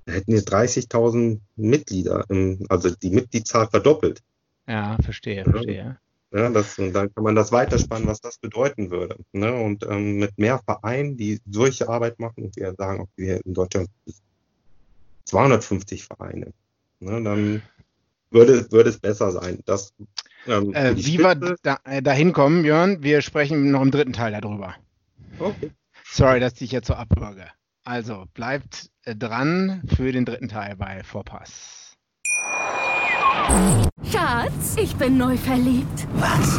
Hätten 0.06 0.32
wir 0.32 0.42
30.000 0.42 1.40
Mitglieder, 1.56 2.24
also 2.68 2.90
die 2.90 3.10
Mitgliedszahl 3.10 3.68
verdoppelt. 3.68 4.22
Ja, 4.68 4.96
verstehe, 5.02 5.44
verstehe. 5.44 5.98
Ja, 6.32 6.50
das, 6.50 6.78
und 6.78 6.92
dann 6.92 7.12
kann 7.14 7.24
man 7.24 7.34
das 7.34 7.52
weiterspannen, 7.52 8.06
was 8.06 8.20
das 8.20 8.38
bedeuten 8.38 8.90
würde. 8.90 9.16
Ne? 9.32 9.52
Und 9.52 9.84
ähm, 9.88 10.18
mit 10.18 10.36
mehr 10.38 10.58
Vereinen, 10.58 11.16
die 11.16 11.40
solche 11.50 11.88
Arbeit 11.88 12.18
machen, 12.18 12.44
und 12.44 12.56
wir 12.56 12.74
sagen, 12.74 13.00
okay, 13.00 13.12
wir 13.16 13.46
in 13.46 13.54
Deutschland 13.54 13.88
250 15.24 16.04
Vereine, 16.04 16.52
ne? 17.00 17.22
dann 17.22 17.62
würde, 18.30 18.70
würde 18.70 18.90
es 18.90 18.98
besser 18.98 19.30
sein. 19.30 19.60
Das 19.66 19.94
ähm, 20.46 20.72
äh, 20.74 20.96
wie 20.96 21.18
wir 21.18 21.56
da, 21.62 21.78
äh, 21.84 22.02
dahin 22.02 22.32
kommen, 22.32 22.62
Björn, 22.62 23.02
wir 23.02 23.22
sprechen 23.22 23.70
noch 23.70 23.82
im 23.82 23.90
dritten 23.90 24.12
Teil 24.12 24.38
darüber. 24.40 24.74
Okay. 25.38 25.70
Sorry, 26.04 26.40
dass 26.40 26.60
ich 26.60 26.70
jetzt 26.70 26.86
so 26.86 26.94
abwürge. 26.94 27.46
Also 27.86 28.24
bleibt 28.34 28.90
äh, 29.04 29.14
dran 29.14 29.80
für 29.96 30.10
den 30.10 30.24
dritten 30.24 30.48
Teil 30.48 30.74
bei 30.74 31.04
Vorpass. 31.04 31.94
Schatz, 34.10 34.76
ich 34.76 34.96
bin 34.96 35.16
neu 35.16 35.36
verliebt. 35.36 36.08
Was? 36.14 36.58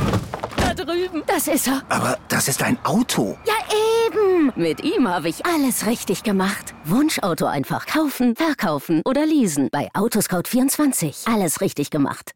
Da 0.55 0.73
drüben. 0.73 1.23
Das 1.27 1.49
ist 1.49 1.67
er. 1.67 1.81
Aber 1.89 2.17
das 2.29 2.47
ist 2.47 2.63
ein 2.63 2.77
Auto. 2.85 3.37
Ja, 3.45 3.55
eben. 4.07 4.53
Mit 4.55 4.85
ihm 4.85 5.09
habe 5.09 5.27
ich 5.27 5.45
alles 5.45 5.85
richtig 5.85 6.23
gemacht. 6.23 6.73
Wunschauto 6.85 7.45
einfach 7.45 7.87
kaufen, 7.87 8.37
verkaufen 8.37 9.01
oder 9.03 9.25
leasen. 9.25 9.67
Bei 9.69 9.89
Autoscout24. 9.95 11.29
Alles 11.29 11.59
richtig 11.59 11.89
gemacht. 11.89 12.31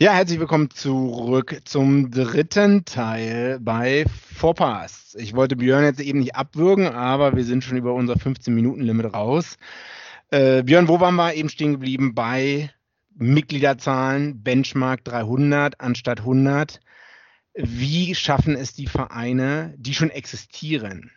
Ja, 0.00 0.12
herzlich 0.12 0.38
willkommen 0.38 0.70
zurück 0.70 1.60
zum 1.64 2.12
dritten 2.12 2.84
Teil 2.84 3.58
bei 3.58 4.04
Vorpass. 4.32 5.16
Ich 5.18 5.34
wollte 5.34 5.56
Björn 5.56 5.82
jetzt 5.82 5.98
eben 5.98 6.20
nicht 6.20 6.36
abwürgen, 6.36 6.86
aber 6.86 7.34
wir 7.34 7.44
sind 7.44 7.64
schon 7.64 7.76
über 7.76 7.94
unser 7.94 8.14
15-Minuten-Limit 8.14 9.12
raus. 9.12 9.56
Äh, 10.30 10.62
Björn, 10.62 10.86
wo 10.86 11.00
waren 11.00 11.16
wir 11.16 11.34
eben 11.34 11.48
stehen 11.48 11.72
geblieben? 11.72 12.14
Bei 12.14 12.72
Mitgliederzahlen, 13.16 14.40
Benchmark 14.40 15.02
300 15.02 15.80
anstatt 15.80 16.20
100. 16.20 16.78
Wie 17.54 18.14
schaffen 18.14 18.54
es 18.54 18.74
die 18.74 18.86
Vereine, 18.86 19.74
die 19.78 19.94
schon 19.94 20.10
existieren, 20.10 21.10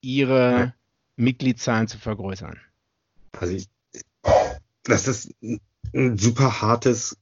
ihre 0.00 0.50
ja. 0.52 0.74
Mitgliedszahlen 1.16 1.88
zu 1.88 1.98
vergrößern? 1.98 2.60
Also 3.32 3.54
ich, 3.54 3.68
das 4.84 5.08
ist 5.08 5.34
ein 5.42 6.16
super 6.16 6.62
hartes, 6.62 7.16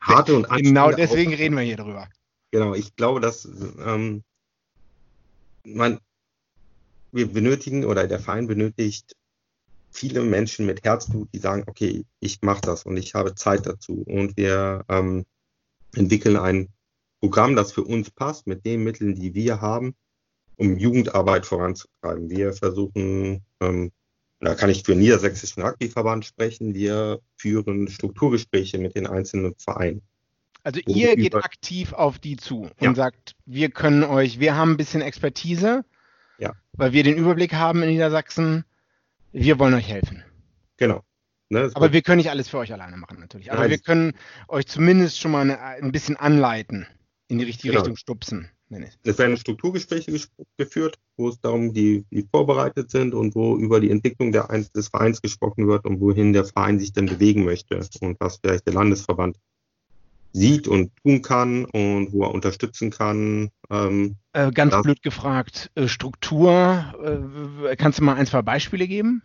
harte 0.00 0.36
und 0.36 0.48
Genau 0.48 0.90
deswegen 0.92 1.34
reden 1.34 1.56
wir 1.56 1.62
hier 1.62 1.76
drüber. 1.76 2.08
Genau, 2.50 2.74
ich 2.74 2.96
glaube, 2.96 3.20
dass 3.20 3.48
ähm, 3.84 4.24
man, 5.64 6.00
wir 7.12 7.32
benötigen 7.32 7.84
oder 7.84 8.06
der 8.06 8.20
Verein 8.20 8.46
benötigt 8.46 9.14
viele 9.92 10.22
Menschen 10.22 10.66
mit 10.66 10.84
Herzblut, 10.84 11.28
die 11.32 11.38
sagen, 11.38 11.64
okay, 11.66 12.04
ich 12.20 12.42
mache 12.42 12.60
das 12.60 12.84
und 12.84 12.96
ich 12.96 13.14
habe 13.14 13.34
Zeit 13.34 13.66
dazu. 13.66 14.04
Und 14.06 14.36
wir 14.36 14.84
ähm, 14.88 15.24
entwickeln 15.94 16.36
ein 16.36 16.68
Programm, 17.20 17.56
das 17.56 17.72
für 17.72 17.82
uns 17.82 18.10
passt, 18.10 18.46
mit 18.46 18.64
den 18.64 18.82
Mitteln, 18.82 19.14
die 19.14 19.34
wir 19.34 19.60
haben, 19.60 19.94
um 20.56 20.76
Jugendarbeit 20.76 21.46
voranzutreiben. 21.46 22.30
Wir 22.30 22.52
versuchen 22.52 23.44
ähm, 23.60 23.92
Da 24.40 24.54
kann 24.54 24.70
ich 24.70 24.82
für 24.84 24.92
den 24.92 25.00
Niedersächsischen 25.00 25.62
Rugbyverband 25.62 26.24
sprechen. 26.24 26.74
Wir 26.74 27.20
führen 27.36 27.88
Strukturgespräche 27.88 28.78
mit 28.78 28.96
den 28.96 29.06
einzelnen 29.06 29.54
Vereinen. 29.56 30.02
Also 30.62 30.80
ihr 30.86 31.16
geht 31.16 31.34
aktiv 31.34 31.92
auf 31.92 32.18
die 32.18 32.36
zu 32.36 32.62
und 32.62 32.80
Ja. 32.80 32.94
sagt, 32.94 33.34
wir 33.46 33.70
können 33.70 34.02
euch, 34.04 34.40
wir 34.40 34.56
haben 34.56 34.72
ein 34.72 34.76
bisschen 34.76 35.02
Expertise, 35.02 35.84
Ja. 36.38 36.54
weil 36.72 36.92
wir 36.92 37.02
den 37.02 37.16
Überblick 37.16 37.54
haben 37.54 37.82
in 37.82 37.90
Niedersachsen. 37.90 38.64
Wir 39.32 39.58
wollen 39.58 39.74
euch 39.74 39.88
helfen. 39.88 40.24
Genau. 40.76 41.04
Ne, 41.50 41.70
Aber 41.74 41.92
wir 41.92 42.02
können 42.02 42.18
nicht 42.18 42.30
alles 42.30 42.48
für 42.48 42.58
euch 42.58 42.72
alleine 42.72 42.96
machen, 42.96 43.18
natürlich. 43.20 43.50
Aber 43.50 43.62
Nein. 43.62 43.70
wir 43.70 43.78
können 43.78 44.12
euch 44.48 44.66
zumindest 44.66 45.18
schon 45.18 45.32
mal 45.32 45.40
eine, 45.42 45.60
ein 45.60 45.90
bisschen 45.92 46.16
anleiten, 46.16 46.86
in 47.28 47.38
die 47.38 47.44
richtige 47.44 47.72
Genau. 47.72 47.80
Richtung 47.82 47.96
stupsen. 47.96 48.50
Nenne 48.70 48.86
ich. 48.86 48.98
Es 49.02 49.18
werden 49.18 49.36
Strukturgespräche 49.36 50.10
ges- 50.10 50.30
geführt, 50.56 50.98
wo 51.16 51.28
es 51.28 51.40
darum, 51.40 51.72
die, 51.72 52.04
die 52.10 52.26
vorbereitet 52.30 52.90
sind 52.90 53.14
und 53.14 53.34
wo 53.34 53.56
über 53.56 53.80
die 53.80 53.90
Entwicklung 53.90 54.32
der, 54.32 54.46
des 54.74 54.88
Vereins 54.88 55.20
gesprochen 55.20 55.66
wird 55.68 55.84
und 55.84 56.00
wohin 56.00 56.32
der 56.32 56.44
Verein 56.44 56.78
sich 56.78 56.92
denn 56.92 57.06
bewegen 57.06 57.44
möchte 57.44 57.80
und 58.00 58.18
was 58.20 58.38
vielleicht 58.42 58.66
der 58.66 58.74
Landesverband 58.74 59.36
sieht 60.32 60.68
und 60.68 60.92
tun 61.02 61.22
kann 61.22 61.64
und 61.66 62.12
wo 62.12 62.22
er 62.22 62.32
unterstützen 62.32 62.90
kann. 62.90 63.50
Ähm, 63.68 64.16
Äh, 64.32 64.52
ganz 64.52 64.72
Ja. 64.72 64.82
blöd 64.82 65.02
gefragt, 65.02 65.70
äh, 65.74 65.88
Struktur, 65.88 66.94
äh, 67.68 67.76
kannst 67.76 67.98
du 67.98 68.04
mal 68.04 68.14
ein, 68.14 68.26
zwei 68.26 68.42
Beispiele 68.42 68.86
geben? 68.86 69.22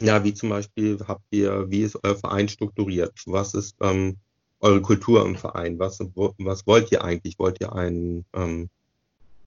ja, 0.00 0.22
wie 0.24 0.34
zum 0.34 0.48
Beispiel 0.48 0.98
habt 1.06 1.24
ihr, 1.30 1.70
wie 1.70 1.82
ist 1.82 1.98
euer 2.02 2.16
Verein 2.16 2.48
strukturiert? 2.48 3.14
Was 3.26 3.54
ist 3.54 3.76
ähm, 3.80 4.16
eure 4.60 4.80
Kultur 4.80 5.24
im 5.26 5.36
Verein? 5.36 5.78
Was, 5.78 5.98
was 6.38 6.66
wollt 6.66 6.90
ihr 6.92 7.02
eigentlich? 7.04 7.38
Wollt 7.38 7.60
ihr 7.60 7.72
ein 7.72 8.24
ähm, 8.32 8.68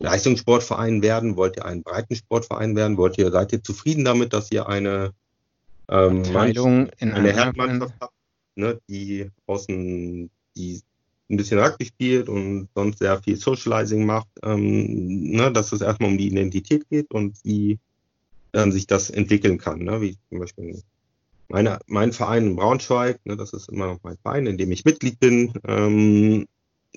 Leistungssportverein 0.01 1.01
werden? 1.01 1.35
Wollt 1.35 1.57
ihr 1.57 1.65
einen 1.65 1.83
Breitensportverein 1.83 2.75
werden? 2.75 2.97
Wollt 2.97 3.17
ihr, 3.17 3.31
seid 3.31 3.51
ihr 3.53 3.63
zufrieden 3.63 4.05
damit, 4.05 4.33
dass 4.33 4.51
ihr 4.51 4.67
eine 4.67 5.11
ähm, 5.89 6.23
Teilung 6.23 6.89
in 6.99 7.11
eine 7.11 7.29
einer 7.29 7.33
Herrenmannschaft 7.33 7.93
habt, 7.99 8.13
ne, 8.55 8.79
die 8.89 9.29
außen, 9.45 10.29
die 10.55 10.81
ein 11.29 11.37
bisschen 11.37 11.59
Rugby 11.59 11.85
spielt 11.85 12.29
und 12.29 12.67
sonst 12.75 12.99
sehr 12.99 13.21
viel 13.21 13.37
Socializing 13.37 14.05
macht, 14.05 14.27
ähm, 14.43 15.31
ne, 15.31 15.51
dass 15.51 15.71
es 15.71 15.81
erstmal 15.81 16.09
um 16.11 16.17
die 16.17 16.27
Identität 16.27 16.89
geht 16.89 17.11
und 17.11 17.37
wie 17.43 17.79
ähm, 18.53 18.71
sich 18.71 18.87
das 18.87 19.09
entwickeln 19.09 19.57
kann. 19.57 19.79
Ne, 19.79 20.01
wie 20.01 20.17
zum 20.29 20.39
Beispiel 20.39 20.81
meine, 21.47 21.79
mein 21.87 22.13
Verein 22.13 22.47
in 22.47 22.55
Braunschweig, 22.55 23.19
ne, 23.25 23.37
das 23.37 23.53
ist 23.53 23.69
immer 23.69 23.87
noch 23.87 23.99
mein 24.03 24.17
Verein, 24.17 24.47
in 24.47 24.57
dem 24.57 24.71
ich 24.71 24.85
Mitglied 24.85 25.19
bin, 25.19 25.53
ähm, 25.67 26.47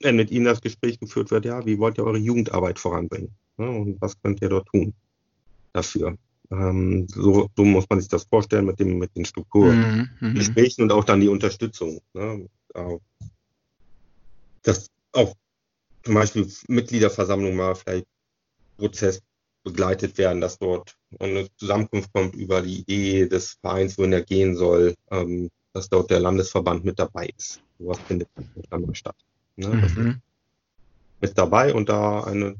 mit 0.02 0.30
Ihnen 0.30 0.44
das 0.44 0.60
Gespräch 0.60 0.98
geführt 0.98 1.30
wird, 1.30 1.44
ja, 1.44 1.64
wie 1.66 1.78
wollt 1.78 1.98
ihr 1.98 2.04
eure 2.04 2.18
Jugendarbeit 2.18 2.78
voranbringen? 2.78 3.30
Ne, 3.56 3.70
und 3.70 4.00
was 4.00 4.20
könnt 4.20 4.42
ihr 4.42 4.48
dort 4.48 4.66
tun 4.66 4.94
dafür? 5.72 6.16
Ähm, 6.50 7.06
so, 7.08 7.48
so 7.56 7.64
muss 7.64 7.86
man 7.88 8.00
sich 8.00 8.08
das 8.08 8.24
vorstellen 8.24 8.66
mit, 8.66 8.80
dem, 8.80 8.98
mit 8.98 9.14
den 9.16 9.24
Strukturen. 9.24 10.08
Mhm, 10.20 10.28
mhm. 10.28 10.34
Gesprächen 10.34 10.82
und 10.82 10.92
auch 10.92 11.04
dann 11.04 11.20
die 11.20 11.28
Unterstützung. 11.28 12.00
Ne? 12.12 12.48
Dass 14.62 14.90
auch 15.12 15.34
zum 16.02 16.14
Beispiel 16.14 16.50
Mitgliederversammlungen 16.68 17.56
mal 17.56 17.74
vielleicht 17.74 18.06
Prozess 18.76 19.22
begleitet 19.62 20.18
werden, 20.18 20.40
dass 20.40 20.58
dort 20.58 20.94
eine 21.18 21.48
Zusammenkunft 21.56 22.12
kommt 22.12 22.34
über 22.34 22.60
die 22.60 22.80
Idee 22.80 23.26
des 23.26 23.56
Vereins, 23.60 23.96
wohin 23.96 24.12
er 24.12 24.22
gehen 24.22 24.56
soll, 24.56 24.94
ähm, 25.10 25.48
dass 25.72 25.88
dort 25.88 26.10
der 26.10 26.20
Landesverband 26.20 26.84
mit 26.84 26.98
dabei 26.98 27.30
ist. 27.36 27.62
Sowas 27.78 27.98
findet 28.06 28.28
dann 28.70 28.82
mal 28.82 28.94
statt. 28.94 29.16
Ne? 29.56 29.80
Das 29.80 29.90
ist 29.92 29.96
Mhm. 29.98 30.20
mit 31.20 31.38
dabei 31.38 31.74
und 31.74 31.88
da 31.88 32.24
eine 32.24 32.56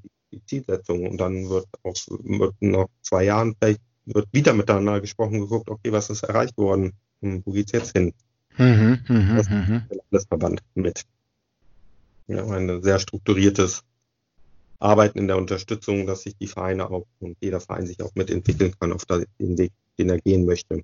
Zielsetzung. 0.47 1.07
Und 1.07 1.19
dann 1.19 1.49
wird 1.49 1.67
auch 1.83 1.95
wird 2.09 2.55
nach 2.61 2.87
zwei 3.03 3.25
Jahren 3.25 3.55
vielleicht 3.61 3.81
wird 4.07 4.29
wieder 4.33 4.53
miteinander 4.53 5.01
gesprochen, 5.01 5.41
geguckt, 5.41 5.71
okay, 5.71 5.91
was 5.93 6.11
ist 6.11 6.23
erreicht 6.23 6.57
worden? 6.59 6.93
Hm, 7.23 7.43
Wo 7.45 7.53
geht's 7.53 7.73
jetzt 7.73 7.93
hin? 7.93 8.13
Mhm, 8.59 9.01
mhm, 9.09 9.37
Das- 9.37 9.49
mhm. 9.49 9.83
Der 9.91 9.97
Landesverband 9.99 10.61
mit. 10.75 11.05
Ja, 12.27 12.47
ein 12.47 12.83
sehr 12.83 12.99
strukturiertes 12.99 13.83
Arbeiten 14.79 15.19
in 15.19 15.29
der 15.29 15.37
Unterstützung, 15.37 16.07
dass 16.07 16.23
sich 16.23 16.37
die 16.37 16.47
Vereine 16.47 16.89
auch 16.91 17.07
und 17.21 17.37
jeder 17.41 17.61
Verein 17.61 17.87
sich 17.87 18.01
auch 18.03 18.15
mitentwickeln 18.15 18.75
kann 18.79 18.93
auf 18.93 19.05
den 19.07 19.59
Weg, 19.59 19.73
den 19.99 20.11
er 20.11 20.21
gehen 20.21 20.45
möchte. 20.47 20.83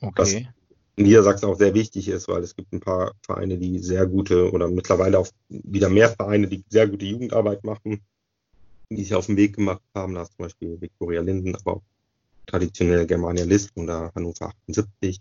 Okay. 0.00 0.36
in 0.38 0.48
Niedersachsen 0.96 1.46
auch 1.46 1.56
sehr 1.56 1.74
wichtig 1.74 2.08
ist, 2.08 2.28
weil 2.28 2.42
es 2.42 2.54
gibt 2.54 2.72
ein 2.72 2.80
paar 2.80 3.12
Vereine, 3.22 3.56
die 3.58 3.78
sehr 3.78 4.06
gute 4.06 4.50
oder 4.52 4.68
mittlerweile 4.68 5.18
auch 5.18 5.28
wieder 5.48 5.88
mehr 5.88 6.10
Vereine, 6.10 6.48
die 6.48 6.64
sehr 6.68 6.86
gute 6.86 7.06
Jugendarbeit 7.06 7.64
machen, 7.64 8.02
die 8.90 9.02
sich 9.02 9.14
auf 9.14 9.26
den 9.26 9.36
Weg 9.36 9.56
gemacht 9.56 9.82
haben. 9.94 10.14
Da 10.14 10.22
ist 10.22 10.34
zum 10.36 10.44
Beispiel 10.44 10.80
Viktoria 10.80 11.22
Linden, 11.22 11.56
aber 11.56 11.76
auch 11.76 11.82
traditionell 12.46 13.06
Germania 13.06 13.44
List 13.44 13.70
oder 13.76 14.12
Hannover 14.14 14.52
78. 14.66 15.20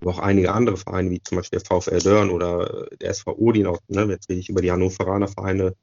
Aber 0.00 0.10
auch 0.12 0.18
einige 0.18 0.52
andere 0.52 0.76
Vereine, 0.76 1.10
wie 1.10 1.22
zum 1.22 1.38
Beispiel 1.38 1.58
der 1.58 1.66
VfL 1.66 1.98
Dörn 1.98 2.30
oder 2.30 2.88
der 3.00 3.10
SV 3.10 3.34
Odin, 3.36 3.66
auch, 3.66 3.80
ne, 3.88 4.04
jetzt 4.04 4.28
rede 4.28 4.40
ich 4.40 4.48
über 4.48 4.60
die 4.60 4.70
Hannoveraner 4.70 5.28
Vereine, 5.28 5.74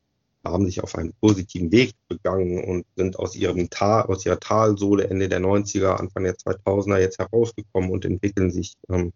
haben 0.52 0.66
sich 0.66 0.82
auf 0.82 0.96
einen 0.96 1.14
positiven 1.22 1.72
Weg 1.72 1.94
begangen 2.08 2.64
und 2.64 2.86
sind 2.96 3.18
aus 3.18 3.36
ihrem 3.36 3.70
Tal, 3.70 4.04
aus 4.04 4.26
ihrer 4.26 4.40
Talsohle 4.40 5.08
Ende 5.08 5.30
der 5.30 5.42
90er, 5.42 5.96
Anfang 5.96 6.24
der 6.24 6.36
2000er 6.36 7.00
jetzt 7.00 7.20
herausgekommen 7.20 7.90
und 7.90 8.06
entwickeln 8.06 8.52
sich 8.52 8.76
ähm, 8.90 9.12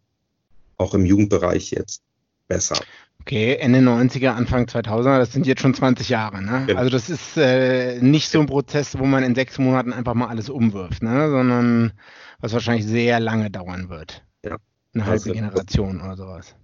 auch 0.78 0.94
im 0.94 1.06
Jugendbereich 1.06 1.72
jetzt 1.72 2.02
besser. 2.48 2.80
Okay, 3.22 3.56
Ende 3.56 3.80
90er, 3.80 4.30
Anfang 4.30 4.66
2000er, 4.66 5.20
das 5.20 5.34
sind 5.34 5.46
jetzt 5.46 5.62
schon 5.62 5.74
20 5.74 6.10
Jahre. 6.10 6.42
Ne? 6.42 6.64
Genau. 6.68 6.80
Also 6.80 6.90
das 6.90 7.10
ist 7.10 7.38
äh, 7.38 8.02
nicht 8.02 8.30
so 8.30 8.40
ein 8.40 8.48
Prozess, 8.48 8.98
wo 8.98 9.06
man 9.06 9.24
in 9.24 9.36
sechs 9.36 9.60
Monaten 9.60 9.94
einfach 9.94 10.14
mal 10.14 10.28
alles 10.28 10.50
umwirft, 10.50 11.04
ne? 11.04 11.30
sondern 11.30 11.94
was 12.40 12.54
wahrscheinlich 12.54 12.86
sehr 12.86 13.20
lange 13.20 13.52
dauern 13.52 13.90
wird. 13.90 14.24
Ja. 14.44 14.58
Eine 14.94 15.06
halbe 15.06 15.22
Also- 15.22 15.34
Generation 15.34 16.02
oder 16.02 16.16
sowas. 16.16 16.56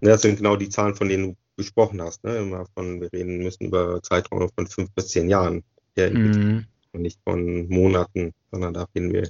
Das 0.00 0.22
sind 0.22 0.38
genau 0.38 0.56
die 0.56 0.68
Zahlen, 0.68 0.96
von 0.96 1.08
denen 1.08 1.28
du 1.28 1.36
gesprochen 1.56 2.00
hast. 2.02 2.24
Ne? 2.24 2.36
Immer 2.38 2.66
von, 2.74 3.00
wir 3.00 3.12
reden 3.12 3.38
müssen 3.38 3.66
über 3.66 4.02
Zeiträume 4.02 4.48
von 4.54 4.66
fünf 4.66 4.90
bis 4.92 5.08
zehn 5.08 5.28
Jahren 5.28 5.62
der 5.96 6.10
Mhm. 6.10 6.64
und 6.92 7.02
nicht 7.02 7.18
von 7.24 7.68
Monaten, 7.68 8.32
sondern 8.50 8.74
da 8.74 8.86
reden 8.94 9.12
wir 9.12 9.28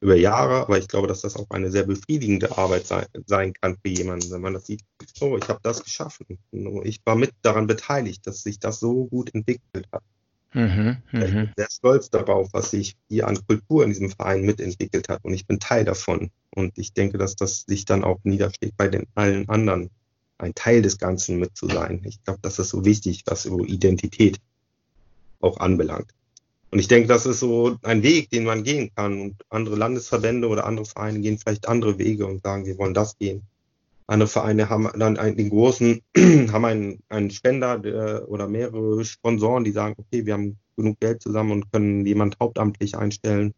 über 0.00 0.14
Jahre. 0.16 0.62
Aber 0.62 0.78
ich 0.78 0.88
glaube, 0.88 1.08
dass 1.08 1.22
das 1.22 1.36
auch 1.36 1.50
eine 1.50 1.70
sehr 1.70 1.84
befriedigende 1.84 2.56
Arbeit 2.56 2.86
sein, 2.86 3.06
sein 3.26 3.52
kann 3.54 3.76
für 3.82 3.88
jemanden, 3.88 4.30
wenn 4.30 4.40
man 4.42 4.54
das 4.54 4.66
sieht, 4.66 4.82
oh, 5.20 5.36
ich 5.36 5.48
habe 5.48 5.60
das 5.62 5.82
geschaffen. 5.82 6.26
Ich 6.84 7.00
war 7.04 7.16
mit 7.16 7.32
daran 7.42 7.66
beteiligt, 7.66 8.26
dass 8.26 8.42
sich 8.42 8.58
das 8.58 8.78
so 8.80 9.06
gut 9.06 9.34
entwickelt 9.34 9.86
hat. 9.92 10.02
Mhm. 10.52 10.98
Ich 11.12 11.20
bin 11.20 11.34
Mhm. 11.34 11.50
sehr 11.56 11.68
stolz 11.70 12.08
darauf, 12.10 12.48
was 12.52 12.70
sich 12.70 12.94
hier 13.08 13.26
an 13.26 13.38
Kultur 13.46 13.82
in 13.84 13.90
diesem 13.90 14.10
Verein 14.10 14.42
mitentwickelt 14.42 15.08
hat 15.08 15.24
und 15.24 15.34
ich 15.34 15.46
bin 15.46 15.58
Teil 15.58 15.84
davon. 15.84 16.30
Und 16.50 16.78
ich 16.78 16.92
denke, 16.92 17.18
dass 17.18 17.34
das 17.36 17.62
sich 17.66 17.84
dann 17.84 18.04
auch 18.04 18.18
niederschlägt 18.22 18.76
bei 18.76 18.88
den 18.88 19.06
allen 19.14 19.48
anderen, 19.48 19.90
ein 20.38 20.54
Teil 20.54 20.82
des 20.82 20.98
Ganzen 20.98 21.38
mit 21.38 21.56
zu 21.56 21.66
sein. 21.68 22.02
Ich 22.04 22.22
glaube, 22.24 22.40
das 22.42 22.58
ist 22.58 22.70
so 22.70 22.84
wichtig, 22.84 23.22
was 23.26 23.44
so 23.44 23.64
Identität 23.64 24.38
auch 25.40 25.58
anbelangt. 25.58 26.10
Und 26.70 26.80
ich 26.80 26.88
denke, 26.88 27.08
das 27.08 27.26
ist 27.26 27.40
so 27.40 27.76
ein 27.82 28.02
Weg, 28.02 28.30
den 28.30 28.44
man 28.44 28.64
gehen 28.64 28.90
kann. 28.94 29.20
Und 29.20 29.36
andere 29.48 29.76
Landesverbände 29.76 30.48
oder 30.48 30.66
andere 30.66 30.86
Vereine 30.86 31.20
gehen 31.20 31.38
vielleicht 31.38 31.68
andere 31.68 31.98
Wege 31.98 32.26
und 32.26 32.42
sagen, 32.42 32.66
wir 32.66 32.76
wollen 32.78 32.94
das 32.94 33.16
gehen. 33.18 33.42
Andere 34.08 34.28
Vereine 34.28 34.68
haben 34.68 34.88
dann 34.98 35.16
einen, 35.16 35.36
den 35.36 35.50
großen, 35.50 36.00
haben 36.16 36.64
einen, 36.64 37.02
einen 37.08 37.30
Spender 37.30 37.78
der, 37.78 38.28
oder 38.28 38.46
mehrere 38.48 39.04
Sponsoren, 39.04 39.64
die 39.64 39.72
sagen, 39.72 39.94
okay, 39.98 40.26
wir 40.26 40.34
haben 40.34 40.58
genug 40.76 41.00
Geld 41.00 41.22
zusammen 41.22 41.52
und 41.52 41.72
können 41.72 42.06
jemand 42.06 42.36
hauptamtlich 42.40 42.96
einstellen. 42.96 43.54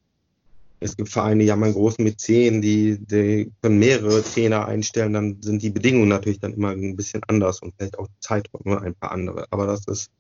Es 0.81 0.97
gibt 0.97 1.09
Vereine, 1.09 1.45
die 1.45 1.51
haben 1.51 1.65
einen 1.65 1.75
großen 1.75 2.05
Mäzen, 2.05 2.63
die, 2.63 2.99
die 3.01 3.51
können 3.63 3.79
mehrere 3.79 4.23
Trainer 4.23 4.67
einstellen, 4.67 5.13
dann 5.13 5.43
sind 5.43 5.63
die 5.63 5.71
Bedingungen 5.71 6.09
natürlich 6.09 6.39
dann 6.39 6.55
immer 6.55 6.71
ein 6.71 6.97
bisschen 6.97 7.23
anders 7.27 7.61
und 7.61 7.75
vielleicht 7.77 7.99
auch 7.99 8.07
Zeiträume 8.21 8.81
ein 8.81 8.95
paar 8.95 9.13
andere. 9.13 9.47
Aber 9.51 9.67
das 9.67 9.87
ist, 9.87 10.11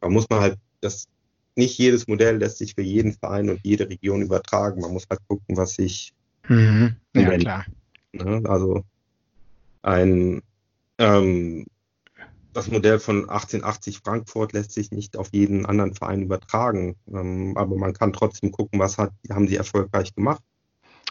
da 0.00 0.08
muss 0.08 0.28
man 0.28 0.40
halt, 0.40 0.58
das, 0.80 1.06
nicht 1.54 1.78
jedes 1.78 2.06
Modell 2.06 2.38
lässt 2.38 2.58
sich 2.58 2.74
für 2.74 2.82
jeden 2.82 3.12
Verein 3.12 3.50
und 3.50 3.60
jede 3.64 3.88
Region 3.88 4.22
übertragen. 4.22 4.80
Man 4.80 4.92
muss 4.92 5.06
halt 5.10 5.20
gucken, 5.28 5.56
was 5.56 5.74
sich 5.74 6.12
Mhm. 6.48 6.96
Ja, 7.14 7.36
klar. 7.36 7.64
Ne? 8.12 8.42
Also 8.44 8.84
ein 9.82 10.42
ähm, 10.98 11.66
das 12.52 12.70
Modell 12.70 12.98
von 12.98 13.28
1880 13.28 14.00
Frankfurt 14.04 14.52
lässt 14.52 14.72
sich 14.72 14.90
nicht 14.90 15.16
auf 15.16 15.28
jeden 15.32 15.66
anderen 15.66 15.94
Verein 15.94 16.22
übertragen. 16.22 16.96
Ähm, 17.08 17.54
aber 17.56 17.76
man 17.76 17.92
kann 17.92 18.12
trotzdem 18.12 18.50
gucken, 18.50 18.80
was 18.80 18.98
hat, 18.98 19.12
haben 19.30 19.48
sie 19.48 19.56
erfolgreich 19.56 20.14
gemacht. 20.14 20.42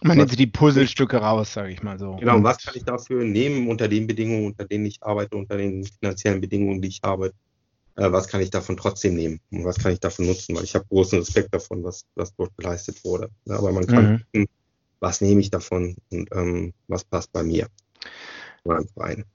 Man 0.04 0.18
nimmt 0.18 0.38
die 0.38 0.48
Puzzlestücke 0.48 1.18
raus, 1.18 1.54
sage 1.54 1.72
ich 1.72 1.82
mal 1.82 1.98
so. 1.98 2.18
Genau, 2.18 2.38
und 2.38 2.44
was 2.44 2.58
kann 2.64 2.76
ich 2.76 2.84
dafür 2.84 3.24
nehmen 3.24 3.68
unter 3.68 3.88
den 3.88 4.08
Bedingungen, 4.08 4.48
unter 4.48 4.66
denen 4.66 4.86
ich 4.86 5.02
arbeite, 5.02 5.36
unter 5.36 5.58
den 5.58 5.84
finanziellen 5.86 6.42
Bedingungen, 6.42 6.82
die 6.82 6.90
ich 6.90 7.00
habe? 7.04 7.32
Äh, 7.96 8.12
was 8.12 8.28
kann 8.28 8.42
ich 8.42 8.52
davon 8.52 8.78
trotzdem 8.78 9.16
nehmen 9.16 9.40
und 9.52 9.66
was 9.66 9.78
kann 9.80 9.92
ich 9.92 10.00
davon 10.00 10.28
nutzen? 10.28 10.56
Weil 10.56 10.64
ich 10.64 10.76
habe 10.76 10.86
großen 10.86 11.20
Respekt 11.20 11.54
davon, 11.54 11.84
was, 11.84 12.06
was 12.16 12.34
dort 12.36 12.56
geleistet 12.58 13.04
wurde. 13.04 13.30
Ja, 13.46 13.58
aber 13.58 13.72
man 13.72 13.88
kann 13.88 14.06
Mhm. 14.06 14.24
gucken, 14.32 14.48
was 15.00 15.22
nehme 15.22 15.42
ich 15.42 15.50
davon 15.50 15.96
und 16.12 16.30
ähm, 16.32 16.74
was 16.88 17.04
passt 17.06 17.32
bei 17.32 17.44
mir, 17.44 17.68
meinem 18.64 18.88
Verein. 18.90 19.26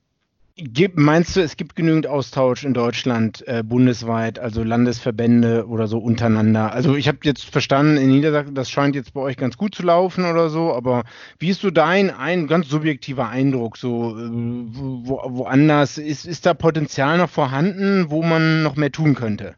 Gibt, 0.64 0.96
meinst 0.96 1.34
du, 1.34 1.40
es 1.40 1.56
gibt 1.56 1.74
genügend 1.74 2.06
Austausch 2.06 2.64
in 2.64 2.72
Deutschland 2.72 3.46
äh, 3.48 3.64
bundesweit, 3.64 4.38
also 4.38 4.62
Landesverbände 4.62 5.66
oder 5.66 5.88
so 5.88 5.98
untereinander? 5.98 6.72
Also 6.72 6.94
ich 6.94 7.08
habe 7.08 7.18
jetzt 7.24 7.44
verstanden, 7.44 7.96
in 7.96 8.10
Niedersachsen, 8.10 8.54
das 8.54 8.70
scheint 8.70 8.94
jetzt 8.94 9.12
bei 9.12 9.20
euch 9.20 9.36
ganz 9.36 9.56
gut 9.56 9.74
zu 9.74 9.82
laufen 9.82 10.24
oder 10.24 10.50
so, 10.50 10.72
aber 10.72 11.02
wie 11.40 11.50
ist 11.50 11.62
so 11.62 11.70
dein 11.70 12.10
ein 12.10 12.46
ganz 12.46 12.68
subjektiver 12.68 13.28
Eindruck? 13.28 13.76
So 13.76 14.16
äh, 14.16 14.30
wo, 14.30 15.20
woanders 15.24 15.98
ist, 15.98 16.26
ist 16.26 16.46
da 16.46 16.54
Potenzial 16.54 17.18
noch 17.18 17.30
vorhanden, 17.30 18.10
wo 18.10 18.22
man 18.22 18.62
noch 18.62 18.76
mehr 18.76 18.92
tun 18.92 19.16
könnte? 19.16 19.56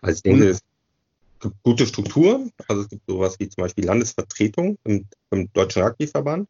Also 0.00 0.18
ich 0.18 0.22
denke, 0.22 0.48
es 0.48 0.60
gibt 1.40 1.56
gute 1.64 1.86
Strukturen. 1.86 2.52
Also 2.68 2.82
es 2.82 2.88
gibt 2.88 3.02
sowas 3.08 3.34
wie 3.40 3.48
zum 3.48 3.62
Beispiel 3.62 3.84
Landesvertretung 3.84 4.78
im, 4.84 5.06
im 5.30 5.52
Deutschen 5.52 5.82
Rugbyverband, 5.82 6.48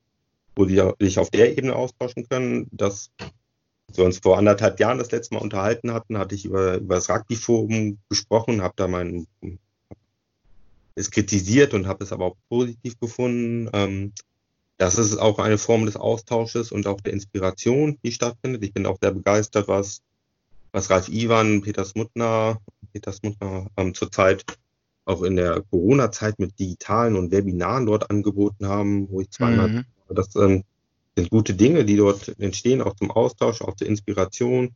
wo 0.55 0.67
die 0.67 0.83
sich 1.01 1.19
auf 1.19 1.31
der 1.31 1.57
Ebene 1.57 1.75
austauschen 1.75 2.29
können. 2.29 2.67
Das 2.73 3.11
wir 3.97 4.05
uns 4.05 4.18
vor 4.18 4.38
anderthalb 4.38 4.80
Jahren 4.80 4.99
das 4.99 5.11
letzte 5.11 5.34
Mal 5.34 5.40
unterhalten 5.40 5.92
hatten, 5.92 6.18
hatte 6.18 6.34
ich 6.34 6.45
über, 6.45 6.76
über 6.76 6.97
das 6.97 7.09
Rugby-Forum 7.09 7.99
gesprochen, 8.09 8.62
habe 8.62 8.74
da 8.76 8.88
mein 8.88 9.26
es 10.97 11.11
kritisiert 11.11 11.74
und 11.74 11.86
habe 11.86 12.05
es 12.05 12.12
aber 12.12 12.26
auch 12.26 12.36
positiv 12.49 12.99
gefunden. 13.01 13.68
Ähm, 13.72 14.12
das 14.76 14.99
ist 14.99 15.16
auch 15.16 15.38
eine 15.38 15.59
Form 15.59 15.86
des 15.86 15.97
Austausches 15.97 16.72
und 16.72 16.86
auch 16.86 17.01
der 17.01 17.12
Inspiration, 17.12 17.99
die 18.05 18.12
stattfindet. 18.12 18.62
Ich 18.64 18.72
bin 18.72 18.86
auch 18.86 18.99
sehr 19.01 19.12
begeistert, 19.12 19.68
was, 19.68 20.03
was 20.72 20.90
Ralf 20.90 21.09
Iwan, 21.09 21.62
Peter 21.62 21.84
Smutner, 21.84 22.59
Peter 22.92 23.12
Smutner 23.12 23.68
ähm, 23.76 23.95
zurzeit 23.95 24.45
auch 25.05 25.22
in 25.22 25.36
der 25.36 25.62
Corona-Zeit 25.70 26.38
mit 26.38 26.59
digitalen 26.59 27.16
und 27.16 27.30
Webinaren 27.30 27.86
dort 27.86 28.11
angeboten 28.11 28.66
haben, 28.66 29.09
wo 29.11 29.20
ich 29.20 29.30
zweimal, 29.30 29.68
mhm. 29.68 29.84
das 30.09 30.34
ähm, 30.36 30.64
sind 31.17 31.31
gute 31.31 31.55
Dinge, 31.55 31.85
die 31.85 31.97
dort 31.97 32.39
entstehen, 32.41 32.83
auch 32.83 32.95
zum 32.97 33.11
Austausch, 33.11 33.62
auch 33.62 33.77
zur 33.77 33.87
Inspiration. 33.87 34.75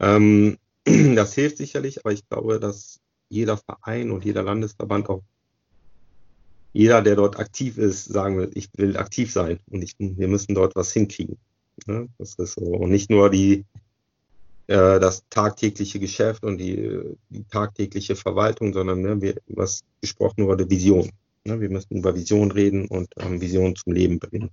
Ähm, 0.00 0.58
das 0.84 1.34
hilft 1.34 1.58
sicherlich, 1.58 2.00
aber 2.00 2.12
ich 2.12 2.28
glaube, 2.28 2.60
dass 2.60 3.00
jeder 3.28 3.56
Verein 3.56 4.10
und 4.10 4.24
jeder 4.24 4.42
Landesverband 4.42 5.08
auch 5.08 5.22
jeder, 6.72 7.00
der 7.00 7.16
dort 7.16 7.38
aktiv 7.38 7.78
ist, 7.78 8.04
sagen 8.04 8.36
will, 8.36 8.50
ich 8.54 8.68
will 8.76 8.98
aktiv 8.98 9.32
sein 9.32 9.58
und 9.70 9.80
ich, 9.80 9.94
wir 9.98 10.28
müssen 10.28 10.54
dort 10.54 10.76
was 10.76 10.92
hinkriegen. 10.92 11.38
Ne? 11.86 12.08
Das 12.18 12.34
ist 12.34 12.52
so. 12.54 12.66
Und 12.66 12.90
nicht 12.90 13.08
nur 13.08 13.30
die, 13.30 13.64
äh, 14.66 15.00
das 15.00 15.24
tagtägliche 15.30 15.98
Geschäft 15.98 16.44
und 16.44 16.58
die, 16.58 17.00
die 17.30 17.44
tagtägliche 17.44 18.14
Verwaltung, 18.14 18.74
sondern 18.74 19.00
ne, 19.00 19.22
wir, 19.22 19.36
was 19.46 19.84
gesprochen 20.02 20.46
wurde, 20.46 20.68
Vision. 20.68 21.10
Ne? 21.44 21.58
Wir 21.60 21.70
müssen 21.70 21.96
über 21.96 22.14
Vision 22.14 22.50
reden 22.50 22.88
und 22.88 23.08
ähm, 23.20 23.40
Vision 23.40 23.74
zum 23.74 23.94
Leben 23.94 24.18
bringen. 24.18 24.50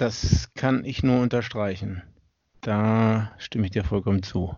Das 0.00 0.48
kann 0.54 0.86
ich 0.86 1.02
nur 1.02 1.20
unterstreichen. 1.20 2.02
Da 2.62 3.32
stimme 3.36 3.66
ich 3.66 3.72
dir 3.72 3.84
vollkommen 3.84 4.22
zu. 4.22 4.56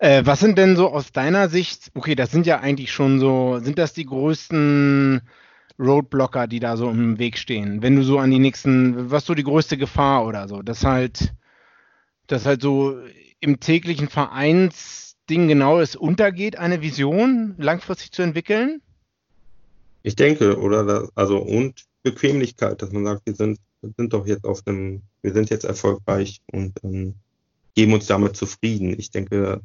Äh, 0.00 0.26
was 0.26 0.40
sind 0.40 0.58
denn 0.58 0.74
so 0.74 0.90
aus 0.90 1.12
deiner 1.12 1.48
Sicht, 1.48 1.92
okay, 1.94 2.16
das 2.16 2.32
sind 2.32 2.44
ja 2.44 2.58
eigentlich 2.58 2.90
schon 2.90 3.20
so, 3.20 3.60
sind 3.60 3.78
das 3.78 3.92
die 3.92 4.04
größten 4.04 5.20
Roadblocker, 5.78 6.48
die 6.48 6.58
da 6.58 6.76
so 6.76 6.90
im 6.90 7.20
Weg 7.20 7.38
stehen? 7.38 7.82
Wenn 7.82 7.94
du 7.94 8.02
so 8.02 8.18
an 8.18 8.32
die 8.32 8.40
nächsten, 8.40 9.12
was 9.12 9.26
so 9.26 9.34
die 9.34 9.44
größte 9.44 9.78
Gefahr 9.78 10.26
oder 10.26 10.48
so, 10.48 10.60
dass 10.60 10.82
halt, 10.82 11.32
dass 12.26 12.44
halt 12.44 12.60
so 12.60 12.98
im 13.38 13.60
täglichen 13.60 14.08
Vereinsding 14.08 15.46
genau 15.46 15.78
es 15.78 15.94
untergeht, 15.94 16.58
eine 16.58 16.82
Vision 16.82 17.54
langfristig 17.58 18.10
zu 18.10 18.22
entwickeln? 18.22 18.82
Ich 20.02 20.16
denke, 20.16 20.58
oder 20.58 21.08
also 21.14 21.38
und 21.38 21.84
Bequemlichkeit, 22.02 22.82
dass 22.82 22.90
man 22.90 23.04
sagt, 23.04 23.24
wir 23.24 23.36
sind 23.36 23.60
sind 23.96 24.12
doch 24.12 24.26
jetzt 24.26 24.44
auf 24.44 24.62
einem, 24.66 25.02
wir 25.22 25.32
sind 25.32 25.50
jetzt 25.50 25.64
erfolgreich 25.64 26.40
und 26.50 26.72
ähm, 26.84 27.14
geben 27.74 27.94
uns 27.94 28.06
damit 28.06 28.36
zufrieden. 28.36 28.94
Ich 28.98 29.10
denke, 29.10 29.60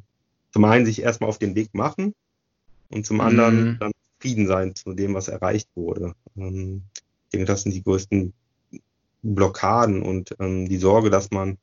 zum 0.52 0.64
einen 0.64 0.86
sich 0.86 1.02
erstmal 1.02 1.30
auf 1.30 1.38
den 1.38 1.54
Weg 1.54 1.74
machen 1.74 2.14
und 2.88 3.06
zum 3.06 3.20
anderen 3.20 3.64
mhm. 3.64 3.78
dann 3.78 3.92
zufrieden 4.18 4.46
sein 4.46 4.74
zu 4.74 4.92
dem, 4.92 5.14
was 5.14 5.28
erreicht 5.28 5.68
wurde. 5.74 6.14
Ähm, 6.36 6.82
ich 6.94 7.30
denke, 7.32 7.46
das 7.46 7.62
sind 7.62 7.72
die 7.72 7.82
größten 7.82 8.32
Blockaden 9.22 10.02
und 10.02 10.34
ähm, 10.40 10.68
die 10.68 10.78
Sorge, 10.78 11.10
dass 11.10 11.30
man 11.30 11.58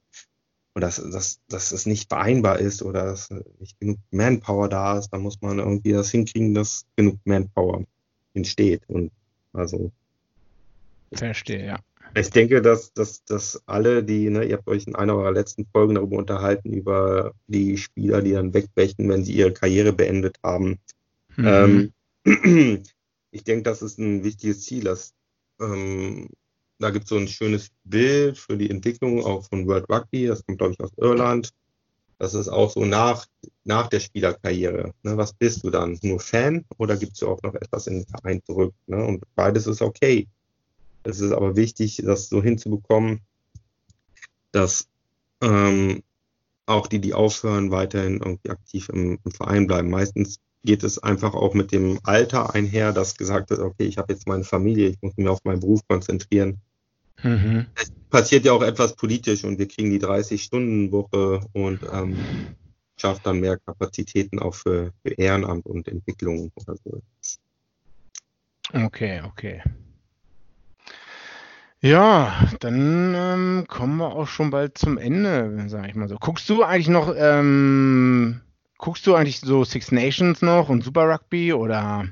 dass, 0.79 0.97
dass, 0.97 1.39
dass 1.47 1.71
es 1.71 1.85
nicht 1.85 2.09
vereinbar 2.09 2.59
ist 2.59 2.83
oder 2.83 3.05
dass 3.05 3.29
nicht 3.59 3.79
genug 3.79 3.97
Manpower 4.11 4.69
da 4.69 4.99
ist, 4.99 5.09
dann 5.09 5.21
muss 5.21 5.41
man 5.41 5.59
irgendwie 5.59 5.91
das 5.91 6.11
hinkriegen, 6.11 6.53
dass 6.53 6.85
genug 6.95 7.17
Manpower 7.25 7.83
entsteht. 8.33 8.83
Und 8.87 9.11
also 9.53 9.91
Verstehe, 11.11 11.65
ja. 11.65 11.79
Ich 12.15 12.29
denke, 12.29 12.61
dass, 12.61 12.93
dass, 12.93 13.23
dass 13.25 13.61
alle, 13.65 14.03
die, 14.03 14.29
ne, 14.29 14.45
ihr 14.45 14.57
habt 14.57 14.67
euch 14.67 14.87
in 14.87 14.95
einer 14.95 15.15
eurer 15.15 15.31
letzten 15.31 15.65
Folgen 15.65 15.95
darüber 15.95 16.17
unterhalten, 16.17 16.73
über 16.73 17.33
die 17.47 17.77
Spieler, 17.77 18.21
die 18.21 18.33
dann 18.33 18.53
wegbrechen, 18.53 19.09
wenn 19.09 19.23
sie 19.23 19.33
ihre 19.33 19.53
Karriere 19.53 19.93
beendet 19.93 20.37
haben. 20.43 20.79
Mhm. 21.35 21.91
Ähm, 22.25 22.83
ich 23.31 23.43
denke, 23.43 23.63
das 23.63 23.81
ist 23.81 23.99
ein 23.99 24.23
wichtiges 24.23 24.63
Ziel. 24.63 24.83
Dass, 24.83 25.13
ähm, 25.61 26.29
da 26.79 26.89
gibt 26.89 27.05
es 27.05 27.09
so 27.09 27.17
ein 27.17 27.27
schönes 27.27 27.69
Bild 27.83 28.37
für 28.37 28.57
die 28.57 28.69
Entwicklung 28.69 29.23
auch 29.23 29.45
von 29.47 29.67
World 29.67 29.89
Rugby. 29.89 30.27
Das 30.27 30.45
kommt, 30.45 30.59
glaube 30.59 30.73
ich, 30.73 30.79
aus 30.79 30.91
Irland. 30.97 31.51
Das 32.19 32.33
ist 32.33 32.47
auch 32.47 32.71
so 32.71 32.83
nach, 32.83 33.25
nach 33.63 33.87
der 33.87 33.99
Spielerkarriere. 33.99 34.93
Ne? 35.03 35.17
Was 35.17 35.33
bist 35.33 35.63
du 35.63 35.69
dann? 35.69 35.99
Nur 36.01 36.19
Fan 36.19 36.65
oder 36.77 36.97
gibst 36.97 37.21
du 37.21 37.27
auch 37.27 37.41
noch 37.43 37.53
etwas 37.53 37.87
in 37.87 37.99
den 37.99 38.07
Verein 38.07 38.41
zurück? 38.43 38.73
Ne? 38.87 39.05
Und 39.05 39.23
beides 39.35 39.67
ist 39.67 39.81
okay. 39.81 40.27
Es 41.07 41.21
ist 41.21 41.31
aber 41.31 41.55
wichtig, 41.55 42.01
das 42.03 42.27
so 42.27 42.43
hinzubekommen, 42.43 43.21
dass 44.51 44.89
ähm, 45.41 46.03
auch 46.65 46.87
die, 46.87 46.99
die 46.99 47.13
aufhören, 47.13 47.71
weiterhin 47.71 48.17
irgendwie 48.17 48.49
aktiv 48.49 48.89
im, 48.89 49.17
im, 49.23 49.31
Verein 49.31 49.67
bleiben. 49.67 49.89
Meistens 49.89 50.39
geht 50.65 50.83
es 50.83 50.99
einfach 50.99 51.33
auch 51.33 51.53
mit 51.53 51.71
dem 51.71 51.99
Alter 52.03 52.53
einher, 52.53 52.91
dass 52.91 53.15
gesagt 53.15 53.51
wird, 53.51 53.61
okay, 53.61 53.85
ich 53.85 53.97
habe 53.97 54.11
jetzt 54.11 54.27
meine 54.27 54.43
Familie, 54.43 54.89
ich 54.89 54.97
muss 55.01 55.15
mich 55.15 55.29
auf 55.29 55.39
meinen 55.45 55.61
Beruf 55.61 55.79
konzentrieren. 55.87 56.59
Mhm. 57.23 57.67
Es 57.75 57.89
passiert 58.09 58.43
ja 58.43 58.51
auch 58.51 58.61
etwas 58.61 58.95
politisch 58.95 59.45
und 59.45 59.59
wir 59.59 59.67
kriegen 59.69 59.91
die 59.91 60.01
30-Stunden-Woche 60.01 61.39
und 61.53 61.79
ähm, 61.89 62.17
schafft 62.97 63.25
dann 63.25 63.39
mehr 63.39 63.57
Kapazitäten 63.59 64.39
auch 64.39 64.55
für, 64.55 64.91
für 65.03 65.13
Ehrenamt 65.13 65.65
und 65.67 65.87
Entwicklung 65.87 66.51
oder 66.55 66.75
so. 66.83 67.01
Okay, 68.73 69.21
okay. 69.25 69.63
Ja, 71.81 72.35
dann 72.59 73.13
ähm, 73.15 73.65
kommen 73.67 73.97
wir 73.97 74.15
auch 74.15 74.27
schon 74.27 74.49
bald 74.49 74.77
zum 74.77 74.97
Ende, 74.97 75.65
sage 75.67 75.89
ich 75.89 75.95
mal 75.95 76.07
so. 76.07 76.17
Guckst 76.19 76.49
du 76.49 76.63
eigentlich 76.63 76.87
noch, 76.87 77.13
ähm, 77.15 78.41
guckst 78.79 79.05
du 79.05 79.13
eigentlich 79.13 79.41
so 79.41 79.63
Six 79.63 79.91
Nations 79.91 80.41
noch 80.41 80.69
und 80.69 80.83
Super 80.83 81.07
Rugby 81.07 81.53
oder 81.53 82.07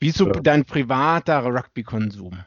wie 0.00 0.08
ist 0.08 0.18
so 0.18 0.26
ja. 0.26 0.32
dein 0.32 0.64
privater 0.64 1.44
Rugby-Konsum? 1.44 2.40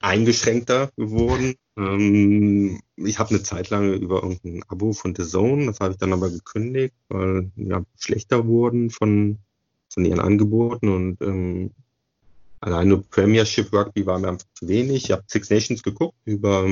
Eingeschränkter 0.00 0.90
geworden. 0.96 1.54
Ähm, 1.76 2.80
ich 2.96 3.20
habe 3.20 3.30
eine 3.30 3.42
Zeit 3.44 3.70
lang 3.70 3.94
über 3.94 4.24
irgendein 4.24 4.64
Abo 4.68 4.92
von 4.92 5.14
The 5.14 5.22
Zone, 5.22 5.66
das 5.66 5.78
habe 5.78 5.92
ich 5.92 5.98
dann 5.98 6.12
aber 6.12 6.30
gekündigt, 6.30 6.94
weil 7.08 7.52
ja 7.54 7.84
schlechter 7.96 8.46
wurden 8.46 8.90
von, 8.90 9.38
von 9.88 10.04
ihren 10.04 10.20
Angeboten 10.20 10.88
und 10.88 11.22
ähm, 11.22 11.70
Allein 12.64 12.88
nur 12.88 13.06
Premiership 13.10 13.70
Rugby 13.74 14.06
war 14.06 14.18
mir 14.18 14.28
einfach 14.28 14.46
zu 14.54 14.66
wenig. 14.66 15.04
Ich 15.04 15.10
habe 15.10 15.22
Six 15.26 15.50
Nations 15.50 15.82
geguckt 15.82 16.16
über 16.24 16.66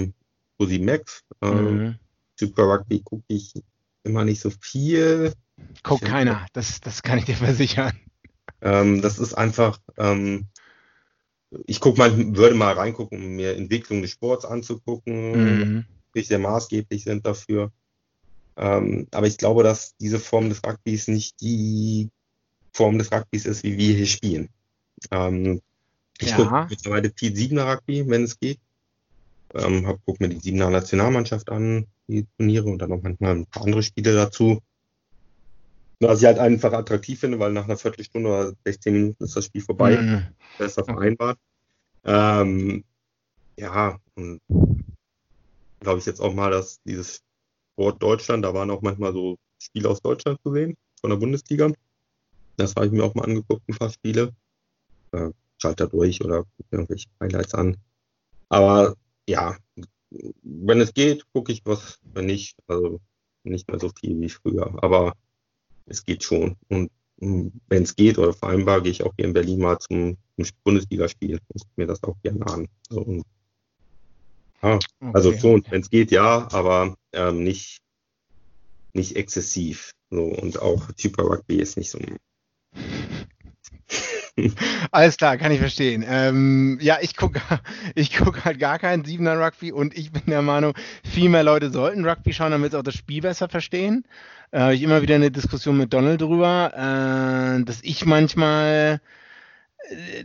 Rosie 0.59 0.79
Max. 0.79 1.23
Ähm, 1.43 1.77
mhm. 1.77 1.95
Super 2.35 2.63
Rugby 2.63 3.01
gucke 3.01 3.25
ich 3.29 3.53
immer 4.03 4.25
nicht 4.25 4.41
so 4.41 4.49
viel. 4.59 5.35
Guckt 5.83 6.07
keiner, 6.07 6.47
das, 6.55 6.81
das 6.81 7.03
kann 7.03 7.19
ich 7.19 7.27
dir 7.27 7.37
versichern. 7.37 7.93
Ähm, 8.63 9.03
das 9.03 9.19
ist 9.19 9.35
einfach, 9.35 9.81
ähm, 9.99 10.47
ich 11.67 11.79
guck 11.79 11.99
mal, 11.99 12.17
würde 12.37 12.55
mal 12.55 12.73
reingucken, 12.73 13.23
um 13.23 13.37
mir 13.37 13.55
Entwicklung 13.55 14.01
des 14.01 14.13
Sports 14.13 14.47
anzugucken, 14.47 15.33
mhm. 15.33 15.85
die 16.15 16.23
sehr 16.23 16.39
maßgeblich 16.39 17.05
sind 17.05 17.27
dafür. 17.27 17.71
Ähm, 18.57 19.09
aber 19.11 19.27
ich 19.27 19.37
glaube, 19.37 19.63
dass 19.63 19.95
diese 19.99 20.19
Form 20.19 20.49
des 20.49 20.63
Rugbys 20.65 21.09
nicht 21.09 21.39
die 21.43 22.09
Form 22.73 22.97
des 22.97 23.13
Rugbys 23.13 23.45
ist, 23.45 23.63
wie 23.63 23.77
wir 23.77 23.95
hier 23.95 24.07
spielen. 24.07 24.49
Ähm, 25.11 25.61
ich 26.23 26.31
ja. 26.31 26.37
gucke 26.37 26.67
mittlerweile 26.71 27.13
viel 27.15 27.35
Siebener 27.35 27.67
Rugby, 27.73 28.09
wenn 28.09 28.25
es 28.25 28.39
geht. 28.39 28.59
Ähm, 29.55 29.87
hab, 29.87 29.99
guck 30.07 30.21
mir 30.21 30.29
die 30.29 30.39
Siebener 30.39 30.71
Nationalmannschaft 30.71 31.51
an, 31.51 31.87
die 32.07 32.27
Turniere 32.37 32.65
und 32.65 32.79
dann 32.79 32.93
auch 32.93 33.03
manchmal 33.03 33.37
ein 33.37 33.47
paar 33.47 33.65
andere 33.65 33.83
Spiele 33.83 34.15
dazu. 34.15 34.61
Was 36.01 36.21
ich 36.21 36.27
halt 36.27 36.39
einfach 36.39 36.73
attraktiv 36.73 37.21
finde, 37.21 37.39
weil 37.39 37.53
nach 37.53 37.65
einer 37.65 37.77
Viertelstunde 37.77 38.29
oder 38.29 38.53
16 38.65 38.93
Minuten 38.93 39.25
ist 39.25 39.37
das 39.37 39.45
Spiel 39.45 39.63
vorbei. 39.63 39.97
Mhm. 39.97 40.27
Besser 40.59 40.85
vereinbart. 40.85 41.39
Ähm, 42.05 42.83
ja, 43.57 43.99
und 44.17 44.41
glaube 45.81 45.99
ich 45.99 46.07
jetzt 46.07 46.21
auch 46.21 46.35
mal, 46.35 46.51
dass 46.51 46.81
dieses 46.85 47.21
Wort 47.77 48.03
Deutschland, 48.03 48.45
da 48.45 48.55
waren 48.55 48.71
auch 48.71 48.83
manchmal 48.83 49.13
so 49.13 49.37
Spiele 49.59 49.89
aus 49.89 50.01
Deutschland 50.01 50.41
zu 50.43 50.53
sehen, 50.53 50.77
von 51.01 51.11
der 51.11 51.19
Bundesliga. 51.19 51.71
Das 52.57 52.75
habe 52.75 52.87
ich 52.87 52.93
mir 52.93 53.05
auch 53.05 53.15
mal 53.15 53.25
angeguckt, 53.25 53.63
ein 53.69 53.77
paar 53.77 53.91
Spiele. 53.91 54.33
Äh, 55.13 55.31
schalte 55.63 55.89
durch 55.89 56.23
oder 56.23 56.45
irgendwelche 56.71 57.09
Highlights 57.21 57.55
an. 57.55 57.77
Aber 58.49 58.97
ja, 59.29 59.57
wenn 60.43 60.81
es 60.81 60.93
geht, 60.93 61.25
gucke 61.33 61.53
ich 61.53 61.63
was, 61.65 61.99
wenn 62.13 62.27
nicht, 62.27 62.57
also 62.67 63.01
nicht 63.45 63.69
mehr 63.69 63.81
so 63.81 63.91
viel 63.99 64.21
wie 64.21 64.29
früher, 64.29 64.83
aber 64.83 65.15
es 65.87 66.05
geht 66.05 66.23
schon. 66.23 66.57
Und 66.69 66.91
wenn 67.17 67.83
es 67.83 67.97
geht 67.97 68.19
oder 68.19 68.33
vereinbar, 68.33 68.83
gehe 68.83 68.93
ich 68.93 69.03
auch 69.03 69.15
hier 69.17 69.27
in 69.27 69.33
Berlin 69.33 69.61
mal 69.61 69.79
zum, 69.79 70.19
zum 70.37 70.47
Bundesligaspiel 70.65 71.35
und 71.35 71.49
gucke 71.49 71.71
mir 71.77 71.87
das 71.87 72.03
auch 72.03 72.17
gerne 72.23 72.47
an. 72.47 72.69
So, 72.89 73.01
und, 73.01 73.25
ja, 74.63 74.79
also 75.13 75.31
okay. 75.31 75.41
schon, 75.41 75.65
wenn 75.71 75.81
es 75.81 75.91
geht, 75.91 76.11
ja, 76.11 76.49
aber 76.53 76.97
ähm, 77.13 77.45
nicht, 77.45 77.81
nicht 78.93 79.17
exzessiv. 79.17 79.93
So, 80.11 80.25
und 80.25 80.61
auch 80.61 80.89
Super 80.97 81.25
Rugby 81.25 81.57
ist 81.57 81.77
nicht 81.77 81.91
so 81.91 81.99
Alles 84.91 85.17
klar, 85.17 85.37
kann 85.37 85.53
ich 85.53 85.59
verstehen. 85.61 86.05
Ähm, 86.07 86.79
ja, 86.81 86.99
ich 87.01 87.17
gucke 87.17 87.41
ich 87.95 88.17
guck 88.17 88.45
halt 88.45 88.59
gar 88.59 88.79
keinen 88.79 89.05
Siebener 89.05 89.39
Rugby 89.39 89.73
und 89.73 89.97
ich 89.97 90.11
bin 90.13 90.23
der 90.27 90.43
Meinung, 90.43 90.75
viel 91.05 91.29
mehr 91.29 91.43
Leute 91.43 91.71
sollten 91.71 92.07
Rugby 92.07 92.33
schauen, 92.33 92.53
damit 92.53 92.73
sie 92.73 92.79
auch 92.79 92.83
das 92.83 92.95
Spiel 92.95 93.21
besser 93.23 93.49
verstehen. 93.49 94.05
Äh, 94.51 94.61
habe 94.61 94.75
ich 94.75 94.83
immer 94.83 95.03
wieder 95.03 95.17
eine 95.17 95.31
Diskussion 95.31 95.77
mit 95.77 95.93
Donald 95.93 96.21
drüber, 96.21 96.73
äh, 96.75 97.65
dass 97.65 97.81
ich 97.83 98.07
manchmal 98.07 99.01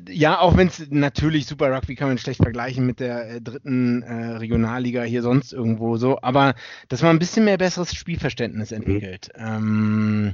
ja, 0.09 0.39
auch 0.39 0.57
wenn 0.57 0.67
es 0.67 0.89
natürlich 0.89 1.45
Super 1.45 1.71
Rugby 1.75 1.95
kann 1.95 2.07
man 2.07 2.17
schlecht 2.17 2.41
vergleichen 2.41 2.85
mit 2.85 2.99
der 2.99 3.29
äh, 3.29 3.41
dritten 3.41 4.01
äh, 4.03 4.37
Regionalliga 4.37 5.03
hier 5.03 5.21
sonst 5.21 5.53
irgendwo 5.53 5.97
so, 5.97 6.19
aber 6.21 6.55
dass 6.89 7.01
man 7.01 7.15
ein 7.15 7.19
bisschen 7.19 7.45
mehr 7.45 7.57
besseres 7.57 7.93
Spielverständnis 7.93 8.71
mhm. 8.71 8.77
entwickelt. 8.77 9.29
Mhm. 9.37 9.43
Ähm, 9.45 10.33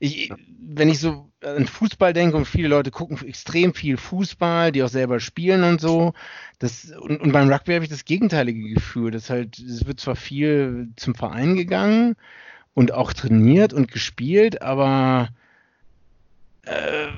ich, 0.00 0.32
wenn 0.60 0.88
ich 0.88 1.00
so 1.00 1.30
an 1.42 1.66
Fußball 1.66 2.12
denke 2.12 2.36
und 2.36 2.46
viele 2.46 2.68
Leute 2.68 2.90
gucken 2.90 3.18
extrem 3.26 3.74
viel 3.74 3.96
Fußball, 3.96 4.72
die 4.72 4.82
auch 4.82 4.88
selber 4.88 5.20
spielen 5.20 5.64
und 5.64 5.80
so, 5.80 6.14
das, 6.58 6.92
und, 6.92 7.20
und 7.20 7.32
beim 7.32 7.50
Rugby 7.50 7.74
habe 7.74 7.84
ich 7.84 7.90
das 7.90 8.04
gegenteilige 8.04 8.74
Gefühl, 8.74 9.10
dass 9.10 9.30
halt, 9.30 9.58
es 9.58 9.86
wird 9.86 10.00
zwar 10.00 10.16
viel 10.16 10.88
zum 10.96 11.14
Verein 11.14 11.56
gegangen 11.56 12.16
und 12.74 12.92
auch 12.92 13.12
trainiert 13.12 13.72
und 13.72 13.90
gespielt, 13.90 14.62
aber 14.62 15.28
äh, 16.62 17.08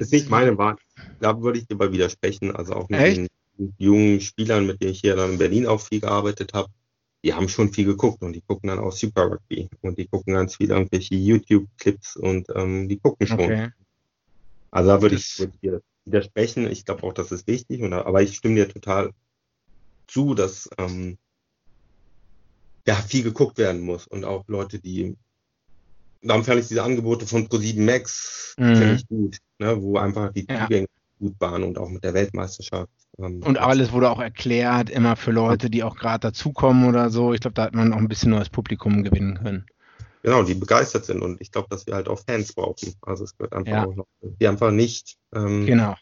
ist 0.00 0.12
nicht 0.12 0.30
meine 0.30 0.56
Wahl. 0.58 0.76
Da 1.20 1.40
würde 1.40 1.58
ich 1.58 1.66
dir 1.66 1.76
mal 1.76 1.92
widersprechen. 1.92 2.54
Also 2.54 2.74
auch 2.74 2.88
mit 2.88 3.00
Echt? 3.00 3.16
den 3.18 3.74
jungen 3.78 4.20
Spielern, 4.20 4.66
mit 4.66 4.80
denen 4.80 4.92
ich 4.92 5.00
hier 5.00 5.16
dann 5.16 5.32
in 5.32 5.38
Berlin 5.38 5.66
auch 5.66 5.80
viel 5.80 6.00
gearbeitet 6.00 6.52
habe, 6.54 6.68
die 7.24 7.34
haben 7.34 7.48
schon 7.48 7.72
viel 7.72 7.86
geguckt 7.86 8.22
und 8.22 8.34
die 8.34 8.42
gucken 8.42 8.68
dann 8.68 8.78
auch 8.78 8.92
Super 8.92 9.24
Rugby 9.24 9.68
und 9.80 9.98
die 9.98 10.06
gucken 10.06 10.34
ganz 10.34 10.56
viel 10.56 10.70
irgendwelche 10.70 11.14
YouTube-Clips 11.14 12.16
und 12.16 12.46
ähm, 12.54 12.88
die 12.88 12.98
gucken 12.98 13.26
schon. 13.26 13.40
Okay. 13.40 13.70
Also 14.70 14.90
da 14.90 15.02
würde 15.02 15.16
ich, 15.16 15.38
würd 15.38 15.52
ich 15.54 15.60
dir 15.60 15.82
widersprechen. 16.04 16.70
Ich 16.70 16.84
glaube 16.84 17.02
auch, 17.02 17.12
das 17.12 17.32
ist 17.32 17.46
wichtig, 17.46 17.82
und, 17.82 17.92
aber 17.92 18.22
ich 18.22 18.36
stimme 18.36 18.56
dir 18.56 18.68
total 18.68 19.10
zu, 20.06 20.34
dass 20.34 20.68
ähm, 20.78 21.18
ja, 22.86 22.94
viel 22.94 23.24
geguckt 23.24 23.58
werden 23.58 23.80
muss 23.80 24.06
und 24.06 24.24
auch 24.24 24.44
Leute, 24.46 24.78
die 24.78 25.16
darum 26.22 26.44
fand 26.44 26.60
ich 26.60 26.68
diese 26.68 26.82
Angebote 26.82 27.26
von 27.26 27.48
Pro7 27.48 27.80
Max 27.82 28.54
mhm. 28.58 28.96
ich 28.96 29.08
gut, 29.08 29.38
ne, 29.58 29.80
wo 29.80 29.98
einfach 29.98 30.32
die 30.32 30.46
Zugänge 30.46 30.86
ja. 30.88 31.18
gut 31.18 31.34
waren 31.40 31.62
und 31.62 31.78
auch 31.78 31.88
mit 31.88 32.04
der 32.04 32.14
Weltmeisterschaft. 32.14 32.90
Ähm, 33.18 33.42
und 33.42 33.58
alles 33.58 33.92
wurde 33.92 34.10
auch 34.10 34.20
erklärt, 34.20 34.90
immer 34.90 35.16
für 35.16 35.32
Leute, 35.32 35.70
die 35.70 35.82
auch 35.82 35.96
gerade 35.96 36.20
dazukommen 36.20 36.88
oder 36.88 37.10
so. 37.10 37.32
Ich 37.32 37.40
glaube, 37.40 37.54
da 37.54 37.64
hat 37.64 37.74
man 37.74 37.92
auch 37.92 37.98
ein 37.98 38.08
bisschen 38.08 38.30
neues 38.30 38.48
Publikum 38.48 39.02
gewinnen 39.02 39.38
können. 39.42 39.66
Genau, 40.22 40.42
die 40.42 40.54
begeistert 40.54 41.04
sind 41.04 41.22
und 41.22 41.40
ich 41.40 41.52
glaube, 41.52 41.68
dass 41.70 41.86
wir 41.86 41.94
halt 41.94 42.08
auch 42.08 42.18
Fans 42.18 42.52
brauchen. 42.52 42.94
Also 43.02 43.24
es 43.24 43.36
gehört 43.36 43.52
einfach 43.52 43.72
ja. 43.72 43.86
auch 43.86 43.94
noch, 43.94 44.06
die 44.20 44.48
einfach 44.48 44.72
nicht. 44.72 45.16
Ähm, 45.32 45.66
genau. 45.66 45.94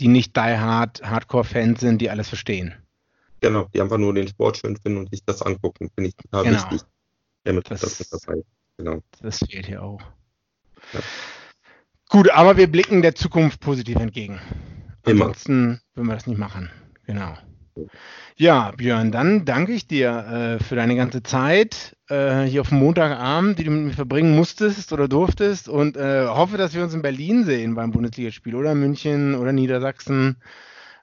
Die 0.00 0.08
nicht 0.08 0.36
die 0.36 0.40
Hard, 0.40 1.02
Hardcore-Fans 1.02 1.80
sind, 1.80 2.00
die 2.00 2.10
alles 2.10 2.28
verstehen. 2.28 2.74
Genau, 3.40 3.68
die 3.74 3.80
einfach 3.80 3.98
nur 3.98 4.14
den 4.14 4.28
Sport 4.28 4.58
schön 4.58 4.76
finden 4.76 4.98
und 4.98 5.10
sich 5.10 5.24
das 5.24 5.42
angucken, 5.42 5.90
finde 5.94 6.08
ich 6.08 6.16
total 6.16 6.44
genau. 6.44 6.56
wichtig. 6.56 6.80
Damit 7.44 7.70
das, 7.70 7.80
das 7.80 7.98
mit 7.98 8.12
dabei 8.12 8.42
Genau. 8.76 9.00
Das 9.20 9.38
fehlt 9.38 9.66
hier 9.66 9.82
auch. 9.82 10.00
Ja. 10.92 11.00
Gut, 12.08 12.30
aber 12.30 12.56
wir 12.56 12.66
blicken 12.66 13.02
der 13.02 13.14
Zukunft 13.14 13.60
positiv 13.60 13.96
entgegen. 13.96 14.40
Immer. 15.06 15.26
Ansonsten 15.26 15.80
würden 15.94 16.08
wir 16.08 16.14
das 16.14 16.26
nicht 16.26 16.38
machen. 16.38 16.70
Genau. 17.06 17.36
Ja, 18.36 18.70
Björn, 18.70 19.10
dann 19.10 19.44
danke 19.44 19.72
ich 19.72 19.88
dir 19.88 20.58
äh, 20.60 20.62
für 20.62 20.76
deine 20.76 20.94
ganze 20.94 21.22
Zeit 21.22 21.96
äh, 22.08 22.42
hier 22.42 22.60
auf 22.60 22.68
dem 22.68 22.78
Montagabend, 22.78 23.58
die 23.58 23.64
du 23.64 23.70
mit 23.70 23.84
mir 23.86 23.92
verbringen 23.92 24.36
musstest 24.36 24.92
oder 24.92 25.08
durftest 25.08 25.68
und 25.68 25.96
äh, 25.96 26.26
hoffe, 26.26 26.56
dass 26.56 26.74
wir 26.74 26.84
uns 26.84 26.94
in 26.94 27.02
Berlin 27.02 27.44
sehen 27.44 27.74
beim 27.74 27.90
Bundesligaspiel 27.90 28.54
oder 28.54 28.74
München 28.74 29.34
oder 29.34 29.52
Niedersachsen. 29.52 30.36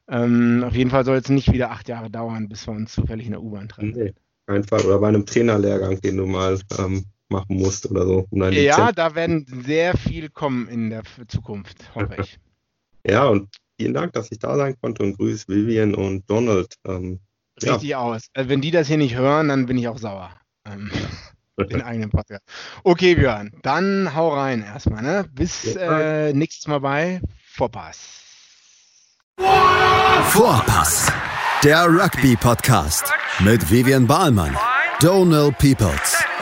Ähm, 0.07 0.63
auf 0.65 0.73
jeden 0.73 0.89
Fall 0.89 1.05
soll 1.05 1.17
es 1.17 1.29
nicht 1.29 1.51
wieder 1.51 1.71
acht 1.71 1.89
Jahre 1.89 2.09
dauern, 2.09 2.47
bis 2.47 2.65
wir 2.67 2.73
uns 2.73 2.93
zufällig 2.93 3.25
in 3.25 3.33
der 3.33 3.43
U-Bahn 3.43 3.69
treffen. 3.69 3.93
Nee, 3.95 4.13
einfach. 4.47 4.83
Oder 4.83 4.99
bei 4.99 5.09
einem 5.09 5.25
Trainerlehrgang, 5.25 5.99
den 6.01 6.17
du 6.17 6.25
mal 6.25 6.59
ähm, 6.79 7.05
machen 7.31 7.57
musst 7.57 7.89
oder 7.89 8.05
so. 8.05 8.27
Um 8.29 8.41
ja, 8.43 8.49
Lizenz 8.49 8.95
da 8.95 9.15
werden 9.15 9.45
sehr 9.65 9.97
viel 9.97 10.29
kommen 10.29 10.67
in 10.67 10.89
der 10.89 11.03
Zukunft, 11.27 11.95
hoffe 11.95 12.17
ich. 12.21 12.39
ja, 13.05 13.25
und 13.25 13.49
vielen 13.79 13.93
Dank, 13.93 14.13
dass 14.13 14.31
ich 14.31 14.39
da 14.39 14.55
sein 14.55 14.75
konnte 14.79 15.03
und 15.03 15.17
grüße 15.17 15.47
Vivian 15.47 15.95
und 15.95 16.29
Donald. 16.29 16.75
Ähm, 16.85 17.19
Richtig 17.61 17.89
ja. 17.89 17.99
aus. 17.99 18.27
Also 18.33 18.49
wenn 18.49 18.61
die 18.61 18.71
das 18.71 18.87
hier 18.87 18.97
nicht 18.97 19.15
hören, 19.15 19.49
dann 19.49 19.65
bin 19.65 19.77
ich 19.77 19.87
auch 19.87 19.97
sauer. 19.97 20.31
Ähm, 20.65 20.91
den 21.69 21.81
eigenen 21.81 22.09
Podcast. 22.09 22.43
Okay, 22.83 23.15
Björn, 23.15 23.51
dann 23.61 24.15
hau 24.15 24.33
rein 24.33 24.63
erstmal. 24.63 25.03
Ne? 25.03 25.25
Bis 25.31 25.75
ja. 25.75 26.27
äh, 26.27 26.33
nächstes 26.33 26.67
Mal 26.67 26.79
bei 26.79 27.21
Vorpass. 27.53 28.19
Vorpass, 30.29 31.11
der 31.63 31.87
Rugby-Podcast 31.87 33.11
mit 33.39 33.71
Vivian 33.71 34.05
Bahlmann, 34.05 34.55
Donald 34.99 35.57
Peoples 35.57 36.20